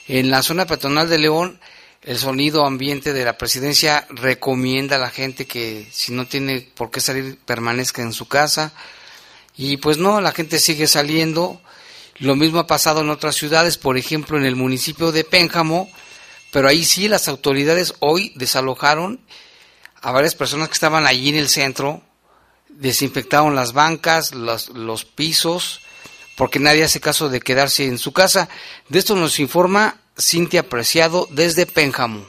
En 0.08 0.30
la 0.30 0.44
zona 0.44 0.66
peatonal 0.66 1.10
de 1.10 1.18
León, 1.18 1.60
el 2.04 2.18
sonido 2.18 2.66
ambiente 2.66 3.14
de 3.14 3.26
la 3.26 3.38
presidencia 3.38 4.06
recomienda 4.10 4.96
a 4.96 5.00
la 5.00 5.10
gente 5.10 5.46
que 5.46 5.88
si 5.92 6.14
no 6.14 6.26
tiene 6.26 6.62
por 6.76 6.92
qué 6.92 7.02
salir, 7.02 7.38
permanezca 7.46 8.02
en 8.02 8.14
su 8.14 8.28
casa. 8.28 8.74
Y 9.56 9.78
pues 9.78 9.98
no, 9.98 10.22
la 10.22 10.32
gente 10.32 10.60
sigue 10.60 10.88
saliendo. 10.88 11.62
Lo 12.20 12.36
mismo 12.36 12.60
ha 12.60 12.68
pasado 12.68 13.02
en 13.02 13.10
otras 13.10 13.36
ciudades, 13.36 13.78
por 13.78 13.98
ejemplo, 13.98 14.38
en 14.38 14.46
el 14.46 14.56
municipio 14.56 15.12
de 15.12 15.24
Pénjamo, 15.24 15.90
pero 16.52 16.68
ahí 16.68 16.84
sí 16.84 17.08
las 17.08 17.28
autoridades 17.28 17.94
hoy 18.00 18.34
desalojaron 18.36 19.20
a 20.02 20.12
varias 20.12 20.36
personas 20.36 20.70
que 20.70 20.74
estaban 20.74 21.06
allí 21.06 21.30
en 21.30 21.36
el 21.36 21.50
centro 21.50 22.02
desinfectaron 22.80 23.56
las 23.56 23.74
bancas, 23.74 24.34
los, 24.34 24.70
los 24.70 25.06
pisos, 25.06 25.82
porque 26.36 26.60
nadie 26.60 26.84
hace 26.84 27.00
caso 27.00 27.30
de 27.30 27.42
quedarse 27.42 27.86
en 27.86 27.98
su 27.98 28.14
casa. 28.14 28.48
De 28.90 29.00
esto 29.00 29.16
nos 29.16 29.40
informa 29.40 29.98
Cintia 30.20 30.70
Preciado 30.70 31.28
desde 31.32 31.66
Pénjamo. 31.66 32.26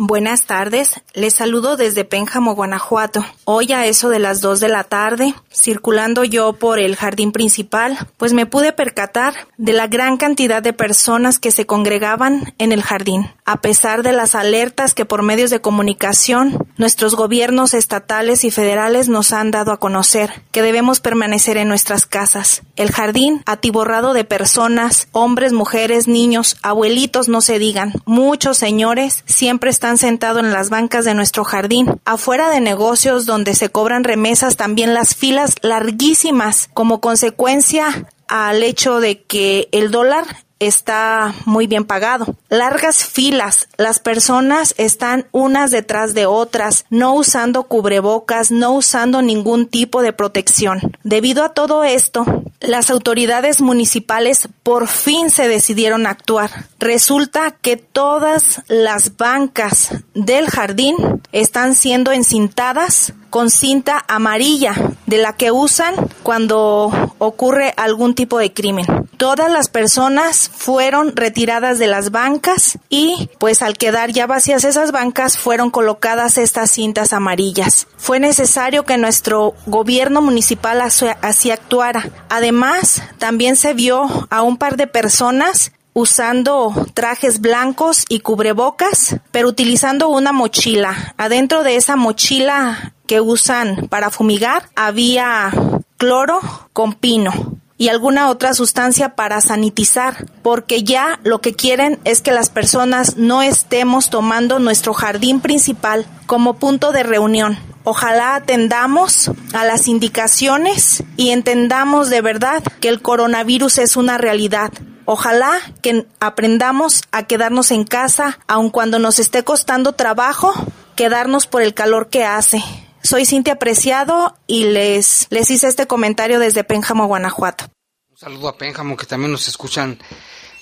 Buenas 0.00 0.44
tardes, 0.44 1.00
les 1.12 1.34
saludo 1.34 1.76
desde 1.76 2.04
Pénjamo, 2.04 2.54
Guanajuato. 2.54 3.26
Hoy 3.44 3.72
a 3.72 3.84
eso 3.84 4.10
de 4.10 4.20
las 4.20 4.40
dos 4.40 4.60
de 4.60 4.68
la 4.68 4.84
tarde, 4.84 5.34
circulando 5.52 6.22
yo 6.22 6.52
por 6.52 6.78
el 6.78 6.94
jardín 6.94 7.32
principal, 7.32 7.98
pues 8.16 8.32
me 8.32 8.46
pude 8.46 8.72
percatar 8.72 9.34
de 9.56 9.72
la 9.72 9.88
gran 9.88 10.16
cantidad 10.16 10.62
de 10.62 10.72
personas 10.72 11.40
que 11.40 11.50
se 11.50 11.66
congregaban 11.66 12.54
en 12.58 12.70
el 12.70 12.84
jardín. 12.84 13.32
A 13.50 13.62
pesar 13.62 14.02
de 14.02 14.12
las 14.12 14.34
alertas 14.34 14.92
que 14.92 15.06
por 15.06 15.22
medios 15.22 15.48
de 15.48 15.62
comunicación 15.62 16.68
nuestros 16.76 17.14
gobiernos 17.16 17.72
estatales 17.72 18.44
y 18.44 18.50
federales 18.50 19.08
nos 19.08 19.32
han 19.32 19.50
dado 19.50 19.72
a 19.72 19.80
conocer, 19.80 20.42
que 20.52 20.60
debemos 20.60 21.00
permanecer 21.00 21.56
en 21.56 21.66
nuestras 21.66 22.04
casas. 22.04 22.60
El 22.76 22.92
jardín, 22.92 23.42
atiborrado 23.46 24.12
de 24.12 24.24
personas, 24.24 25.08
hombres, 25.12 25.54
mujeres, 25.54 26.08
niños, 26.08 26.58
abuelitos, 26.60 27.28
no 27.28 27.40
se 27.40 27.58
digan, 27.58 27.94
muchos 28.04 28.58
señores, 28.58 29.24
siempre 29.24 29.70
están 29.70 29.96
sentados 29.96 30.42
en 30.42 30.52
las 30.52 30.68
bancas 30.68 31.06
de 31.06 31.14
nuestro 31.14 31.42
jardín. 31.42 31.98
Afuera 32.04 32.50
de 32.50 32.60
negocios 32.60 33.24
donde 33.24 33.54
se 33.54 33.70
cobran 33.70 34.04
remesas 34.04 34.56
también 34.56 34.92
las 34.92 35.14
filas 35.14 35.54
larguísimas 35.62 36.68
como 36.74 37.00
consecuencia 37.00 38.10
al 38.28 38.62
hecho 38.62 39.00
de 39.00 39.22
que 39.22 39.70
el 39.72 39.90
dólar 39.90 40.26
está 40.58 41.34
muy 41.44 41.66
bien 41.66 41.84
pagado. 41.84 42.36
Largas 42.48 43.04
filas, 43.04 43.68
las 43.76 43.98
personas 43.98 44.74
están 44.78 45.26
unas 45.32 45.70
detrás 45.70 46.14
de 46.14 46.26
otras, 46.26 46.84
no 46.90 47.14
usando 47.14 47.64
cubrebocas, 47.64 48.50
no 48.50 48.72
usando 48.72 49.22
ningún 49.22 49.66
tipo 49.66 50.02
de 50.02 50.12
protección. 50.12 50.80
Debido 51.02 51.44
a 51.44 51.50
todo 51.50 51.84
esto, 51.84 52.24
las 52.60 52.90
autoridades 52.90 53.60
municipales 53.60 54.48
por 54.62 54.88
fin 54.88 55.30
se 55.30 55.48
decidieron 55.48 56.06
a 56.06 56.10
actuar. 56.10 56.50
Resulta 56.78 57.52
que 57.52 57.76
todas 57.76 58.62
las 58.68 59.16
bancas 59.16 59.90
del 60.14 60.48
jardín 60.48 60.96
están 61.32 61.74
siendo 61.74 62.12
encintadas 62.12 63.12
con 63.30 63.50
cinta 63.50 64.04
amarilla 64.08 64.74
de 65.06 65.18
la 65.18 65.34
que 65.34 65.50
usan 65.50 65.94
cuando 66.22 66.90
ocurre 67.18 67.74
algún 67.76 68.14
tipo 68.14 68.38
de 68.38 68.52
crimen. 68.52 68.86
Todas 69.18 69.50
las 69.50 69.68
personas 69.68 70.48
fueron 70.48 71.16
retiradas 71.16 71.80
de 71.80 71.88
las 71.88 72.12
bancas 72.12 72.78
y 72.88 73.28
pues 73.40 73.62
al 73.62 73.76
quedar 73.76 74.12
ya 74.12 74.28
vacías 74.28 74.62
esas 74.62 74.92
bancas 74.92 75.36
fueron 75.36 75.72
colocadas 75.72 76.38
estas 76.38 76.70
cintas 76.70 77.12
amarillas. 77.12 77.88
Fue 77.96 78.20
necesario 78.20 78.84
que 78.84 78.96
nuestro 78.96 79.54
gobierno 79.66 80.22
municipal 80.22 80.80
así 80.80 81.50
actuara. 81.50 82.08
Además, 82.28 83.02
también 83.18 83.56
se 83.56 83.74
vio 83.74 84.06
a 84.30 84.42
un 84.42 84.56
par 84.56 84.76
de 84.76 84.86
personas 84.86 85.72
usando 85.94 86.86
trajes 86.94 87.40
blancos 87.40 88.04
y 88.08 88.20
cubrebocas, 88.20 89.16
pero 89.32 89.48
utilizando 89.48 90.10
una 90.10 90.30
mochila. 90.30 91.14
Adentro 91.16 91.64
de 91.64 91.74
esa 91.74 91.96
mochila 91.96 92.94
que 93.08 93.20
usan 93.20 93.88
para 93.88 94.10
fumigar 94.10 94.68
había 94.76 95.50
cloro 95.96 96.38
con 96.72 96.94
pino 96.94 97.57
y 97.78 97.88
alguna 97.88 98.28
otra 98.28 98.52
sustancia 98.54 99.14
para 99.14 99.40
sanitizar, 99.40 100.26
porque 100.42 100.82
ya 100.82 101.20
lo 101.22 101.40
que 101.40 101.54
quieren 101.54 102.00
es 102.04 102.20
que 102.20 102.32
las 102.32 102.50
personas 102.50 103.16
no 103.16 103.40
estemos 103.40 104.10
tomando 104.10 104.58
nuestro 104.58 104.92
jardín 104.92 105.40
principal 105.40 106.04
como 106.26 106.54
punto 106.54 106.90
de 106.90 107.04
reunión. 107.04 107.56
Ojalá 107.84 108.34
atendamos 108.34 109.30
a 109.54 109.64
las 109.64 109.86
indicaciones 109.86 111.04
y 111.16 111.30
entendamos 111.30 112.10
de 112.10 112.20
verdad 112.20 112.62
que 112.80 112.88
el 112.88 113.00
coronavirus 113.00 113.78
es 113.78 113.96
una 113.96 114.18
realidad. 114.18 114.72
Ojalá 115.04 115.52
que 115.80 116.06
aprendamos 116.20 117.02
a 117.12 117.22
quedarnos 117.22 117.70
en 117.70 117.84
casa, 117.84 118.40
aun 118.46 118.68
cuando 118.68 118.98
nos 118.98 119.18
esté 119.20 119.42
costando 119.44 119.92
trabajo, 119.92 120.52
quedarnos 120.96 121.46
por 121.46 121.62
el 121.62 121.72
calor 121.72 122.10
que 122.10 122.24
hace. 122.24 122.62
Soy 123.08 123.24
Cintia 123.24 123.58
Preciado 123.58 124.36
y 124.46 124.64
les, 124.64 125.28
les 125.30 125.50
hice 125.50 125.66
este 125.66 125.86
comentario 125.86 126.38
desde 126.38 126.62
Pénjamo, 126.62 127.06
Guanajuato. 127.06 127.64
Un 128.10 128.18
saludo 128.18 128.48
a 128.48 128.58
Pénjamo 128.58 128.98
que 128.98 129.06
también 129.06 129.32
nos 129.32 129.48
escuchan 129.48 129.98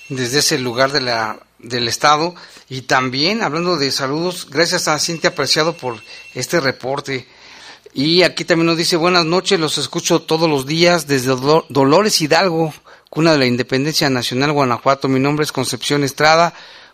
desde 0.07 0.39
ese 0.39 0.57
lugar 0.57 0.93
de 0.93 1.01
la, 1.01 1.39
del 1.59 1.89
estado. 1.89 2.35
Y 2.69 2.83
también, 2.83 3.43
hablando 3.43 3.75
de 3.75 3.91
saludos, 3.91 4.47
gracias 4.49 4.87
a 4.87 4.97
Cintia 4.97 5.35
Preciado 5.35 5.75
por 5.75 6.01
este 6.35 6.61
reporte. 6.61 7.27
Y 7.93 8.23
aquí 8.23 8.45
también 8.45 8.67
nos 8.67 8.77
dice, 8.77 8.95
buenas 8.95 9.25
noches, 9.25 9.59
los 9.59 9.77
escucho 9.77 10.21
todos 10.21 10.49
los 10.49 10.65
días 10.65 11.05
desde 11.05 11.35
Dolores 11.67 12.21
Hidalgo, 12.21 12.73
cuna 13.09 13.33
de 13.33 13.39
la 13.39 13.45
Independencia 13.45 14.09
Nacional 14.09 14.53
Guanajuato. 14.53 15.09
Mi 15.09 15.19
nombre 15.19 15.43
es 15.43 15.51
Concepción 15.51 16.05
Estrada. 16.05 16.53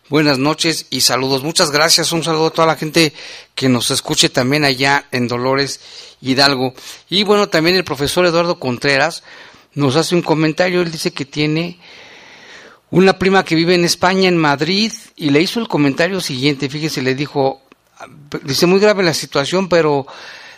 Buenas 0.10 0.38
noches 0.38 0.88
y 0.90 1.00
saludos. 1.00 1.44
Muchas 1.44 1.72
gracias. 1.72 2.12
Un 2.12 2.26
saludo 2.26 2.48
a 2.48 2.52
toda 2.52 2.68
la 2.68 2.76
gente 2.76 3.14
que 3.56 3.70
nos 3.70 3.90
escuche 3.90 4.28
también 4.28 4.66
allá 4.66 5.06
en 5.12 5.30
Dolores 5.30 5.80
Hidalgo. 6.20 6.74
Y 7.10 7.24
bueno, 7.24 7.48
también 7.48 7.78
el 7.78 7.86
profesor 7.86 8.26
Eduardo 8.26 8.60
Contreras 8.60 9.24
nos 9.74 9.96
hace 9.96 10.14
un 10.14 10.22
comentario. 10.22 10.82
Él 10.82 10.92
dice 10.92 11.12
que 11.12 11.24
tiene 11.24 11.80
una 12.92 13.18
prima 13.18 13.46
que 13.46 13.56
vive 13.56 13.76
en 13.76 13.86
España, 13.86 14.28
en 14.28 14.38
Madrid, 14.38 14.92
y 15.16 15.30
le 15.30 15.42
hizo 15.42 15.62
el 15.62 15.70
comentario 15.70 16.20
siguiente. 16.20 16.70
Fíjese, 16.70 17.02
le 17.02 17.16
dijo, 17.16 17.62
dice 18.44 18.66
muy 18.66 18.82
grave 18.82 19.04
la 19.04 19.14
situación, 19.14 19.70
pero 19.70 20.06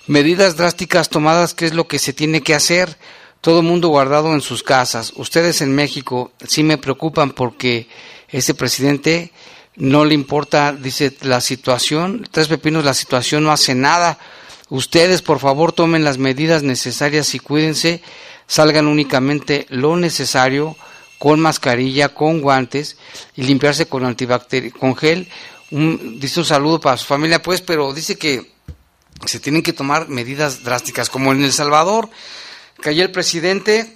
medidas 0.07 0.57
drásticas 0.57 1.09
tomadas, 1.09 1.53
¿qué 1.53 1.65
es 1.65 1.75
lo 1.75 1.87
que 1.87 1.99
se 1.99 2.13
tiene 2.13 2.41
que 2.41 2.55
hacer? 2.55 2.97
todo 3.41 3.61
mundo 3.61 3.89
guardado 3.89 4.33
en 4.33 4.41
sus 4.41 4.63
casas. 4.63 5.13
Ustedes 5.17 5.61
en 5.61 5.75
México 5.75 6.31
sí 6.47 6.63
me 6.63 6.79
preocupan 6.79 7.29
porque 7.29 7.87
ese 8.37 8.53
presidente 8.53 9.31
no 9.75 10.05
le 10.05 10.13
importa, 10.13 10.73
dice, 10.73 11.15
la 11.21 11.41
situación, 11.41 12.27
tres 12.31 12.47
pepinos, 12.47 12.83
la 12.83 12.93
situación 12.93 13.43
no 13.43 13.51
hace 13.51 13.75
nada. 13.75 14.17
Ustedes, 14.69 15.21
por 15.21 15.39
favor, 15.39 15.71
tomen 15.71 16.03
las 16.03 16.17
medidas 16.17 16.63
necesarias 16.63 17.33
y 17.35 17.39
cuídense, 17.39 18.01
salgan 18.47 18.87
únicamente 18.87 19.65
lo 19.69 19.95
necesario, 19.95 20.75
con 21.17 21.39
mascarilla, 21.39 22.09
con 22.09 22.41
guantes 22.41 22.97
y 23.35 23.43
limpiarse 23.43 23.87
con 23.87 24.05
antibacterial, 24.05 24.73
con 24.73 24.95
gel. 24.95 25.29
dice 25.69 26.39
un 26.39 26.45
saludo 26.45 26.81
para 26.81 26.97
su 26.97 27.05
familia, 27.05 27.41
pues, 27.41 27.61
pero 27.61 27.93
dice 27.93 28.17
que 28.17 28.51
se 29.25 29.39
tienen 29.39 29.63
que 29.63 29.73
tomar 29.73 30.09
medidas 30.09 30.63
drásticas, 30.63 31.09
como 31.09 31.31
en 31.31 31.43
El 31.43 31.53
Salvador 31.53 32.09
que 32.81 32.89
ayer 32.89 33.05
el 33.05 33.11
presidente 33.11 33.93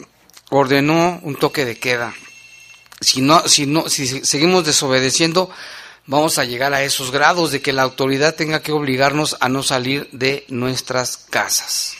ordenó 0.50 1.20
un 1.24 1.36
toque 1.36 1.66
de 1.66 1.78
queda. 1.78 2.14
Si 3.02 3.22
no, 3.22 3.48
si 3.48 3.66
no, 3.66 3.90
si 3.90 4.26
seguimos 4.26 4.66
desobedeciendo, 4.66 5.50
vamos 6.06 6.38
a 6.38 6.46
llegar 6.46 6.74
a 6.74 6.84
esos 6.84 7.12
grados 7.12 7.52
de 7.52 7.62
que 7.62 7.72
la 7.72 7.84
autoridad 7.84 8.36
tenga 8.36 8.62
que 8.62 8.72
obligarnos 8.72 9.38
a 9.40 9.48
no 9.48 9.64
salir 9.64 10.10
de 10.12 10.46
nuestras 10.50 11.18
casas. 11.18 11.94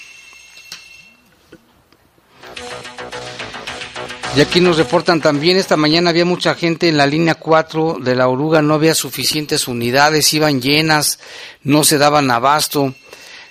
Y 4.36 4.42
aquí 4.42 4.62
nos 4.62 4.78
reportan 4.78 5.22
también, 5.22 5.58
esta 5.58 5.76
mañana 5.76 6.12
había 6.12 6.26
mucha 6.26 6.54
gente 6.54 6.88
en 6.88 6.98
la 6.98 7.08
línea 7.08 7.36
4 7.36 7.98
de 8.00 8.16
la 8.16 8.28
oruga, 8.28 8.62
no 8.62 8.76
había 8.76 8.94
suficientes 8.94 9.68
unidades, 9.68 10.34
iban 10.34 10.62
llenas, 10.62 11.20
no 11.64 11.84
se 11.84 11.98
daban 11.98 12.30
abasto. 12.30 12.94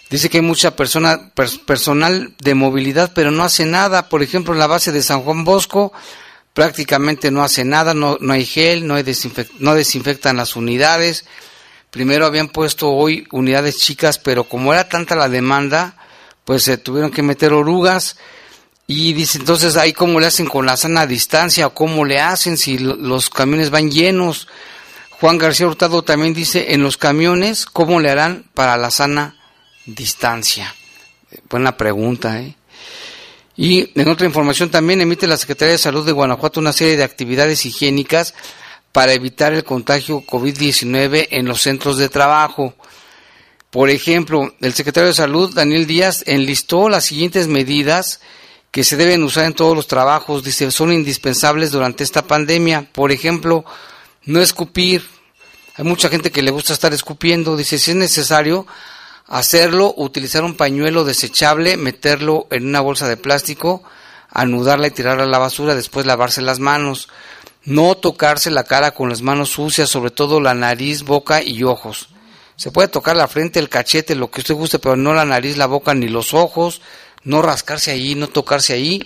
Dice 0.08 0.30
que 0.30 0.38
hay 0.38 0.44
mucha 0.44 0.76
persona, 0.76 1.32
personal 1.66 2.32
de 2.38 2.54
movilidad, 2.54 3.12
pero 3.14 3.30
no 3.30 3.42
hace 3.42 3.64
nada. 3.64 4.08
Por 4.08 4.22
ejemplo, 4.22 4.52
en 4.52 4.60
la 4.60 4.66
base 4.66 4.92
de 4.92 5.02
San 5.02 5.22
Juan 5.22 5.44
Bosco 5.44 5.92
prácticamente 6.58 7.30
no 7.30 7.44
hace 7.44 7.64
nada, 7.64 7.94
no, 7.94 8.18
no 8.20 8.32
hay 8.32 8.44
gel, 8.44 8.84
no, 8.84 8.96
hay 8.96 9.04
no 9.60 9.76
desinfectan 9.76 10.38
las 10.38 10.56
unidades. 10.56 11.24
Primero 11.92 12.26
habían 12.26 12.48
puesto 12.48 12.90
hoy 12.90 13.28
unidades 13.30 13.78
chicas, 13.78 14.18
pero 14.18 14.42
como 14.42 14.72
era 14.72 14.88
tanta 14.88 15.14
la 15.14 15.28
demanda, 15.28 15.94
pues 16.44 16.64
se 16.64 16.76
tuvieron 16.76 17.12
que 17.12 17.22
meter 17.22 17.52
orugas. 17.52 18.16
Y 18.88 19.12
dice, 19.12 19.38
entonces 19.38 19.76
ahí 19.76 19.92
cómo 19.92 20.18
le 20.18 20.26
hacen 20.26 20.46
con 20.46 20.66
la 20.66 20.76
sana 20.76 21.06
distancia, 21.06 21.68
cómo 21.68 22.04
le 22.04 22.18
hacen 22.18 22.56
si 22.56 22.76
los 22.78 23.30
camiones 23.30 23.70
van 23.70 23.92
llenos. 23.92 24.48
Juan 25.10 25.38
García 25.38 25.68
Hurtado 25.68 26.02
también 26.02 26.34
dice, 26.34 26.74
en 26.74 26.82
los 26.82 26.96
camiones, 26.96 27.66
¿cómo 27.66 28.00
le 28.00 28.10
harán 28.10 28.46
para 28.54 28.76
la 28.76 28.90
sana 28.90 29.36
distancia? 29.86 30.74
Buena 31.48 31.76
pregunta, 31.76 32.40
¿eh? 32.40 32.57
Y 33.60 33.90
en 34.00 34.08
otra 34.08 34.24
información 34.24 34.70
también 34.70 35.00
emite 35.00 35.26
la 35.26 35.36
Secretaría 35.36 35.72
de 35.72 35.78
Salud 35.78 36.06
de 36.06 36.12
Guanajuato 36.12 36.60
una 36.60 36.72
serie 36.72 36.96
de 36.96 37.02
actividades 37.02 37.66
higiénicas 37.66 38.32
para 38.92 39.12
evitar 39.12 39.52
el 39.52 39.64
contagio 39.64 40.24
COVID-19 40.24 41.26
en 41.32 41.46
los 41.46 41.60
centros 41.62 41.98
de 41.98 42.08
trabajo. 42.08 42.76
Por 43.70 43.90
ejemplo, 43.90 44.54
el 44.60 44.74
secretario 44.74 45.08
de 45.08 45.14
Salud, 45.14 45.52
Daniel 45.52 45.88
Díaz, 45.88 46.22
enlistó 46.28 46.88
las 46.88 47.06
siguientes 47.06 47.48
medidas 47.48 48.20
que 48.70 48.84
se 48.84 48.96
deben 48.96 49.24
usar 49.24 49.46
en 49.46 49.54
todos 49.54 49.74
los 49.74 49.88
trabajos. 49.88 50.44
Dice, 50.44 50.70
son 50.70 50.92
indispensables 50.92 51.72
durante 51.72 52.04
esta 52.04 52.22
pandemia. 52.22 52.88
Por 52.92 53.10
ejemplo, 53.10 53.64
no 54.24 54.40
escupir. 54.40 55.04
Hay 55.74 55.84
mucha 55.84 56.08
gente 56.08 56.30
que 56.30 56.42
le 56.42 56.52
gusta 56.52 56.74
estar 56.74 56.94
escupiendo. 56.94 57.56
Dice, 57.56 57.76
si 57.76 57.90
es 57.90 57.96
necesario, 57.96 58.68
hacerlo, 59.28 59.94
utilizar 59.96 60.42
un 60.42 60.56
pañuelo 60.56 61.04
desechable, 61.04 61.76
meterlo 61.76 62.46
en 62.50 62.66
una 62.66 62.80
bolsa 62.80 63.06
de 63.06 63.18
plástico, 63.18 63.82
anudarla 64.30 64.88
y 64.88 64.90
tirarla 64.90 65.24
a 65.24 65.26
la 65.26 65.38
basura, 65.38 65.74
después 65.74 66.06
lavarse 66.06 66.42
las 66.42 66.58
manos. 66.58 67.08
No 67.64 67.96
tocarse 67.96 68.50
la 68.50 68.64
cara 68.64 68.92
con 68.92 69.10
las 69.10 69.20
manos 69.20 69.50
sucias, 69.50 69.90
sobre 69.90 70.10
todo 70.10 70.40
la 70.40 70.54
nariz, 70.54 71.02
boca 71.02 71.42
y 71.42 71.62
ojos. 71.64 72.08
Se 72.56 72.70
puede 72.70 72.88
tocar 72.88 73.14
la 73.14 73.28
frente, 73.28 73.58
el 73.58 73.68
cachete, 73.68 74.14
lo 74.14 74.30
que 74.30 74.40
usted 74.40 74.54
guste, 74.54 74.78
pero 74.78 74.96
no 74.96 75.12
la 75.12 75.26
nariz, 75.26 75.56
la 75.58 75.66
boca 75.66 75.94
ni 75.94 76.08
los 76.08 76.32
ojos. 76.32 76.80
No 77.24 77.42
rascarse 77.42 77.90
ahí, 77.90 78.14
no 78.14 78.28
tocarse 78.28 78.72
ahí. 78.72 79.02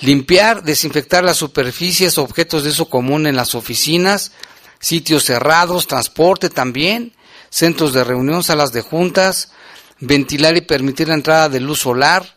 Limpiar, 0.00 0.64
desinfectar 0.64 1.22
las 1.22 1.36
superficies, 1.36 2.18
objetos 2.18 2.64
de 2.64 2.70
uso 2.70 2.86
común 2.86 3.28
en 3.28 3.36
las 3.36 3.54
oficinas, 3.54 4.32
sitios 4.80 5.24
cerrados, 5.24 5.86
transporte 5.86 6.50
también 6.50 7.12
centros 7.54 7.92
de 7.92 8.02
reunión, 8.02 8.42
salas 8.42 8.72
de 8.72 8.80
juntas, 8.80 9.52
ventilar 10.00 10.56
y 10.56 10.62
permitir 10.62 11.06
la 11.06 11.14
entrada 11.14 11.48
de 11.48 11.60
luz 11.60 11.78
solar, 11.78 12.36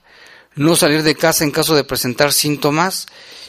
no 0.53 0.75
salir 0.75 1.01
de 1.01 1.15
casa 1.15 1.43
en 1.43 1.49
caso 1.49 1.73
de 1.73 1.83
presentar 1.83 2.31
síntomas 2.31 3.07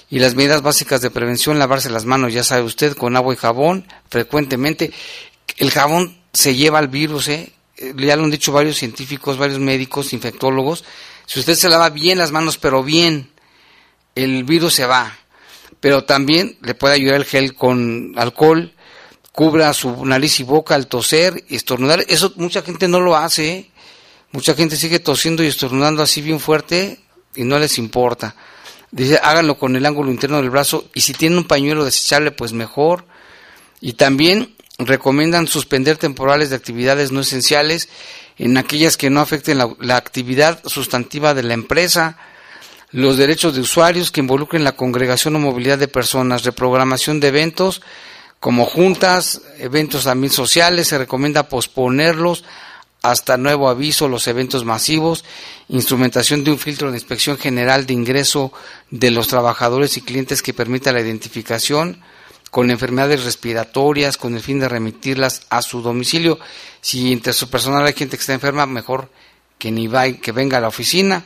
y 0.08 0.18
las 0.18 0.34
medidas 0.34 0.62
básicas 0.62 1.02
de 1.02 1.10
prevención, 1.10 1.58
lavarse 1.58 1.90
las 1.90 2.06
manos, 2.06 2.32
ya 2.32 2.42
sabe 2.42 2.62
usted, 2.62 2.96
con 2.96 3.16
agua 3.16 3.34
y 3.34 3.36
jabón 3.36 3.86
frecuentemente. 4.08 4.92
El 5.58 5.70
jabón 5.70 6.16
se 6.32 6.54
lleva 6.54 6.78
al 6.78 6.88
virus, 6.88 7.28
¿eh? 7.28 7.52
ya 7.76 8.16
lo 8.16 8.24
han 8.24 8.30
dicho 8.30 8.50
varios 8.50 8.78
científicos, 8.78 9.36
varios 9.36 9.58
médicos, 9.58 10.14
infectólogos. 10.14 10.84
Si 11.26 11.38
usted 11.38 11.54
se 11.54 11.68
lava 11.68 11.90
bien 11.90 12.16
las 12.16 12.32
manos, 12.32 12.56
pero 12.56 12.82
bien, 12.82 13.28
el 14.14 14.44
virus 14.44 14.72
se 14.72 14.86
va. 14.86 15.18
pero 15.80 16.04
también 16.04 16.56
le 16.62 16.74
puede 16.74 16.94
ayudar 16.94 17.16
el 17.16 17.26
gel 17.26 17.54
con 17.54 18.14
alcohol, 18.16 18.72
cubra 19.38 19.72
su 19.72 20.04
nariz 20.04 20.40
y 20.40 20.42
boca 20.42 20.74
al 20.74 20.88
toser 20.88 21.44
y 21.48 21.54
estornudar. 21.54 22.04
Eso 22.08 22.32
mucha 22.38 22.62
gente 22.62 22.88
no 22.88 22.98
lo 22.98 23.14
hace. 23.14 23.48
¿eh? 23.48 23.70
Mucha 24.32 24.54
gente 24.54 24.74
sigue 24.74 24.98
tosiendo 24.98 25.44
y 25.44 25.46
estornudando 25.46 26.02
así 26.02 26.22
bien 26.22 26.40
fuerte 26.40 26.98
y 27.36 27.44
no 27.44 27.56
les 27.60 27.78
importa. 27.78 28.34
Dice, 28.90 29.20
háganlo 29.22 29.56
con 29.56 29.76
el 29.76 29.86
ángulo 29.86 30.10
interno 30.10 30.38
del 30.38 30.50
brazo 30.50 30.90
y 30.92 31.02
si 31.02 31.12
tienen 31.12 31.38
un 31.38 31.44
pañuelo 31.44 31.84
desechable, 31.84 32.32
pues 32.32 32.52
mejor. 32.52 33.04
Y 33.80 33.92
también 33.92 34.56
recomiendan 34.76 35.46
suspender 35.46 35.98
temporales 35.98 36.50
de 36.50 36.56
actividades 36.56 37.12
no 37.12 37.20
esenciales 37.20 37.88
en 38.38 38.56
aquellas 38.56 38.96
que 38.96 39.08
no 39.08 39.20
afecten 39.20 39.56
la, 39.56 39.72
la 39.78 39.98
actividad 39.98 40.60
sustantiva 40.66 41.32
de 41.34 41.44
la 41.44 41.54
empresa 41.54 42.18
los 42.90 43.18
derechos 43.18 43.54
de 43.54 43.60
usuarios 43.60 44.10
que 44.10 44.20
involucren 44.20 44.64
la 44.64 44.72
congregación 44.72 45.36
o 45.36 45.38
movilidad 45.38 45.78
de 45.78 45.86
personas, 45.86 46.42
reprogramación 46.42 47.20
de 47.20 47.28
eventos 47.28 47.82
como 48.40 48.66
juntas, 48.66 49.42
eventos 49.58 50.04
también 50.04 50.32
sociales, 50.32 50.88
se 50.88 50.98
recomienda 50.98 51.48
posponerlos 51.48 52.44
hasta 53.02 53.36
nuevo 53.36 53.68
aviso 53.68 54.08
los 54.08 54.26
eventos 54.26 54.64
masivos, 54.64 55.24
instrumentación 55.68 56.44
de 56.44 56.52
un 56.52 56.58
filtro 56.58 56.90
de 56.90 56.96
inspección 56.96 57.38
general 57.38 57.86
de 57.86 57.94
ingreso 57.94 58.52
de 58.90 59.10
los 59.10 59.28
trabajadores 59.28 59.96
y 59.96 60.02
clientes 60.02 60.42
que 60.42 60.54
permita 60.54 60.92
la 60.92 61.00
identificación 61.00 62.02
con 62.50 62.70
enfermedades 62.70 63.24
respiratorias 63.24 64.16
con 64.16 64.34
el 64.34 64.40
fin 64.40 64.58
de 64.58 64.68
remitirlas 64.68 65.42
a 65.50 65.60
su 65.62 65.82
domicilio. 65.82 66.38
Si 66.80 67.12
entre 67.12 67.32
su 67.32 67.50
personal 67.50 67.86
hay 67.86 67.92
gente 67.92 68.16
que 68.16 68.20
está 68.20 68.32
enferma, 68.32 68.66
mejor 68.66 69.10
que 69.58 69.70
ni 69.70 69.86
va, 69.86 70.10
que 70.10 70.32
venga 70.32 70.58
a 70.58 70.60
la 70.60 70.68
oficina 70.68 71.24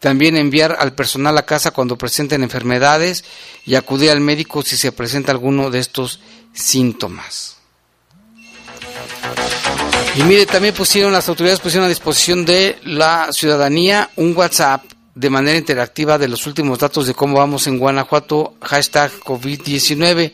también 0.00 0.36
enviar 0.36 0.76
al 0.80 0.94
personal 0.94 1.36
a 1.38 1.44
casa 1.44 1.70
cuando 1.70 1.98
presenten 1.98 2.42
enfermedades 2.42 3.22
y 3.66 3.74
acudir 3.74 4.10
al 4.10 4.20
médico 4.20 4.62
si 4.62 4.76
se 4.76 4.92
presenta 4.92 5.30
alguno 5.30 5.70
de 5.70 5.78
estos 5.78 6.20
síntomas. 6.52 7.56
Y 10.16 10.22
mire, 10.24 10.46
también 10.46 10.74
pusieron 10.74 11.12
las 11.12 11.28
autoridades 11.28 11.60
pusieron 11.60 11.86
a 11.86 11.88
disposición 11.88 12.44
de 12.44 12.78
la 12.84 13.32
ciudadanía 13.32 14.10
un 14.16 14.36
WhatsApp 14.36 14.84
de 15.14 15.30
manera 15.30 15.58
interactiva 15.58 16.18
de 16.18 16.28
los 16.28 16.46
últimos 16.46 16.78
datos 16.78 17.06
de 17.06 17.14
cómo 17.14 17.38
vamos 17.38 17.66
en 17.66 17.78
Guanajuato, 17.78 18.54
hashtag 18.62 19.12
COVID-19. 19.20 20.32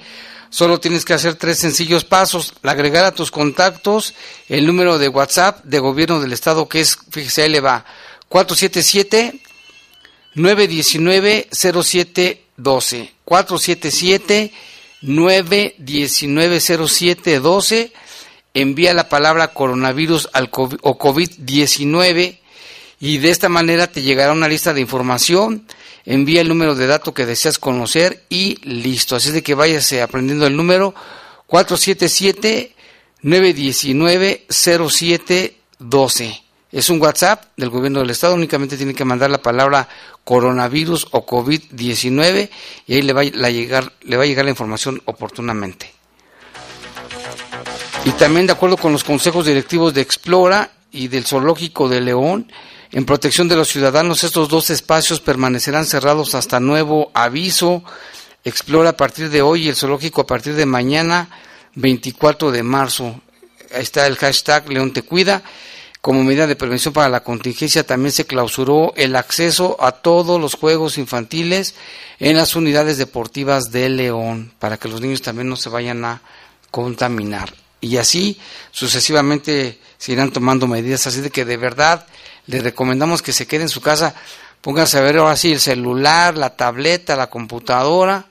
Solo 0.49 0.81
tienes 0.81 1.05
que 1.05 1.13
hacer 1.13 1.35
tres 1.35 1.59
sencillos 1.59 2.05
pasos. 2.05 2.55
Agregar 2.63 3.05
a 3.05 3.13
tus 3.13 3.31
contactos 3.31 4.15
el 4.49 4.67
número 4.67 4.99
de 4.99 5.09
WhatsApp 5.09 5.65
de 5.65 5.79
gobierno 5.79 6.21
del 6.21 6.33
estado 6.33 6.69
que 6.69 6.81
es, 6.81 6.99
fíjese, 7.11 7.43
ahí 7.43 7.51
le 7.51 7.61
va, 7.61 7.85
477 8.29 9.41
919 10.35 11.49
0712 11.53 13.15
477 13.25 14.53
919 15.07 16.61
0712 16.61 17.93
envía 18.55 18.93
la 18.93 19.09
palabra 19.09 19.55
coronavirus 19.55 20.29
al 20.33 20.51
COVID, 20.51 20.79
o 20.83 20.99
COVID-19 20.99 22.39
y 22.99 23.19
de 23.19 23.31
esta 23.31 23.49
manera 23.49 23.87
te 23.87 24.03
llegará 24.03 24.33
una 24.33 24.49
lista 24.49 24.73
de 24.73 24.81
información, 24.81 25.67
envía 26.07 26.41
el 26.41 26.49
número 26.49 26.75
de 26.75 26.87
datos 26.87 27.15
que 27.15 27.27
deseas 27.27 27.59
conocer 27.59 28.25
y 28.31 28.57
listo. 28.69 29.15
Así 29.17 29.31
de 29.31 29.43
que 29.43 29.55
váyase 29.55 30.03
aprendiendo 30.03 30.47
el 30.47 30.57
número 30.57 30.95
477 31.47 32.75
919 33.23 34.47
0712. 34.49 36.46
Es 36.77 36.91
un 36.91 37.01
WhatsApp 37.01 37.43
del 37.57 37.71
gobierno 37.71 38.01
del 38.01 38.11
estado, 38.11 38.35
únicamente 38.35 38.77
tiene 38.77 38.93
que 38.93 39.07
mandar 39.07 39.31
la 39.31 39.41
palabra 39.41 39.89
coronavirus 40.25 41.07
o 41.13 41.25
COVID-19 41.25 42.51
y 42.87 42.95
ahí 42.95 43.01
le 43.01 43.15
va, 43.15 43.23
a 43.23 43.51
llegar, 43.51 43.95
le 44.03 44.19
va 44.19 44.25
a 44.25 44.27
llegar 44.27 44.45
la 44.45 44.51
información 44.51 45.01
oportunamente. 45.07 45.91
Y 48.05 48.11
también 48.11 48.47
de 48.47 48.53
acuerdo 48.53 48.77
con 48.77 48.93
los 48.93 49.05
consejos 49.05 49.47
directivos 49.47 49.95
de 49.95 50.03
Explora 50.03 50.71
y 50.93 51.09
del 51.09 51.25
Zoológico 51.25 51.89
de 51.89 52.03
León, 52.03 52.53
en 52.93 53.07
protección 53.07 53.49
de 53.49 53.57
los 53.57 53.69
ciudadanos, 53.69 54.23
estos 54.23 54.51
dos 54.51 54.69
espacios 54.69 55.21
permanecerán 55.21 55.87
cerrados 55.87 56.35
hasta 56.35 56.61
nuevo 56.61 57.11
aviso. 57.15 57.85
Explora 58.45 58.91
a 58.91 58.97
partir 58.99 59.31
de 59.31 59.41
hoy 59.41 59.63
y 59.63 59.69
el 59.71 59.77
zoológico 59.77 60.21
a 60.21 60.27
partir 60.27 60.55
de 60.55 60.67
mañana, 60.67 61.31
24 61.75 62.51
de 62.51 62.63
marzo. 62.63 63.19
Ahí 63.75 63.81
está 63.81 64.07
el 64.07 64.17
hashtag 64.17 64.69
León 64.69 64.93
te 64.93 65.01
cuida 65.01 65.43
como 66.07 66.23
medida 66.23 66.47
de 66.47 66.55
prevención 66.55 66.95
para 66.95 67.09
la 67.09 67.25
contingencia, 67.25 67.85
también 67.85 68.13
se 68.13 68.27
clausuró 68.27 68.95
el 68.95 69.17
acceso 69.17 69.77
a 69.81 69.91
todos 69.91 70.41
los 70.41 70.55
juegos 70.55 70.99
infantiles 70.99 71.75
en 72.21 72.37
las 72.37 72.55
unidades 72.55 72.97
deportivas 72.97 73.73
de 73.73 73.89
León, 73.89 74.53
para 74.61 74.77
que 74.77 74.87
los 74.87 75.01
niños 75.01 75.21
también 75.21 75.49
no 75.49 75.57
se 75.57 75.69
vayan 75.69 76.05
a 76.05 76.23
contaminar. 76.71 77.53
Y 77.81 77.97
así 77.97 78.39
sucesivamente 78.71 79.81
se 79.99 80.13
irán 80.13 80.31
tomando 80.31 80.69
medidas, 80.69 81.09
así 81.09 81.23
de 81.23 81.31
que 81.31 81.45
de 81.45 81.57
verdad 81.57 82.07
le 82.47 82.61
recomendamos 82.61 83.21
que 83.21 83.33
se 83.33 83.49
quede 83.49 83.63
en 83.63 83.69
su 83.69 83.81
casa, 83.81 84.15
pónganse 84.61 84.99
a 84.99 85.01
ver 85.01 85.17
ahora 85.17 85.35
sí 85.35 85.51
el 85.51 85.61
celular, 85.61 86.37
la 86.37 86.51
tableta, 86.51 87.17
la 87.17 87.31
computadora, 87.31 88.27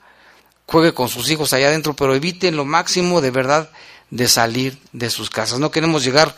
juegue 0.64 0.94
con 0.94 1.10
sus 1.10 1.28
hijos 1.28 1.52
allá 1.52 1.68
adentro, 1.68 1.92
pero 1.92 2.14
eviten 2.14 2.56
lo 2.56 2.64
máximo 2.64 3.20
de 3.20 3.32
verdad 3.32 3.68
de 4.08 4.28
salir 4.28 4.78
de 4.94 5.10
sus 5.10 5.28
casas. 5.28 5.58
No 5.58 5.70
queremos 5.70 6.02
llegar 6.02 6.34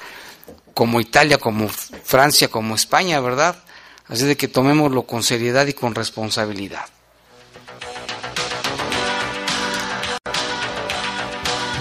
como 0.79 1.01
Italia, 1.01 1.39
como 1.39 1.69
Francia, 1.69 2.47
como 2.47 2.77
España, 2.77 3.19
¿verdad? 3.19 3.57
Así 4.07 4.27
de 4.27 4.37
que 4.37 4.47
tomémoslo 4.47 5.03
con 5.03 5.25
seriedad 5.25 5.67
y 5.67 5.73
con 5.73 5.93
responsabilidad. 5.93 6.87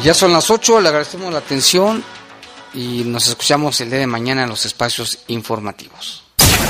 Ya 0.04 0.16
son 0.16 0.34
las 0.34 0.50
8, 0.50 0.82
le 0.82 0.88
agradecemos 0.90 1.32
la 1.32 1.38
atención 1.38 2.04
y 2.74 3.04
nos 3.06 3.28
escuchamos 3.28 3.80
el 3.82 3.92
día 3.92 4.00
de 4.00 4.08
mañana 4.08 4.42
en 4.42 4.50
los 4.50 4.66
espacios 4.66 5.20
informativos. 5.28 6.24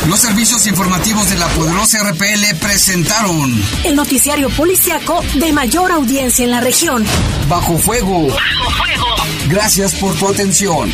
Los 0.10 0.20
servicios 0.20 0.68
informativos 0.68 1.30
de 1.30 1.38
la 1.38 1.48
poderosa 1.48 2.12
RPL 2.12 2.58
presentaron 2.60 3.54
el 3.86 3.96
noticiario 3.96 4.50
policiaco 4.50 5.24
de 5.36 5.54
mayor 5.54 5.94
audiencia 5.94 6.44
en 6.44 6.52
la 6.52 6.60
región. 6.60 7.06
Bajo 7.48 7.78
fuego. 7.78 8.28
Bajo 8.28 8.70
fuego. 8.72 9.06
Gracias 9.48 9.96
por 9.96 10.14
tu 10.16 10.28
atención. 10.28 10.92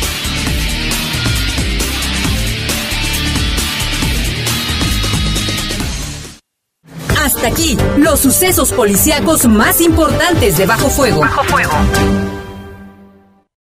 Hasta 7.24 7.48
aquí, 7.48 7.74
los 7.96 8.20
sucesos 8.20 8.70
policíacos 8.70 9.46
más 9.46 9.80
importantes 9.80 10.58
de 10.58 10.66
Bajo 10.66 10.90
Fuego. 10.90 11.20
Bajo 11.20 11.42
Fuego. 11.44 11.72